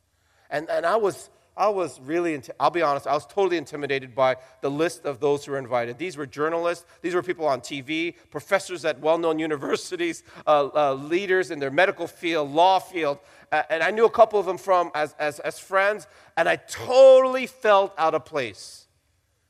And, 0.50 0.68
and 0.68 0.84
I 0.84 0.96
was 0.96 1.30
I 1.60 1.68
was 1.68 2.00
really, 2.00 2.38
inti- 2.38 2.52
I'll 2.58 2.70
be 2.70 2.80
honest, 2.80 3.06
I 3.06 3.12
was 3.12 3.26
totally 3.26 3.58
intimidated 3.58 4.14
by 4.14 4.36
the 4.62 4.70
list 4.70 5.04
of 5.04 5.20
those 5.20 5.44
who 5.44 5.52
were 5.52 5.58
invited. 5.58 5.98
These 5.98 6.16
were 6.16 6.24
journalists, 6.24 6.86
these 7.02 7.14
were 7.14 7.22
people 7.22 7.46
on 7.46 7.60
TV, 7.60 8.14
professors 8.30 8.86
at 8.86 8.98
well 9.00 9.18
known 9.18 9.38
universities, 9.38 10.22
uh, 10.46 10.70
uh, 10.74 10.94
leaders 10.94 11.50
in 11.50 11.58
their 11.58 11.70
medical 11.70 12.06
field, 12.06 12.50
law 12.50 12.78
field. 12.78 13.18
Uh, 13.52 13.62
and 13.68 13.82
I 13.82 13.90
knew 13.90 14.06
a 14.06 14.10
couple 14.10 14.40
of 14.40 14.46
them 14.46 14.56
from 14.56 14.90
as, 14.94 15.14
as, 15.18 15.38
as 15.40 15.58
friends, 15.58 16.06
and 16.34 16.48
I 16.48 16.56
totally 16.56 17.46
felt 17.46 17.92
out 17.98 18.14
of 18.14 18.24
place. 18.24 18.86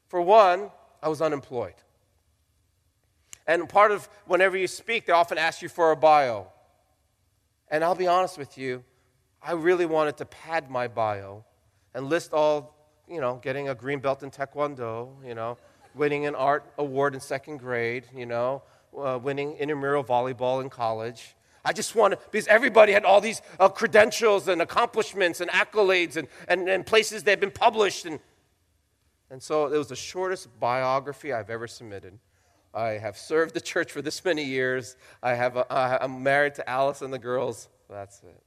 For 0.09 0.21
one, 0.21 0.73
I 1.01 1.09
was 1.09 1.23
unemployed. 1.23 1.75
And 3.47 3.69
part 3.69 3.93
of 3.93 4.09
whenever 4.27 4.57
you 4.57 4.67
speak, 4.67 5.07
they 5.07 5.13
often 5.13 5.39
ask 5.39 5.63
you 5.63 5.69
for 5.69 5.93
a 5.93 5.97
bio. 5.97 6.49
And 7.69 7.85
I'll 7.85 7.95
be 7.95 8.09
honest 8.09 8.37
with 8.37 8.59
you, 8.59 8.83
I 9.41 9.53
really 9.53 9.87
wanted 9.87 10.17
to 10.17 10.25
pad 10.25 10.69
my 10.69 10.89
bio 10.89 11.45
and 11.95 12.09
list 12.09 12.33
all, 12.33 12.75
you 13.09 13.21
know, 13.21 13.41
getting 13.43 13.69
a 13.69 13.75
green 13.75 13.99
belt 14.01 14.23
in 14.23 14.31
Taekwondo, 14.31 15.09
you 15.27 15.35
know, 15.35 15.59
winning 15.95 16.27
an 16.27 16.35
art 16.35 16.65
award 16.79 17.15
in 17.15 17.21
second 17.21 17.59
grade, 17.59 18.05
you 18.15 18.27
know, 18.27 18.63
uh, 18.97 19.19
winning 19.23 19.55
intramural 19.55 20.05
volleyball 20.05 20.63
in 20.63 20.71
college. 20.71 21.35
I 21.65 21.73
just 21.73 21.95
want 21.95 22.15
to, 22.15 22.19
because 22.31 22.47
everybody 22.47 22.93
had 22.93 23.05
all 23.05 23.21
these 23.21 23.43
uh, 23.59 23.69
credentials 23.69 24.49
and 24.49 24.63
accomplishments 24.63 25.41
and 25.41 25.51
accolades 25.51 26.17
and, 26.17 26.29
and, 26.49 26.69
and 26.69 26.87
places 26.87 27.23
they've 27.23 27.39
been 27.39 27.51
published. 27.51 28.07
And, 28.07 28.19
and 29.31 29.43
so 29.43 29.67
it 29.67 29.77
was 29.77 29.89
the 29.89 29.97
shortest 29.97 30.49
biography 30.59 31.33
I've 31.33 31.51
ever 31.51 31.67
submitted. 31.67 32.19
I 32.73 32.91
have 32.91 33.19
served 33.19 33.55
the 33.55 33.61
church 33.61 33.93
for 33.93 34.01
this 34.01 34.25
many 34.25 34.45
years. 34.45 34.97
I 35.23 35.35
have 35.35 35.57
a, 35.57 36.03
I'm 36.03 36.23
married 36.23 36.55
to 36.55 36.71
Alice 36.71 37.03
and 37.03 37.13
the 37.13 37.19
girls. 37.19 37.69
That's 37.91 38.23
it. 38.23 38.43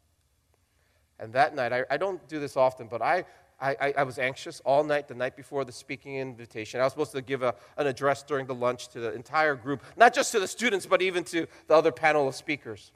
And 1.24 1.32
that 1.34 1.56
night, 1.56 1.72
I, 1.72 1.86
I 1.90 1.96
don't 1.96 2.26
do 2.28 2.38
this 2.38 2.58
often, 2.58 2.88
but 2.88 3.02
I, 3.02 3.24
I, 3.62 3.94
I, 3.98 4.04
was 4.04 4.20
anxious 4.20 4.60
all 4.66 4.84
night, 4.84 5.08
the 5.08 5.16
night 5.16 5.38
before 5.38 5.64
the 5.64 5.72
speaking 5.72 6.18
invitation. 6.18 6.82
I 6.82 6.84
was 6.84 6.92
supposed 6.92 7.14
to 7.14 7.22
give 7.22 7.44
a, 7.44 7.56
an 7.78 7.88
address 7.88 8.24
during 8.24 8.46
the 8.46 8.54
lunch 8.54 8.90
to 8.90 9.00
the 9.00 9.14
entire 9.14 9.56
group, 9.56 9.82
not 9.96 10.14
just 10.14 10.34
to 10.34 10.42
the 10.42 10.50
students, 10.50 10.86
but 10.86 11.02
even 11.02 11.24
to 11.26 11.48
the 11.68 11.76
other 11.76 11.94
panel 11.94 12.28
of 12.28 12.36
speakers. 12.36 12.92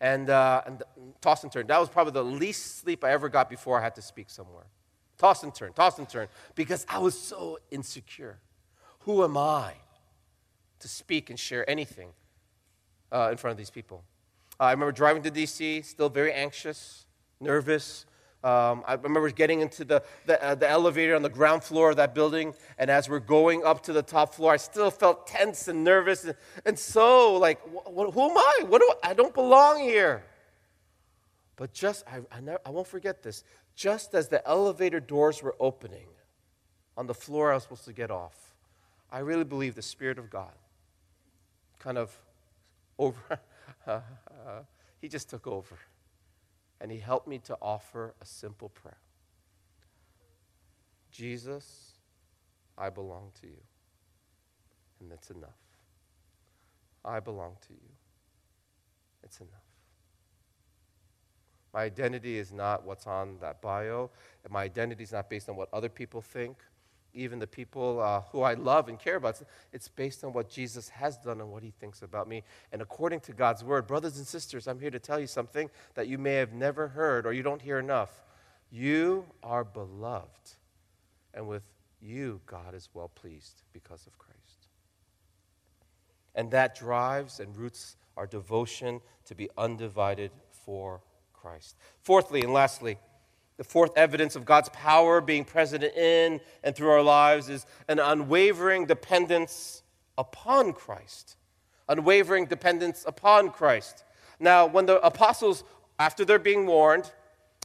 And, 0.00 0.30
uh, 0.30 0.62
and 0.66 0.82
toss 1.20 1.44
and 1.44 1.52
turn. 1.52 1.68
That 1.68 1.78
was 1.78 1.88
probably 1.88 2.12
the 2.12 2.24
least 2.24 2.80
sleep 2.80 3.04
I 3.04 3.12
ever 3.12 3.28
got 3.28 3.48
before 3.48 3.78
I 3.78 3.82
had 3.84 3.94
to 3.94 4.02
speak 4.02 4.28
somewhere. 4.28 4.64
Toss 5.16 5.44
and 5.44 5.54
turn, 5.54 5.72
toss 5.72 5.96
and 5.96 6.08
turn, 6.08 6.26
because 6.56 6.84
I 6.88 6.98
was 6.98 7.16
so 7.16 7.60
insecure. 7.70 8.40
Who 9.00 9.22
am 9.22 9.36
I 9.36 9.74
to 10.80 10.88
speak 10.88 11.30
and 11.30 11.38
share 11.38 11.68
anything 11.70 12.08
uh, 13.12 13.28
in 13.30 13.36
front 13.36 13.52
of 13.52 13.58
these 13.58 13.70
people? 13.70 14.02
Uh, 14.60 14.64
I 14.64 14.72
remember 14.72 14.92
driving 14.92 15.22
to 15.22 15.30
DC, 15.30 15.82
still 15.86 16.10
very 16.10 16.34
anxious, 16.34 17.06
nervous. 17.40 18.04
Um, 18.44 18.84
I 18.86 18.94
remember 18.94 19.30
getting 19.30 19.60
into 19.60 19.86
the, 19.86 20.02
the, 20.26 20.42
uh, 20.42 20.54
the, 20.54 20.68
elevator 20.68 21.16
on 21.16 21.22
the 21.22 21.30
ground 21.30 21.64
floor 21.64 21.90
of 21.90 21.96
that 21.96 22.14
building, 22.14 22.52
and 22.78 22.90
as 22.90 23.08
we're 23.08 23.20
going 23.20 23.64
up 23.64 23.82
to 23.84 23.94
the 23.94 24.02
top 24.02 24.34
floor, 24.34 24.52
I 24.52 24.58
still 24.58 24.90
felt 24.90 25.26
tense 25.26 25.68
and 25.68 25.82
nervous, 25.82 26.24
and, 26.24 26.34
and 26.66 26.78
so 26.78 27.36
like, 27.36 27.60
wh- 27.62 27.88
wh- 27.88 28.12
who 28.12 28.30
am 28.30 28.36
I? 28.36 28.64
What 28.66 28.80
do 28.82 28.92
I, 29.02 29.10
I 29.10 29.14
don't 29.14 29.32
belong 29.32 29.80
here. 29.80 30.24
But 31.56 31.72
just, 31.72 32.04
I, 32.06 32.20
I, 32.34 32.40
never, 32.40 32.60
I 32.64 32.70
won't 32.70 32.86
forget 32.86 33.22
this. 33.22 33.44
Just 33.74 34.14
as 34.14 34.28
the 34.28 34.46
elevator 34.46 35.00
doors 35.00 35.42
were 35.42 35.54
opening 35.58 36.08
on 36.98 37.06
the 37.06 37.14
floor 37.14 37.50
I 37.50 37.54
was 37.54 37.62
supposed 37.62 37.84
to 37.86 37.92
get 37.94 38.10
off, 38.10 38.54
I 39.10 39.20
really 39.20 39.44
believe 39.44 39.74
the 39.74 39.82
Spirit 39.82 40.18
of 40.18 40.28
God 40.28 40.52
kind 41.78 41.96
of 41.96 42.14
over, 42.98 43.40
Uh, 43.90 44.00
uh, 44.46 44.60
he 45.00 45.08
just 45.08 45.28
took 45.28 45.46
over. 45.46 45.76
And 46.80 46.90
he 46.90 46.98
helped 46.98 47.26
me 47.26 47.38
to 47.40 47.56
offer 47.60 48.14
a 48.22 48.24
simple 48.24 48.68
prayer 48.68 48.98
Jesus, 51.10 51.98
I 52.78 52.88
belong 52.88 53.32
to 53.40 53.48
you. 53.48 53.62
And 55.00 55.10
that's 55.10 55.30
enough. 55.30 55.58
I 57.04 57.18
belong 57.18 57.56
to 57.66 57.72
you. 57.72 57.90
It's 59.24 59.40
enough. 59.40 59.50
My 61.74 61.82
identity 61.82 62.38
is 62.38 62.52
not 62.52 62.84
what's 62.84 63.06
on 63.06 63.38
that 63.40 63.60
bio. 63.60 64.10
My 64.48 64.62
identity 64.62 65.02
is 65.02 65.12
not 65.12 65.28
based 65.28 65.48
on 65.48 65.56
what 65.56 65.68
other 65.72 65.88
people 65.88 66.20
think, 66.20 66.58
even 67.14 67.38
the 67.38 67.46
people 67.46 68.00
uh, 68.00 68.22
who 68.32 68.42
I 68.42 68.54
love 68.54 68.88
and 68.88 68.98
care 68.98 69.16
about. 69.16 69.40
It's 69.72 69.88
based 69.88 70.24
on 70.24 70.32
what 70.32 70.48
Jesus 70.48 70.88
has 70.90 71.16
done 71.18 71.40
and 71.40 71.50
what 71.50 71.62
he 71.62 71.70
thinks 71.70 72.02
about 72.02 72.28
me. 72.28 72.42
And 72.72 72.82
according 72.82 73.20
to 73.20 73.32
God's 73.32 73.64
word, 73.64 73.86
brothers 73.86 74.18
and 74.18 74.26
sisters, 74.26 74.66
I'm 74.66 74.80
here 74.80 74.90
to 74.90 74.98
tell 74.98 75.18
you 75.18 75.26
something 75.26 75.70
that 75.94 76.08
you 76.08 76.18
may 76.18 76.34
have 76.34 76.52
never 76.52 76.88
heard 76.88 77.26
or 77.26 77.32
you 77.32 77.42
don't 77.42 77.62
hear 77.62 77.78
enough. 77.78 78.10
You 78.70 79.26
are 79.42 79.64
beloved. 79.64 80.54
And 81.34 81.48
with 81.48 81.62
you, 82.00 82.40
God 82.46 82.74
is 82.74 82.88
well 82.94 83.08
pleased 83.08 83.62
because 83.72 84.06
of 84.06 84.18
Christ. 84.18 84.68
And 86.34 86.50
that 86.52 86.76
drives 86.76 87.40
and 87.40 87.56
roots 87.56 87.96
our 88.16 88.26
devotion 88.26 89.00
to 89.26 89.34
be 89.34 89.48
undivided 89.56 90.30
for 90.50 91.00
Christ. 91.32 91.76
Fourthly 92.02 92.42
and 92.42 92.52
lastly, 92.52 92.98
the 93.60 93.64
fourth 93.64 93.94
evidence 93.94 94.36
of 94.36 94.46
God's 94.46 94.70
power 94.70 95.20
being 95.20 95.44
present 95.44 95.84
in 95.84 96.40
and 96.64 96.74
through 96.74 96.88
our 96.88 97.02
lives 97.02 97.50
is 97.50 97.66
an 97.88 97.98
unwavering 97.98 98.86
dependence 98.86 99.82
upon 100.16 100.72
Christ. 100.72 101.36
Unwavering 101.86 102.46
dependence 102.46 103.04
upon 103.06 103.50
Christ. 103.50 104.02
Now, 104.38 104.64
when 104.66 104.86
the 104.86 104.98
apostles, 105.02 105.62
after 105.98 106.24
they're 106.24 106.38
being 106.38 106.64
warned, 106.64 107.12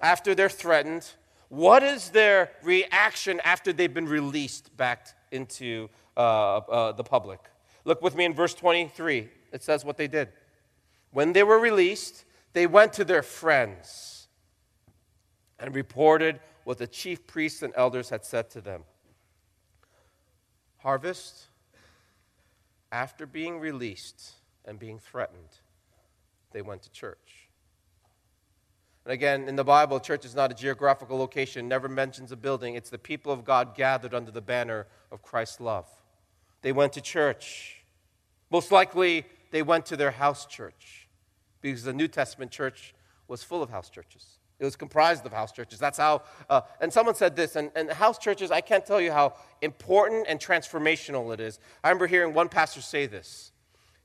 after 0.02 0.36
they're 0.36 0.50
threatened, 0.50 1.10
what 1.48 1.82
is 1.82 2.10
their 2.10 2.52
reaction 2.62 3.40
after 3.46 3.72
they've 3.72 3.94
been 3.94 4.10
released 4.10 4.76
back 4.76 5.08
into 5.32 5.90
uh, 6.18 6.58
uh, 6.58 6.92
the 6.92 7.06
public? 7.06 7.40
Look 7.86 8.02
with 8.02 8.18
me 8.18 8.26
in 8.26 8.34
verse 8.34 8.54
23. 8.54 9.30
It 9.54 9.64
says 9.64 9.86
what 9.86 9.96
they 9.96 10.08
did. 10.10 10.28
When 11.12 11.32
they 11.32 11.44
were 11.44 11.58
released, 11.58 12.26
they 12.52 12.68
went 12.68 12.92
to 12.92 13.06
their 13.06 13.24
friends 13.24 14.15
and 15.60 15.76
reported 15.76 16.40
what 16.64 16.78
the 16.78 16.88
chief 16.88 17.26
priests 17.28 17.62
and 17.62 17.74
elders 17.76 18.10
had 18.10 18.26
said 18.26 18.50
to 18.52 18.62
them. 18.62 18.84
Harvest, 20.78 21.48
after 22.92 23.26
being 23.26 23.60
released 23.60 24.34
and 24.66 24.78
being 24.78 25.00
threatened, 25.00 25.60
they 26.52 26.62
went 26.62 26.84
to 26.84 26.92
church. 26.92 27.50
And 29.06 29.14
again, 29.14 29.48
in 29.48 29.56
the 29.56 29.64
Bible, 29.64 30.00
church 30.00 30.26
is 30.26 30.34
not 30.34 30.52
a 30.52 30.56
geographical 30.56 31.18
location, 31.18 31.68
never 31.68 31.88
mentions 31.88 32.32
a 32.32 32.36
building. 32.36 32.74
It's 32.76 32.90
the 32.90 32.98
people 32.98 33.32
of 33.32 33.46
God 33.46 33.76
gathered 33.76 34.16
under 34.16 34.32
the 34.32 34.42
banner 34.42 34.88
of 35.12 35.22
Christ's 35.22 35.60
love. 35.60 35.88
They 36.64 36.72
went 36.72 36.94
to 36.94 37.02
church. 37.02 37.84
Most 38.50 38.72
likely, 38.72 39.26
they 39.52 39.62
went 39.62 39.86
to 39.88 39.98
their 39.98 40.12
house 40.12 40.48
church 40.48 41.08
because 41.62 41.84
the 41.84 41.94
New 41.94 42.08
Testament 42.08 42.52
church 42.52 42.96
was 43.28 43.44
full 43.44 43.62
of 43.62 43.70
house 43.70 43.90
churches. 43.90 44.40
It 44.60 44.66
was 44.66 44.76
comprised 44.76 45.26
of 45.26 45.34
house 45.34 45.52
churches. 45.52 45.80
That's 45.80 45.98
how, 45.98 46.24
uh, 46.50 46.62
and 46.80 46.92
someone 46.92 47.16
said 47.16 47.36
this, 47.36 47.56
and, 47.56 47.72
and 47.76 47.92
house 47.92 48.18
churches, 48.18 48.52
I 48.52 48.62
can't 48.62 48.86
tell 48.86 49.02
you 49.02 49.12
how 49.12 49.34
important 49.62 50.28
and 50.30 50.40
transformational 50.40 51.34
it 51.34 51.40
is. 51.40 51.60
I 51.84 51.90
remember 51.90 52.08
hearing 52.08 52.34
one 52.34 52.48
pastor 52.48 52.82
say 52.82 53.06
this. 53.06 53.52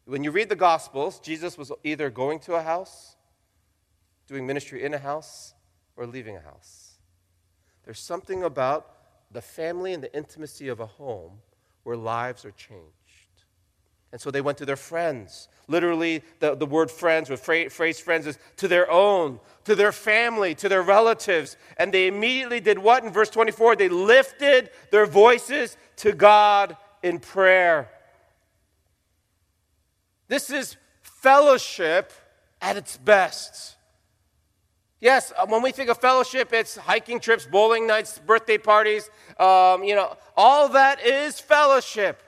When 0.07 0.24
you 0.24 0.32
read 0.32 0.48
the 0.48 0.57
Gospels, 0.57 1.20
Jesus 1.20 1.57
was 1.57 1.70
either 1.84 2.11
going 2.11 2.40
to 2.40 2.55
a 2.55 2.62
house 2.62 3.16
doing 4.26 4.46
ministry 4.46 4.82
in 4.82 4.94
a 4.94 4.98
house 4.98 5.55
or 5.96 6.07
leaving 6.07 6.36
a 6.36 6.40
house. 6.40 6.98
There's 7.84 8.01
something 8.01 8.42
about 8.42 8.96
the 9.30 9.42
family 9.42 9.92
and 9.92 10.03
the 10.03 10.14
intimacy 10.14 10.68
of 10.68 10.80
a 10.80 10.86
home 10.86 11.38
where 11.84 11.96
lives 11.96 12.44
are 12.44 12.51
changed. 12.51 12.99
And 14.12 14.20
so 14.20 14.30
they 14.30 14.40
went 14.40 14.58
to 14.58 14.66
their 14.66 14.76
friends. 14.76 15.48
Literally, 15.68 16.22
the, 16.40 16.56
the 16.56 16.66
word 16.66 16.90
friends, 16.90 17.30
or 17.30 17.36
phrase 17.36 18.00
friends, 18.00 18.26
is 18.26 18.38
to 18.56 18.66
their 18.66 18.90
own, 18.90 19.38
to 19.64 19.76
their 19.76 19.92
family, 19.92 20.54
to 20.56 20.68
their 20.68 20.82
relatives. 20.82 21.56
And 21.76 21.94
they 21.94 22.08
immediately 22.08 22.58
did 22.58 22.78
what 22.78 23.04
in 23.04 23.12
verse 23.12 23.30
24? 23.30 23.76
They 23.76 23.88
lifted 23.88 24.70
their 24.90 25.06
voices 25.06 25.76
to 25.98 26.12
God 26.12 26.76
in 27.02 27.20
prayer. 27.20 27.88
This 30.26 30.50
is 30.50 30.76
fellowship 31.02 32.12
at 32.61 32.76
its 32.76 32.96
best. 32.96 33.76
Yes, 35.00 35.32
uh, 35.38 35.46
when 35.46 35.62
we 35.62 35.72
think 35.72 35.88
of 35.88 35.98
fellowship, 35.98 36.52
it's 36.52 36.76
hiking 36.76 37.20
trips, 37.20 37.46
bowling 37.46 37.86
nights, 37.86 38.18
birthday 38.18 38.58
parties. 38.58 39.08
Um, 39.38 39.82
you 39.82 39.94
know, 39.94 40.16
all 40.36 40.68
that 40.70 41.04
is 41.04 41.40
fellowship. 41.40 42.22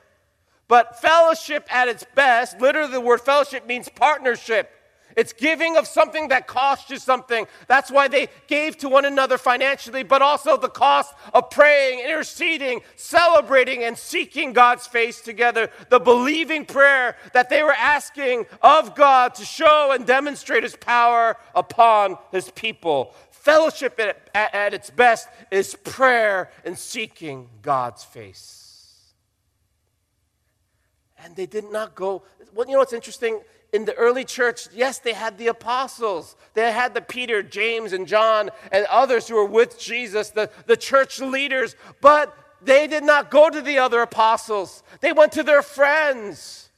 But 0.67 1.01
fellowship 1.01 1.67
at 1.69 1.87
its 1.87 2.05
best, 2.15 2.59
literally 2.59 2.91
the 2.91 3.01
word 3.01 3.21
fellowship 3.21 3.67
means 3.67 3.89
partnership. 3.89 4.71
It's 5.15 5.33
giving 5.33 5.77
of 5.77 5.87
something 5.87 6.29
that 6.29 6.47
costs 6.47 6.89
you 6.89 6.97
something. 6.97 7.45
That's 7.67 7.91
why 7.91 8.07
they 8.07 8.29
gave 8.47 8.77
to 8.77 8.89
one 8.89 9.05
another 9.05 9.37
financially, 9.37 10.03
but 10.03 10.21
also 10.21 10.57
the 10.57 10.69
cost 10.69 11.13
of 11.33 11.49
praying, 11.49 11.99
interceding, 11.99 12.81
celebrating, 12.95 13.83
and 13.83 13.97
seeking 13.97 14.53
God's 14.53 14.87
face 14.87 15.21
together. 15.21 15.69
The 15.89 15.99
believing 15.99 16.65
prayer 16.65 17.15
that 17.33 17.49
they 17.49 17.63
were 17.63 17.73
asking 17.73 18.45
of 18.61 18.95
God 18.95 19.35
to 19.35 19.45
show 19.45 19.91
and 19.91 20.05
demonstrate 20.05 20.63
His 20.63 20.75
power 20.75 21.37
upon 21.53 22.17
His 22.31 22.49
people. 22.51 23.13
Fellowship 23.31 23.99
at, 23.99 24.29
at, 24.33 24.55
at 24.55 24.73
its 24.73 24.89
best 24.89 25.27
is 25.51 25.75
prayer 25.75 26.49
and 26.65 26.77
seeking 26.77 27.49
God's 27.61 28.03
face. 28.03 28.62
And 31.23 31.35
they 31.35 31.45
did 31.45 31.71
not 31.71 31.95
go. 31.95 32.23
Well, 32.53 32.67
you 32.67 32.73
know 32.73 32.79
what's 32.79 32.93
interesting? 32.93 33.39
in 33.73 33.85
the 33.85 33.95
early 33.95 34.23
church, 34.23 34.67
yes, 34.71 34.99
they 34.99 35.13
had 35.13 35.37
the 35.39 35.47
apostles. 35.47 36.35
They 36.53 36.71
had 36.71 36.93
the 36.93 37.01
Peter, 37.01 37.41
James, 37.41 37.91
and 37.91 38.07
John, 38.07 38.51
and 38.71 38.85
others 38.85 39.27
who 39.27 39.35
were 39.35 39.45
with 39.45 39.79
Jesus, 39.79 40.29
the, 40.29 40.51
the 40.67 40.77
church 40.77 41.19
leaders, 41.19 41.75
but 41.99 42.37
they 42.61 42.85
did 42.87 43.03
not 43.03 43.31
go 43.31 43.49
to 43.49 43.61
the 43.61 43.79
other 43.79 44.01
apostles. 44.01 44.83
They 45.01 45.11
went 45.11 45.31
to 45.33 45.43
their 45.43 45.63
friends. 45.63 46.69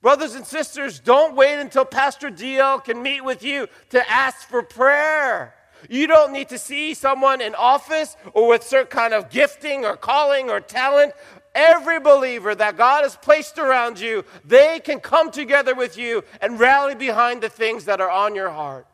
Brothers 0.00 0.34
and 0.34 0.46
sisters, 0.46 1.00
don't 1.00 1.34
wait 1.34 1.58
until 1.58 1.84
Pastor 1.84 2.30
DL 2.30 2.82
can 2.84 3.02
meet 3.02 3.24
with 3.24 3.42
you 3.42 3.66
to 3.90 4.10
ask 4.10 4.46
for 4.48 4.62
prayer. 4.62 5.54
You 5.90 6.06
don't 6.06 6.32
need 6.32 6.50
to 6.50 6.58
see 6.58 6.94
someone 6.94 7.40
in 7.40 7.54
office 7.54 8.16
or 8.32 8.48
with 8.48 8.62
certain 8.62 8.86
kind 8.86 9.12
of 9.12 9.28
gifting 9.28 9.84
or 9.84 9.96
calling 9.96 10.50
or 10.50 10.60
talent 10.60 11.14
every 11.54 12.00
believer 12.00 12.54
that 12.54 12.76
God 12.76 13.02
has 13.02 13.16
placed 13.16 13.58
around 13.58 14.00
you, 14.00 14.24
they 14.44 14.80
can 14.80 15.00
come 15.00 15.30
together 15.30 15.74
with 15.74 15.96
you 15.96 16.24
and 16.40 16.58
rally 16.58 16.94
behind 16.94 17.42
the 17.42 17.48
things 17.48 17.84
that 17.84 18.00
are 18.00 18.10
on 18.10 18.34
your 18.34 18.50
heart. 18.50 18.86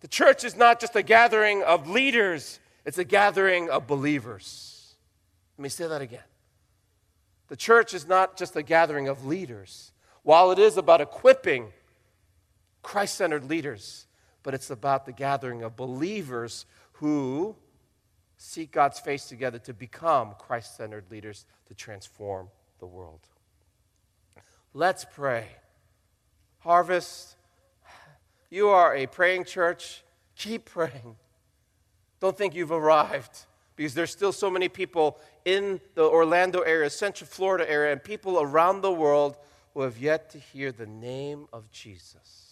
The 0.00 0.08
church 0.08 0.44
is 0.44 0.56
not 0.56 0.80
just 0.80 0.94
a 0.96 1.02
gathering 1.02 1.62
of 1.62 1.88
leaders, 1.88 2.60
it's 2.84 2.98
a 2.98 3.04
gathering 3.04 3.68
of 3.68 3.86
believers. 3.86 4.94
Let 5.56 5.64
me 5.64 5.68
say 5.68 5.88
that 5.88 6.00
again. 6.00 6.22
The 7.48 7.56
church 7.56 7.94
is 7.94 8.06
not 8.06 8.36
just 8.36 8.54
a 8.56 8.62
gathering 8.62 9.08
of 9.08 9.26
leaders. 9.26 9.92
While 10.22 10.50
it 10.50 10.58
is 10.58 10.76
about 10.76 11.00
equipping 11.00 11.72
Christ 12.82 13.16
centered 13.16 13.44
leaders, 13.44 14.06
but 14.42 14.54
it's 14.54 14.70
about 14.70 15.06
the 15.06 15.12
gathering 15.12 15.62
of 15.62 15.76
believers 15.76 16.64
who 16.94 17.56
seek 18.38 18.70
God's 18.70 18.98
face 19.00 19.26
together 19.26 19.58
to 19.58 19.74
become 19.74 20.34
Christ 20.38 20.76
centered 20.76 21.04
leaders 21.10 21.44
to 21.66 21.74
transform 21.74 22.48
the 22.78 22.86
world. 22.86 23.20
Let's 24.72 25.04
pray. 25.04 25.48
Harvest, 26.60 27.36
you 28.48 28.68
are 28.68 28.94
a 28.94 29.06
praying 29.06 29.44
church. 29.44 30.02
Keep 30.36 30.66
praying. 30.66 31.16
Don't 32.20 32.38
think 32.38 32.54
you've 32.54 32.72
arrived 32.72 33.46
because 33.74 33.94
there's 33.94 34.10
still 34.10 34.32
so 34.32 34.50
many 34.50 34.68
people 34.68 35.18
in 35.44 35.80
the 35.94 36.02
Orlando 36.02 36.60
area, 36.60 36.90
Central 36.90 37.28
Florida 37.28 37.68
area, 37.68 37.92
and 37.92 38.02
people 38.02 38.40
around 38.40 38.80
the 38.80 38.92
world 38.92 39.36
who 39.74 39.82
have 39.82 39.98
yet 39.98 40.30
to 40.30 40.38
hear 40.38 40.70
the 40.72 40.86
name 40.86 41.46
of 41.52 41.70
Jesus. 41.70 42.47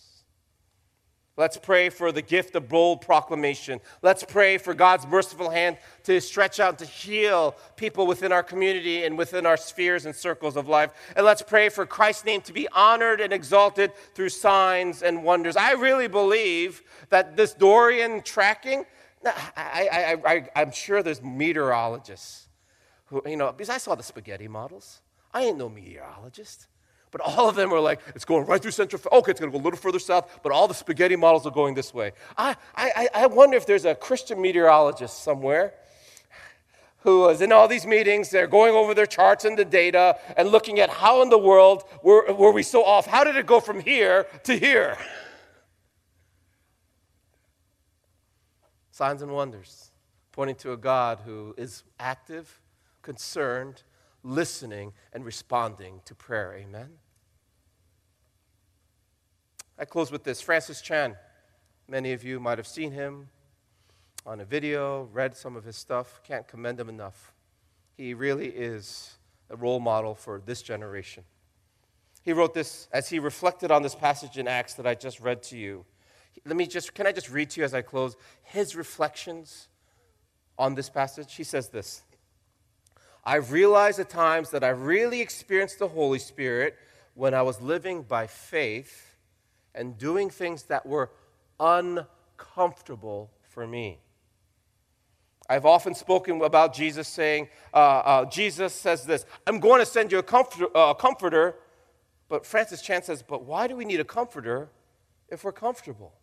Let's 1.39 1.59
pray 1.59 1.91
for 1.91 2.13
the 2.13 2.23
gift 2.23 2.55
of 2.55 2.67
bold 2.67 3.03
proclamation. 3.03 3.81
Let's 4.01 4.25
pray 4.25 4.57
for 4.57 4.73
God's 4.73 5.07
merciful 5.07 5.51
hand 5.51 5.77
to 6.05 6.19
stretch 6.19 6.61
out 6.61 6.79
to 6.79 6.87
heal 6.87 7.55
people 7.77 8.07
within 8.07 8.33
our 8.33 8.43
community 8.43 9.05
and 9.05 9.19
within 9.19 9.45
our 9.45 9.59
spheres 9.59 10.07
and 10.07 10.17
circles 10.17 10.57
of 10.57 10.67
life. 10.67 10.93
And 11.15 11.27
let's 11.27 11.43
pray 11.43 11.69
for 11.69 11.85
Christ's 11.85 12.25
name 12.25 12.41
to 12.43 12.55
be 12.55 12.67
honored 12.69 13.21
and 13.21 13.35
exalted 13.35 13.93
through 14.15 14.31
signs 14.31 15.03
and 15.03 15.23
wonders. 15.23 15.57
I 15.57 15.73
really 15.73 16.09
believe 16.09 16.83
that 17.11 17.37
this 17.37 17.53
Dorian 17.53 18.23
tracking, 18.23 18.87
I, 19.25 20.49
I'm 20.57 20.73
sure 20.73 21.03
there's 21.03 21.23
meteorologists 21.23 22.49
who, 23.07 23.23
you 23.27 23.37
know, 23.37 23.53
because 23.53 23.69
I 23.69 23.77
saw 23.77 23.95
the 23.95 24.03
spaghetti 24.03 24.49
models. 24.49 25.03
I 25.35 25.43
ain't 25.43 25.59
no 25.59 25.69
meteorologist. 25.69 26.67
But 27.11 27.21
all 27.21 27.49
of 27.49 27.55
them 27.55 27.73
are 27.73 27.81
like, 27.81 28.01
it's 28.15 28.25
going 28.25 28.47
right 28.47 28.61
through 28.61 28.73
Central. 28.73 29.01
Okay, 29.13 29.31
it's 29.31 29.41
going 29.41 29.53
to 29.53 29.59
go 29.59 29.63
a 29.63 29.65
little 29.65 29.79
further 29.79 29.99
south, 29.99 30.41
but 30.43 30.53
all 30.53 30.69
the 30.69 30.75
spaghetti 30.75 31.17
models 31.17 31.47
are 31.47 31.53
going 31.53 31.75
this 31.75 31.95
way. 31.95 32.13
I, 32.37 32.57
I, 32.75 33.09
I 33.15 33.27
wonder 33.27 33.57
if 33.57 33.67
there's 33.67 33.85
a 33.85 33.95
Christian 33.95 34.41
meteorologist 34.41 35.23
somewhere 35.23 35.75
who 37.01 37.29
is 37.29 37.41
in 37.41 37.53
all 37.53 37.69
these 37.69 37.87
meetings. 37.87 38.31
They're 38.31 38.49
going 38.49 38.75
over 38.75 38.93
their 38.93 39.07
charts 39.07 39.45
and 39.45 39.57
the 39.57 39.65
data 39.65 40.19
and 40.37 40.49
looking 40.49 40.81
at 40.81 40.91
how 40.91 41.23
in 41.23 41.31
the 41.31 41.39
world 41.39 41.85
were, 42.03 42.33
were 42.33 42.53
we 42.53 42.65
so 42.65 42.85
off? 42.85 43.07
How 43.07 43.23
did 43.25 43.37
it 43.37 43.47
go 43.47 43.61
from 43.61 43.81
here 43.81 44.27
to 44.45 44.59
here? 44.59 44.99
signs 48.97 49.21
and 49.21 49.31
wonders, 49.31 49.91
pointing 50.33 50.57
to 50.57 50.73
a 50.73 50.77
God 50.79 51.21
who 51.27 51.55
is 51.59 51.83
active, 52.01 52.63
concerned, 53.03 53.83
listening, 54.27 54.93
and 55.13 55.25
responding 55.25 56.01
to 56.05 56.15
prayer. 56.15 56.55
Amen. 56.55 56.89
I 59.79 59.85
close 59.85 60.11
with 60.11 60.25
this 60.25 60.41
Francis 60.41 60.81
Chan. 60.81 61.17
Many 61.89 62.13
of 62.13 62.25
you 62.25 62.41
might 62.41 62.59
have 62.59 62.67
seen 62.67 62.91
him 62.93 63.29
on 64.27 64.41
a 64.41 64.45
video, 64.45 65.05
read 65.13 65.37
some 65.37 65.55
of 65.55 65.65
his 65.65 65.77
stuff. 65.77 66.21
Can't 66.25 66.49
commend 66.49 66.81
him 66.81 66.89
enough. 66.89 67.33
He 67.97 68.13
really 68.13 68.49
is 68.49 69.17
a 69.49 69.57
role 69.57 69.79
model 69.79 70.15
for 70.15 70.43
this 70.45 70.61
generation. 70.61 71.23
He 72.23 72.33
wrote 72.33 72.53
this 72.53 72.89
as 72.93 73.09
he 73.09 73.21
reflected 73.21 73.71
on 73.71 73.83
this 73.83 73.95
passage 73.95 74.37
in 74.37 74.49
Acts 74.49 74.75
that 74.75 74.87
I 74.87 74.97
just 74.97 75.21
read 75.21 75.45
to 75.45 75.57
you. 75.57 75.85
Let 76.45 76.57
me 76.57 76.67
just, 76.67 76.93
can 76.93 77.07
I 77.07 77.13
just 77.13 77.31
read 77.31 77.51
to 77.51 77.61
you 77.61 77.65
as 77.65 77.73
I 77.73 77.83
close 77.83 78.17
his 78.43 78.75
reflections 78.75 79.69
on 80.59 80.75
this 80.75 80.91
passage? 80.91 81.35
He 81.35 81.45
says 81.45 81.69
this 81.69 82.03
I've 83.29 83.51
realized 83.51 83.99
at 83.99 84.09
times 84.09 84.51
that 84.51 84.63
I 84.63 84.69
really 84.69 85.21
experienced 85.21 85.81
the 85.81 85.89
Holy 85.89 86.21
Spirit 86.21 86.77
when 87.15 87.35
I 87.35 87.43
was 87.43 87.61
living 87.61 88.05
by 88.05 88.29
faith 88.29 89.17
and 89.75 89.99
doing 89.99 90.31
things 90.31 90.63
that 90.65 90.87
were 90.87 91.11
uncomfortable 91.59 93.33
for 93.43 93.67
me. 93.67 93.99
I've 95.49 95.67
often 95.67 95.95
spoken 95.95 96.41
about 96.43 96.73
Jesus 96.73 97.09
saying, 97.09 97.49
uh, 97.75 97.77
uh, 97.77 98.25
Jesus 98.27 98.73
says 98.73 99.05
this, 99.05 99.27
I'm 99.45 99.59
going 99.59 99.81
to 99.81 99.87
send 99.87 100.13
you 100.13 100.19
a 100.19 100.23
comforter, 100.23 100.69
uh, 100.77 100.95
comforter. 100.95 101.57
But 102.29 102.47
Francis 102.47 102.81
Chan 102.81 103.05
says, 103.05 103.23
but 103.23 103.45
why 103.45 103.67
do 103.67 103.75
we 103.75 103.85
need 103.85 104.01
a 104.01 104.05
comforter 104.05 104.69
if 105.29 105.43
we're 105.43 105.53
comfortable? 105.53 106.15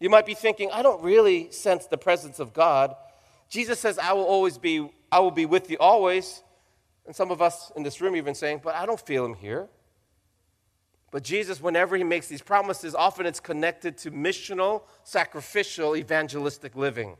You 0.00 0.10
might 0.10 0.26
be 0.26 0.34
thinking, 0.34 0.70
I 0.72 0.82
don't 0.82 1.02
really 1.02 1.52
sense 1.52 1.86
the 1.86 1.98
presence 1.98 2.40
of 2.40 2.52
God. 2.52 2.96
Jesus 3.50 3.80
says, 3.80 3.98
I 3.98 4.12
will 4.12 4.24
always 4.24 4.56
be, 4.56 4.88
I 5.12 5.18
will 5.18 5.32
be 5.32 5.44
with 5.44 5.70
you 5.70 5.76
always. 5.78 6.42
And 7.04 7.14
some 7.14 7.30
of 7.30 7.42
us 7.42 7.72
in 7.76 7.82
this 7.82 8.00
room 8.00 8.14
even 8.16 8.34
saying, 8.34 8.60
but 8.62 8.76
I 8.76 8.86
don't 8.86 9.00
feel 9.00 9.24
him 9.24 9.34
here. 9.34 9.68
But 11.10 11.24
Jesus, 11.24 11.60
whenever 11.60 11.96
he 11.96 12.04
makes 12.04 12.28
these 12.28 12.40
promises, 12.40 12.94
often 12.94 13.26
it's 13.26 13.40
connected 13.40 13.98
to 13.98 14.12
missional, 14.12 14.82
sacrificial, 15.02 15.96
evangelistic 15.96 16.76
living. 16.76 17.16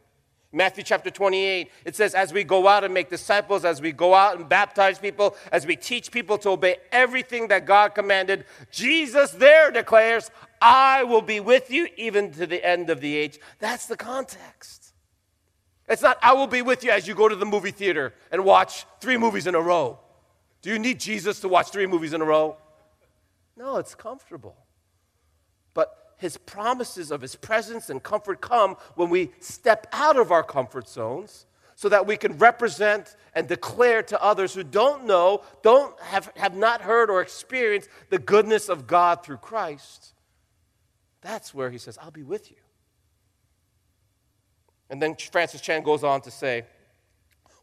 Matthew 0.52 0.84
chapter 0.84 1.10
28, 1.10 1.70
it 1.84 1.96
says, 1.96 2.14
As 2.14 2.32
we 2.32 2.44
go 2.44 2.68
out 2.68 2.84
and 2.84 2.94
make 2.94 3.08
disciples, 3.08 3.64
as 3.64 3.80
we 3.80 3.90
go 3.90 4.14
out 4.14 4.36
and 4.36 4.48
baptize 4.48 4.98
people, 4.98 5.36
as 5.50 5.66
we 5.66 5.74
teach 5.74 6.12
people 6.12 6.38
to 6.38 6.50
obey 6.50 6.76
everything 6.92 7.48
that 7.48 7.66
God 7.66 7.94
commanded, 7.94 8.44
Jesus 8.70 9.32
there 9.32 9.72
declares, 9.72 10.30
I 10.60 11.04
will 11.04 11.22
be 11.22 11.40
with 11.40 11.70
you 11.70 11.88
even 11.96 12.32
to 12.32 12.46
the 12.46 12.64
end 12.64 12.90
of 12.90 13.00
the 13.00 13.16
age. 13.16 13.38
That's 13.58 13.86
the 13.86 13.96
context. 13.96 14.89
It's 15.90 16.02
not, 16.02 16.18
I 16.22 16.34
will 16.34 16.46
be 16.46 16.62
with 16.62 16.84
you 16.84 16.92
as 16.92 17.08
you 17.08 17.16
go 17.16 17.28
to 17.28 17.34
the 17.34 17.44
movie 17.44 17.72
theater 17.72 18.14
and 18.30 18.44
watch 18.44 18.86
three 19.00 19.16
movies 19.16 19.48
in 19.48 19.56
a 19.56 19.60
row. 19.60 19.98
Do 20.62 20.70
you 20.70 20.78
need 20.78 21.00
Jesus 21.00 21.40
to 21.40 21.48
watch 21.48 21.70
three 21.70 21.86
movies 21.86 22.12
in 22.12 22.20
a 22.20 22.24
row? 22.24 22.56
No, 23.56 23.76
it's 23.76 23.96
comfortable. 23.96 24.56
But 25.74 26.14
his 26.16 26.36
promises 26.36 27.10
of 27.10 27.20
his 27.20 27.34
presence 27.34 27.90
and 27.90 28.00
comfort 28.00 28.40
come 28.40 28.76
when 28.94 29.10
we 29.10 29.32
step 29.40 29.88
out 29.92 30.16
of 30.16 30.30
our 30.30 30.44
comfort 30.44 30.88
zones 30.88 31.46
so 31.74 31.88
that 31.88 32.06
we 32.06 32.16
can 32.16 32.38
represent 32.38 33.16
and 33.34 33.48
declare 33.48 34.02
to 34.04 34.22
others 34.22 34.54
who 34.54 34.62
don't 34.62 35.06
know, 35.06 35.42
don't 35.62 35.98
have, 36.02 36.30
have 36.36 36.54
not 36.54 36.82
heard 36.82 37.10
or 37.10 37.20
experienced 37.20 37.88
the 38.10 38.18
goodness 38.18 38.68
of 38.68 38.86
God 38.86 39.24
through 39.24 39.38
Christ. 39.38 40.14
That's 41.20 41.52
where 41.52 41.70
he 41.70 41.78
says, 41.78 41.98
I'll 42.00 42.12
be 42.12 42.22
with 42.22 42.50
you. 42.50 42.58
And 44.90 45.00
then 45.00 45.14
Francis 45.14 45.60
Chan 45.60 45.82
goes 45.84 46.04
on 46.04 46.20
to 46.22 46.30
say, 46.30 46.64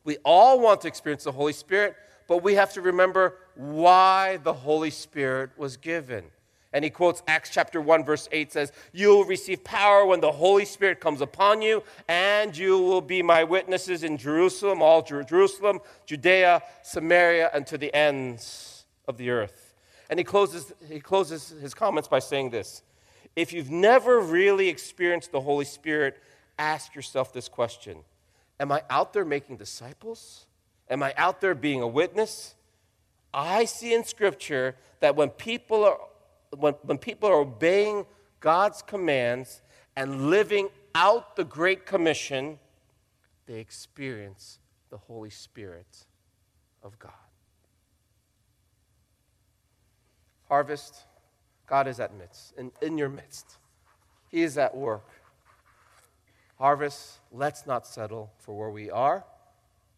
We 0.03 0.17
all 0.23 0.59
want 0.59 0.81
to 0.81 0.87
experience 0.87 1.25
the 1.25 1.31
Holy 1.31 1.53
Spirit, 1.53 1.95
but 2.27 2.41
we 2.41 2.55
have 2.55 2.73
to 2.73 2.81
remember 2.81 3.35
why 3.55 4.37
the 4.37 4.53
Holy 4.53 4.89
Spirit 4.89 5.51
was 5.57 5.77
given. 5.77 6.25
And 6.73 6.83
he 6.83 6.89
quotes 6.89 7.23
Acts 7.27 7.49
chapter 7.49 7.81
1, 7.81 8.03
verse 8.03 8.27
8 8.31 8.51
says, 8.51 8.71
You 8.93 9.09
will 9.09 9.25
receive 9.25 9.63
power 9.63 10.05
when 10.05 10.21
the 10.21 10.31
Holy 10.31 10.65
Spirit 10.65 10.99
comes 10.99 11.21
upon 11.21 11.61
you, 11.61 11.83
and 12.07 12.55
you 12.55 12.79
will 12.79 13.01
be 13.01 13.21
my 13.21 13.43
witnesses 13.43 14.03
in 14.03 14.17
Jerusalem, 14.17 14.81
all 14.81 15.01
Jerusalem, 15.01 15.79
Judea, 16.05 16.61
Samaria, 16.83 17.49
and 17.53 17.65
to 17.67 17.77
the 17.77 17.93
ends 17.93 18.85
of 19.07 19.17
the 19.17 19.29
earth. 19.29 19.75
And 20.09 20.19
he 20.19 20.23
closes, 20.23 20.73
he 20.89 20.99
closes 20.99 21.49
his 21.61 21.73
comments 21.73 22.07
by 22.07 22.19
saying 22.19 22.51
this 22.51 22.83
If 23.35 23.53
you've 23.53 23.71
never 23.71 24.19
really 24.19 24.69
experienced 24.69 25.31
the 25.31 25.41
Holy 25.41 25.65
Spirit, 25.65 26.21
ask 26.57 26.95
yourself 26.95 27.33
this 27.33 27.47
question 27.47 27.99
Am 28.59 28.71
I 28.71 28.83
out 28.89 29.13
there 29.13 29.25
making 29.25 29.57
disciples? 29.57 30.45
Am 30.89 31.03
I 31.03 31.13
out 31.17 31.41
there 31.41 31.53
being 31.53 31.81
a 31.81 31.87
witness? 31.87 32.55
I 33.33 33.65
see 33.65 33.93
in 33.93 34.03
Scripture 34.03 34.75
that 34.99 35.15
when 35.15 35.29
people 35.29 35.83
are, 35.83 35.99
when, 36.57 36.73
when 36.83 36.97
people 36.97 37.29
are 37.29 37.41
obeying 37.41 38.05
God's 38.39 38.81
commands 38.81 39.61
and 39.95 40.29
living 40.29 40.69
out 40.95 41.35
the 41.35 41.43
Great 41.43 41.85
Commission, 41.85 42.57
they 43.45 43.59
experience 43.59 44.59
the 44.89 44.97
Holy 44.97 45.29
Spirit 45.29 46.05
of 46.81 46.97
God. 46.97 47.11
Harvest, 50.47 50.95
God 51.67 51.87
is 51.87 51.99
at 51.99 52.15
midst, 52.15 52.53
in, 52.57 52.71
in 52.81 52.97
your 52.97 53.09
midst. 53.09 53.57
He 54.29 54.43
is 54.43 54.57
at 54.57 54.75
work. 54.75 55.09
Harvest, 56.59 57.19
let's 57.31 57.67
not 57.67 57.85
settle 57.85 58.31
for 58.39 58.57
where 58.57 58.69
we 58.69 58.89
are, 58.89 59.23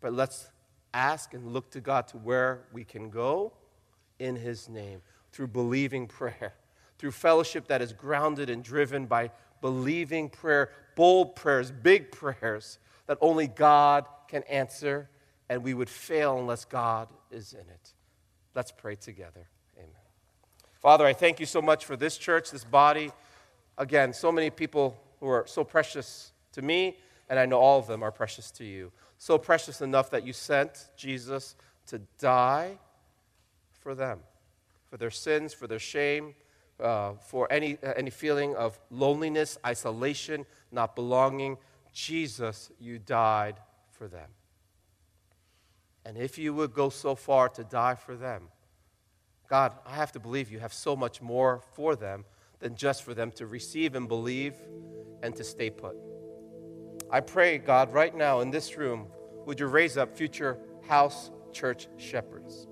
but 0.02 0.14
let's 0.14 0.50
ask 0.94 1.34
and 1.34 1.54
look 1.54 1.72
to 1.72 1.80
God 1.80 2.08
to 2.10 2.18
where 2.18 2.64
we 2.74 2.84
can 2.84 3.10
go 3.10 3.54
in 4.20 4.36
His 4.36 4.68
name 4.68 5.02
through 5.32 5.48
believing 5.48 6.08
prayer, 6.08 6.54
through 6.98 7.12
fellowship 7.12 7.68
that 7.68 7.82
is 7.82 7.94
grounded 7.94 8.50
and 8.50 8.64
driven 8.64 9.06
by 9.06 9.32
believing 9.62 10.30
prayer, 10.30 10.70
bold 10.96 11.36
prayers, 11.36 11.72
big 11.72 12.12
prayers 12.12 12.80
that 13.08 13.18
only 13.22 13.48
God 13.48 14.06
can 14.28 14.44
answer, 14.44 15.10
and 15.48 15.64
we 15.64 15.74
would 15.74 15.90
fail 15.90 16.38
unless 16.40 16.66
God 16.66 17.08
is 17.32 17.54
in 17.54 17.62
it. 17.62 17.94
Let's 18.54 18.72
pray 18.72 18.96
together. 18.96 19.48
Amen. 19.78 19.90
Father, 20.80 21.06
I 21.06 21.14
thank 21.14 21.40
you 21.40 21.46
so 21.46 21.62
much 21.62 21.86
for 21.86 21.96
this 21.96 22.18
church, 22.18 22.52
this 22.52 22.64
body. 22.64 23.12
Again, 23.78 24.12
so 24.12 24.32
many 24.32 24.50
people 24.50 24.98
who 25.20 25.28
are 25.28 25.46
so 25.48 25.64
precious 25.64 26.34
to 26.54 26.62
me, 26.62 26.98
and 27.30 27.40
I 27.40 27.46
know 27.46 27.60
all 27.60 27.80
of 27.80 27.88
them 27.88 28.04
are 28.04 28.12
precious 28.12 28.52
to 28.52 28.66
you 28.66 28.92
so 29.20 29.38
precious 29.38 29.82
enough 29.82 30.10
that 30.10 30.26
you 30.26 30.34
sent 30.34 30.88
Jesus 30.96 31.56
to 31.88 32.00
die 32.18 32.80
for 33.82 33.94
them, 33.94 34.22
for 34.90 34.98
their 34.98 35.12
sins, 35.12 35.54
for 35.54 35.68
their 35.68 35.78
shame, 35.78 36.34
uh, 36.80 37.14
for 37.20 37.52
any, 37.52 37.78
uh, 37.84 37.94
any 37.98 38.10
feeling 38.10 38.56
of 38.56 38.80
loneliness, 38.90 39.58
isolation, 39.66 40.46
not 40.72 40.96
belonging. 40.96 41.58
Jesus, 41.94 42.72
you 42.80 42.98
died 42.98 43.60
for 43.92 44.08
them. 44.08 44.30
And 46.06 46.18
if 46.18 46.38
you 46.38 46.54
would 46.54 46.74
go 46.74 46.88
so 46.90 47.14
far 47.14 47.50
to 47.50 47.64
die 47.66 47.96
for 47.96 48.16
them, 48.16 48.48
God, 49.50 49.74
I 49.86 49.96
have 49.96 50.14
to 50.14 50.20
believe 50.20 50.50
you 50.50 50.60
have 50.60 50.74
so 50.74 50.96
much 50.96 51.22
more 51.22 51.62
for 51.74 51.96
them 51.98 52.24
than 52.60 52.76
just 52.76 53.04
for 53.04 53.14
them 53.14 53.32
to 53.32 53.46
receive 53.46 53.96
and 53.96 54.08
believe 54.08 54.54
and 55.22 55.36
to 55.36 55.44
stay 55.44 55.70
put. 55.70 56.09
I 57.12 57.22
pray, 57.22 57.58
God, 57.58 57.92
right 57.92 58.16
now 58.16 58.42
in 58.42 58.52
this 58.52 58.78
room, 58.78 59.08
would 59.46 59.60
you 59.60 59.66
raise 59.66 59.98
up 59.98 60.16
future 60.16 60.60
house 60.88 61.32
church 61.52 61.88
shepherds? 61.98 62.68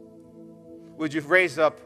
Would 0.97 1.11
you 1.11 1.21
raise 1.21 1.57
up 1.57 1.79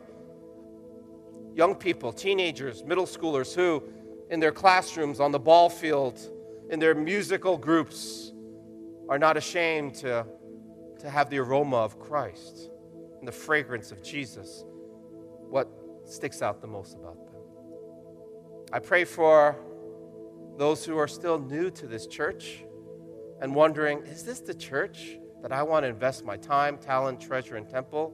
young 1.55 1.75
people, 1.75 2.11
teenagers, 2.11 2.83
middle 2.83 3.05
schoolers 3.05 3.55
who, 3.55 3.83
in 4.29 4.41
their 4.41 4.51
classrooms, 4.51 5.21
on 5.21 5.31
the 5.31 5.39
ball 5.39 5.69
field, 5.69 6.19
in 6.69 6.79
their 6.79 6.93
musical 6.93 7.57
groups, 7.57 8.33
are 9.07 9.19
not 9.19 9.37
ashamed 9.37 9.95
to, 9.95 10.25
to 10.99 11.09
have 11.09 11.29
the 11.29 11.37
aroma 11.37 11.77
of 11.77 11.99
Christ 11.99 12.69
and 13.19 13.27
the 13.27 13.31
fragrance 13.31 13.91
of 13.91 14.03
Jesus? 14.03 14.65
What 15.49 15.69
sticks 16.05 16.41
out 16.41 16.59
the 16.59 16.67
most 16.67 16.95
about 16.95 17.25
them? 17.25 17.35
I 18.73 18.79
pray 18.79 19.05
for 19.05 19.55
those 20.61 20.85
who 20.85 20.95
are 20.95 21.07
still 21.07 21.39
new 21.39 21.71
to 21.71 21.87
this 21.87 22.05
church 22.05 22.63
and 23.41 23.55
wondering, 23.55 23.97
is 24.03 24.23
this 24.23 24.41
the 24.41 24.53
church 24.53 25.17
that 25.41 25.51
I 25.51 25.63
want 25.63 25.85
to 25.85 25.89
invest 25.89 26.23
my 26.23 26.37
time, 26.37 26.77
talent, 26.77 27.19
treasure, 27.19 27.55
and 27.55 27.67
temple? 27.67 28.13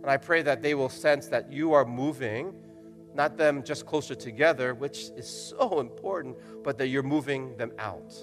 And 0.00 0.08
I 0.08 0.16
pray 0.16 0.42
that 0.42 0.62
they 0.62 0.76
will 0.76 0.88
sense 0.88 1.26
that 1.26 1.50
you 1.50 1.72
are 1.72 1.84
moving, 1.84 2.54
not 3.14 3.36
them 3.36 3.64
just 3.64 3.84
closer 3.84 4.14
together, 4.14 4.74
which 4.74 5.10
is 5.16 5.28
so 5.28 5.80
important, 5.80 6.36
but 6.62 6.78
that 6.78 6.86
you're 6.86 7.02
moving 7.02 7.56
them 7.56 7.72
out. 7.80 8.14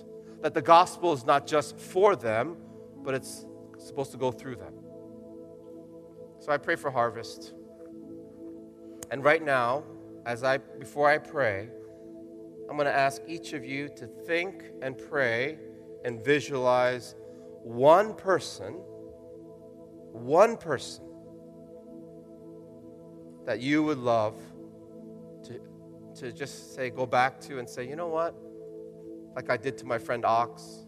That 0.41 0.53
the 0.53 0.61
gospel 0.61 1.11
is 1.11 1.25
not 1.25 1.45
just 1.45 1.77
for 1.77 2.15
them, 2.15 2.55
but 3.03 3.13
it's 3.13 3.45
supposed 3.77 4.11
to 4.13 4.17
go 4.17 4.31
through 4.31 4.55
them. 4.55 4.73
So 6.39 6.53
I 6.53 6.57
pray 6.57 6.77
for 6.77 6.89
harvest. 6.89 7.53
And 9.11 9.21
right 9.21 9.43
now, 9.43 9.83
as 10.25 10.45
I 10.45 10.59
before 10.59 11.09
I 11.09 11.17
pray, 11.17 11.67
I'm 12.69 12.75
going 12.75 12.85
to 12.85 12.95
ask 12.95 13.21
each 13.27 13.53
of 13.53 13.63
you 13.63 13.89
to 13.95 14.07
think 14.07 14.63
and 14.81 14.97
pray 14.97 15.57
and 16.03 16.23
visualize 16.23 17.15
one 17.63 18.13
person, 18.13 18.73
one 20.11 20.57
person 20.57 21.05
that 23.45 23.61
you 23.61 23.81
would 23.83 23.97
love 23.97 24.35
to, 25.43 25.59
to 26.15 26.31
just 26.33 26.75
say, 26.75 26.89
go 26.89 27.05
back 27.05 27.39
to 27.41 27.59
and 27.59 27.69
say, 27.69 27.87
you 27.87 27.95
know 27.95 28.09
what? 28.09 28.35
Like 29.35 29.49
I 29.49 29.55
did 29.55 29.77
to 29.79 29.85
my 29.85 29.97
friend 29.97 30.25
Ox. 30.25 30.85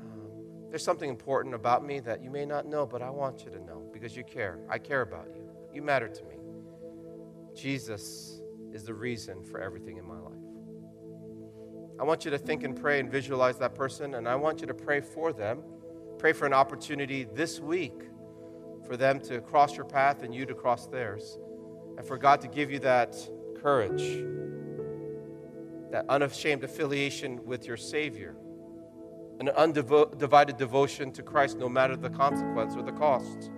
Um, 0.00 0.30
there's 0.70 0.84
something 0.84 1.10
important 1.10 1.54
about 1.54 1.84
me 1.84 2.00
that 2.00 2.22
you 2.22 2.30
may 2.30 2.46
not 2.46 2.66
know, 2.66 2.86
but 2.86 3.02
I 3.02 3.10
want 3.10 3.44
you 3.44 3.50
to 3.50 3.58
know 3.58 3.88
because 3.92 4.16
you 4.16 4.24
care. 4.24 4.58
I 4.70 4.78
care 4.78 5.02
about 5.02 5.28
you. 5.34 5.50
You 5.72 5.82
matter 5.82 6.08
to 6.08 6.24
me. 6.24 6.36
Jesus 7.54 8.40
is 8.72 8.84
the 8.84 8.94
reason 8.94 9.44
for 9.44 9.60
everything 9.60 9.98
in 9.98 10.06
my 10.06 10.18
life. 10.18 10.33
I 11.98 12.02
want 12.02 12.24
you 12.24 12.30
to 12.32 12.38
think 12.38 12.64
and 12.64 12.74
pray 12.74 12.98
and 12.98 13.10
visualize 13.10 13.58
that 13.58 13.74
person, 13.74 14.14
and 14.14 14.28
I 14.28 14.34
want 14.34 14.60
you 14.60 14.66
to 14.66 14.74
pray 14.74 15.00
for 15.00 15.32
them. 15.32 15.62
Pray 16.18 16.32
for 16.32 16.46
an 16.46 16.52
opportunity 16.52 17.24
this 17.24 17.60
week 17.60 18.08
for 18.84 18.96
them 18.96 19.20
to 19.20 19.40
cross 19.40 19.76
your 19.76 19.84
path 19.84 20.22
and 20.22 20.34
you 20.34 20.44
to 20.46 20.54
cross 20.54 20.86
theirs. 20.86 21.38
And 21.96 22.04
for 22.04 22.18
God 22.18 22.40
to 22.40 22.48
give 22.48 22.72
you 22.72 22.80
that 22.80 23.16
courage, 23.62 24.24
that 25.92 26.04
unashamed 26.08 26.64
affiliation 26.64 27.44
with 27.44 27.66
your 27.66 27.76
Savior, 27.76 28.34
an 29.38 29.48
undivided 29.50 30.56
devotion 30.56 31.12
to 31.12 31.22
Christ 31.22 31.58
no 31.58 31.68
matter 31.68 31.94
the 31.94 32.10
consequence 32.10 32.74
or 32.74 32.82
the 32.82 32.92
cost, 32.92 33.50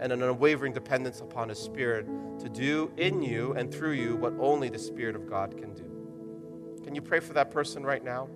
and 0.00 0.12
an 0.12 0.22
unwavering 0.22 0.72
dependence 0.72 1.20
upon 1.20 1.48
His 1.48 1.58
Spirit 1.58 2.06
to 2.40 2.48
do 2.48 2.92
in 2.96 3.22
you 3.22 3.52
and 3.54 3.72
through 3.72 3.92
you 3.92 4.16
what 4.16 4.32
only 4.40 4.68
the 4.68 4.78
Spirit 4.78 5.14
of 5.14 5.28
God 5.28 5.56
can 5.56 5.74
do. 5.74 5.97
Can 6.88 6.94
you 6.94 7.02
pray 7.02 7.20
for 7.20 7.34
that 7.34 7.50
person 7.50 7.84
right 7.84 8.02
now? 8.02 8.30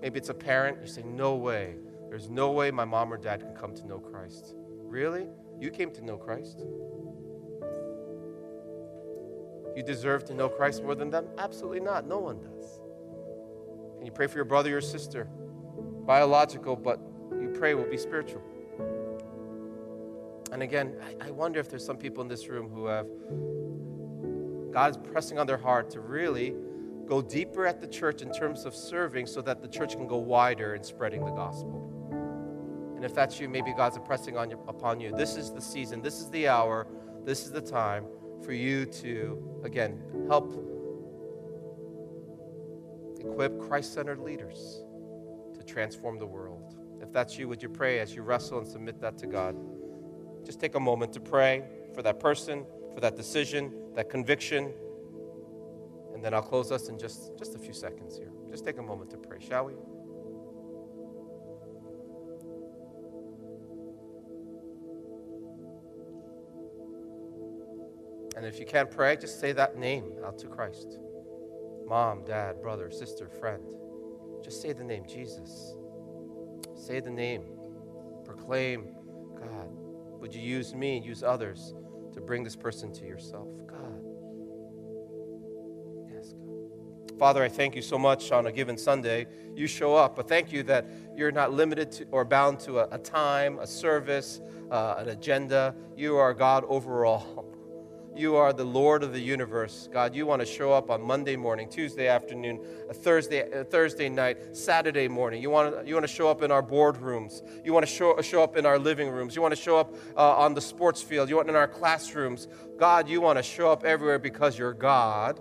Maybe 0.00 0.18
it's 0.18 0.30
a 0.30 0.34
parent. 0.34 0.78
You 0.80 0.86
say, 0.86 1.02
No 1.02 1.34
way. 1.34 1.74
There's 2.08 2.30
no 2.30 2.50
way 2.50 2.70
my 2.70 2.86
mom 2.86 3.12
or 3.12 3.18
dad 3.18 3.40
can 3.40 3.54
come 3.54 3.74
to 3.74 3.86
know 3.86 3.98
Christ. 3.98 4.54
Really? 4.86 5.26
You 5.60 5.70
came 5.70 5.90
to 5.90 6.02
know 6.02 6.16
Christ? 6.16 6.64
You 9.76 9.82
deserve 9.82 10.24
to 10.28 10.34
know 10.34 10.48
Christ 10.48 10.82
more 10.82 10.94
than 10.94 11.10
them? 11.10 11.26
Absolutely 11.36 11.80
not. 11.80 12.08
No 12.08 12.20
one 12.20 12.40
does. 12.40 12.80
Can 13.98 14.06
you 14.06 14.12
pray 14.12 14.28
for 14.28 14.36
your 14.36 14.46
brother 14.46 14.74
or 14.74 14.80
sister? 14.80 15.28
Biological, 16.06 16.74
but 16.74 17.00
you 17.32 17.50
pray 17.50 17.74
will 17.74 17.84
be 17.84 17.98
spiritual. 17.98 18.40
And 20.52 20.62
again, 20.62 20.94
I, 21.20 21.26
I 21.26 21.30
wonder 21.32 21.60
if 21.60 21.68
there's 21.68 21.84
some 21.84 21.98
people 21.98 22.22
in 22.22 22.28
this 22.28 22.48
room 22.48 22.70
who 22.70 22.86
have 22.86 23.08
God's 24.72 24.96
pressing 24.96 25.38
on 25.38 25.46
their 25.46 25.58
heart 25.58 25.90
to 25.90 26.00
really 26.00 26.54
go 27.06 27.20
deeper 27.20 27.66
at 27.66 27.80
the 27.80 27.86
church 27.86 28.22
in 28.22 28.32
terms 28.32 28.64
of 28.64 28.74
serving 28.74 29.26
so 29.26 29.42
that 29.42 29.60
the 29.60 29.68
church 29.68 29.96
can 29.96 30.06
go 30.06 30.18
wider 30.18 30.74
in 30.74 30.82
spreading 30.82 31.24
the 31.24 31.32
gospel. 31.32 31.88
And 32.96 33.04
if 33.04 33.14
that's 33.14 33.40
you, 33.40 33.48
maybe 33.48 33.72
God's 33.76 33.96
impressing 33.96 34.36
on 34.36 34.50
you, 34.50 34.60
upon 34.68 35.00
you. 35.00 35.12
This 35.16 35.36
is 35.36 35.52
the 35.52 35.60
season, 35.60 36.02
this 36.02 36.20
is 36.20 36.30
the 36.30 36.48
hour, 36.48 36.86
this 37.24 37.44
is 37.44 37.50
the 37.50 37.60
time 37.60 38.06
for 38.44 38.52
you 38.52 38.86
to, 38.86 39.60
again, 39.64 40.00
help 40.28 40.52
equip 43.20 43.58
Christ 43.60 43.94
centered 43.94 44.18
leaders 44.18 44.84
to 45.54 45.64
transform 45.64 46.18
the 46.18 46.26
world. 46.26 46.76
If 47.00 47.12
that's 47.12 47.36
you, 47.38 47.48
would 47.48 47.62
you 47.62 47.68
pray 47.68 47.98
as 47.98 48.14
you 48.14 48.22
wrestle 48.22 48.58
and 48.58 48.66
submit 48.66 49.00
that 49.00 49.18
to 49.18 49.26
God? 49.26 49.56
Just 50.44 50.60
take 50.60 50.74
a 50.74 50.80
moment 50.80 51.12
to 51.14 51.20
pray 51.20 51.64
for 51.94 52.02
that 52.02 52.20
person, 52.20 52.64
for 52.94 53.00
that 53.00 53.16
decision, 53.16 53.72
that 53.94 54.08
conviction, 54.10 54.72
and 56.22 56.26
then 56.26 56.34
I'll 56.34 56.40
close 56.40 56.70
us 56.70 56.88
in 56.88 57.00
just, 57.00 57.36
just 57.36 57.56
a 57.56 57.58
few 57.58 57.72
seconds 57.72 58.16
here. 58.16 58.30
Just 58.48 58.64
take 58.64 58.78
a 58.78 58.82
moment 58.82 59.10
to 59.10 59.16
pray, 59.16 59.40
shall 59.40 59.64
we? 59.64 59.72
And 68.36 68.46
if 68.46 68.60
you 68.60 68.66
can't 68.66 68.88
pray, 68.88 69.16
just 69.16 69.40
say 69.40 69.50
that 69.50 69.76
name 69.76 70.12
out 70.24 70.38
to 70.38 70.46
Christ 70.46 71.00
mom, 71.88 72.24
dad, 72.24 72.62
brother, 72.62 72.88
sister, 72.92 73.28
friend. 73.28 73.74
Just 74.44 74.62
say 74.62 74.72
the 74.72 74.84
name 74.84 75.04
Jesus. 75.08 75.74
Say 76.76 77.00
the 77.00 77.10
name. 77.10 77.46
Proclaim, 78.24 78.94
God, 79.34 79.68
would 80.20 80.32
you 80.32 80.40
use 80.40 80.72
me, 80.72 81.00
use 81.00 81.24
others 81.24 81.74
to 82.12 82.20
bring 82.20 82.44
this 82.44 82.54
person 82.54 82.92
to 82.92 83.04
yourself? 83.04 83.48
God. 83.66 84.11
Father, 87.22 87.44
I 87.44 87.48
thank 87.48 87.76
you 87.76 87.82
so 87.82 88.00
much 88.00 88.32
on 88.32 88.48
a 88.48 88.50
given 88.50 88.76
Sunday. 88.76 89.28
You 89.54 89.68
show 89.68 89.94
up, 89.94 90.16
but 90.16 90.28
thank 90.28 90.50
you 90.50 90.64
that 90.64 90.84
you're 91.16 91.30
not 91.30 91.52
limited 91.52 91.92
to 91.92 92.06
or 92.10 92.24
bound 92.24 92.58
to 92.62 92.80
a, 92.80 92.88
a 92.90 92.98
time, 92.98 93.60
a 93.60 93.66
service, 93.68 94.40
uh, 94.72 94.96
an 94.98 95.08
agenda. 95.08 95.72
You 95.96 96.16
are 96.16 96.34
God 96.34 96.64
overall. 96.66 97.46
You 98.16 98.34
are 98.34 98.52
the 98.52 98.64
Lord 98.64 99.04
of 99.04 99.12
the 99.12 99.20
universe. 99.20 99.88
God, 99.92 100.16
you 100.16 100.26
want 100.26 100.40
to 100.40 100.46
show 100.46 100.72
up 100.72 100.90
on 100.90 101.00
Monday 101.00 101.36
morning, 101.36 101.68
Tuesday 101.70 102.08
afternoon, 102.08 102.60
a 102.90 102.92
Thursday, 102.92 103.48
a 103.52 103.62
Thursday 103.62 104.08
night, 104.08 104.56
Saturday 104.56 105.06
morning. 105.06 105.40
You 105.40 105.50
want, 105.50 105.78
to, 105.78 105.86
you 105.88 105.94
want 105.94 106.04
to 106.04 106.12
show 106.12 106.28
up 106.28 106.42
in 106.42 106.50
our 106.50 106.60
boardrooms. 106.60 107.42
You 107.64 107.72
want 107.72 107.86
to 107.86 107.92
show, 107.92 108.20
show 108.20 108.42
up 108.42 108.56
in 108.56 108.66
our 108.66 108.80
living 108.80 109.08
rooms. 109.08 109.36
You 109.36 109.42
want 109.42 109.54
to 109.54 109.62
show 109.62 109.78
up 109.78 109.94
uh, 110.16 110.38
on 110.38 110.54
the 110.54 110.60
sports 110.60 111.00
field. 111.00 111.28
You 111.28 111.36
want 111.36 111.48
in 111.48 111.54
our 111.54 111.68
classrooms. 111.68 112.48
God, 112.78 113.08
you 113.08 113.20
want 113.20 113.38
to 113.38 113.44
show 113.44 113.70
up 113.70 113.84
everywhere 113.84 114.18
because 114.18 114.58
you're 114.58 114.74
God 114.74 115.38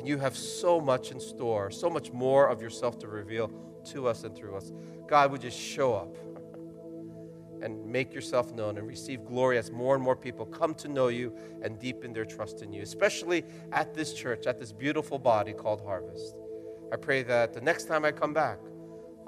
and 0.00 0.08
you 0.08 0.16
have 0.16 0.34
so 0.34 0.80
much 0.80 1.10
in 1.10 1.20
store, 1.20 1.70
so 1.70 1.90
much 1.90 2.10
more 2.10 2.48
of 2.48 2.62
yourself 2.62 2.98
to 2.98 3.06
reveal 3.06 3.52
to 3.84 4.08
us 4.08 4.24
and 4.24 4.34
through 4.34 4.56
us. 4.56 4.72
God, 5.06 5.30
would 5.30 5.42
just 5.42 5.58
show 5.60 5.92
up 5.92 6.16
and 7.60 7.84
make 7.84 8.14
yourself 8.14 8.50
known 8.54 8.78
and 8.78 8.88
receive 8.88 9.26
glory 9.26 9.58
as 9.58 9.70
more 9.70 9.94
and 9.94 10.02
more 10.02 10.16
people 10.16 10.46
come 10.46 10.72
to 10.76 10.88
know 10.88 11.08
you 11.08 11.36
and 11.60 11.78
deepen 11.78 12.14
their 12.14 12.24
trust 12.24 12.62
in 12.62 12.72
you, 12.72 12.80
especially 12.80 13.44
at 13.72 13.92
this 13.92 14.14
church, 14.14 14.46
at 14.46 14.58
this 14.58 14.72
beautiful 14.72 15.18
body 15.18 15.52
called 15.52 15.82
Harvest. 15.82 16.34
I 16.90 16.96
pray 16.96 17.22
that 17.24 17.52
the 17.52 17.60
next 17.60 17.84
time 17.84 18.06
I 18.06 18.10
come 18.10 18.32
back, 18.32 18.58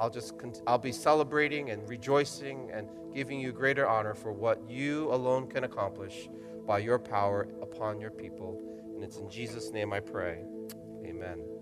I'll 0.01 0.09
just 0.09 0.33
I'll 0.67 0.79
be 0.79 0.91
celebrating 0.91 1.69
and 1.69 1.87
rejoicing 1.87 2.71
and 2.73 2.89
giving 3.13 3.39
you 3.39 3.53
greater 3.53 3.87
honor 3.87 4.15
for 4.15 4.33
what 4.33 4.59
you 4.71 5.13
alone 5.13 5.49
can 5.49 5.65
accomplish 5.65 6.31
by 6.67 6.79
your 6.79 6.99
power 6.99 7.47
upon 7.61 8.01
your 8.01 8.11
people. 8.11 8.59
And 8.95 9.05
it's 9.05 9.19
in 9.19 9.29
Jesus' 9.29 9.71
name 9.71 9.93
I 9.93 10.01
pray. 10.01 10.39
Amen. 11.23 11.62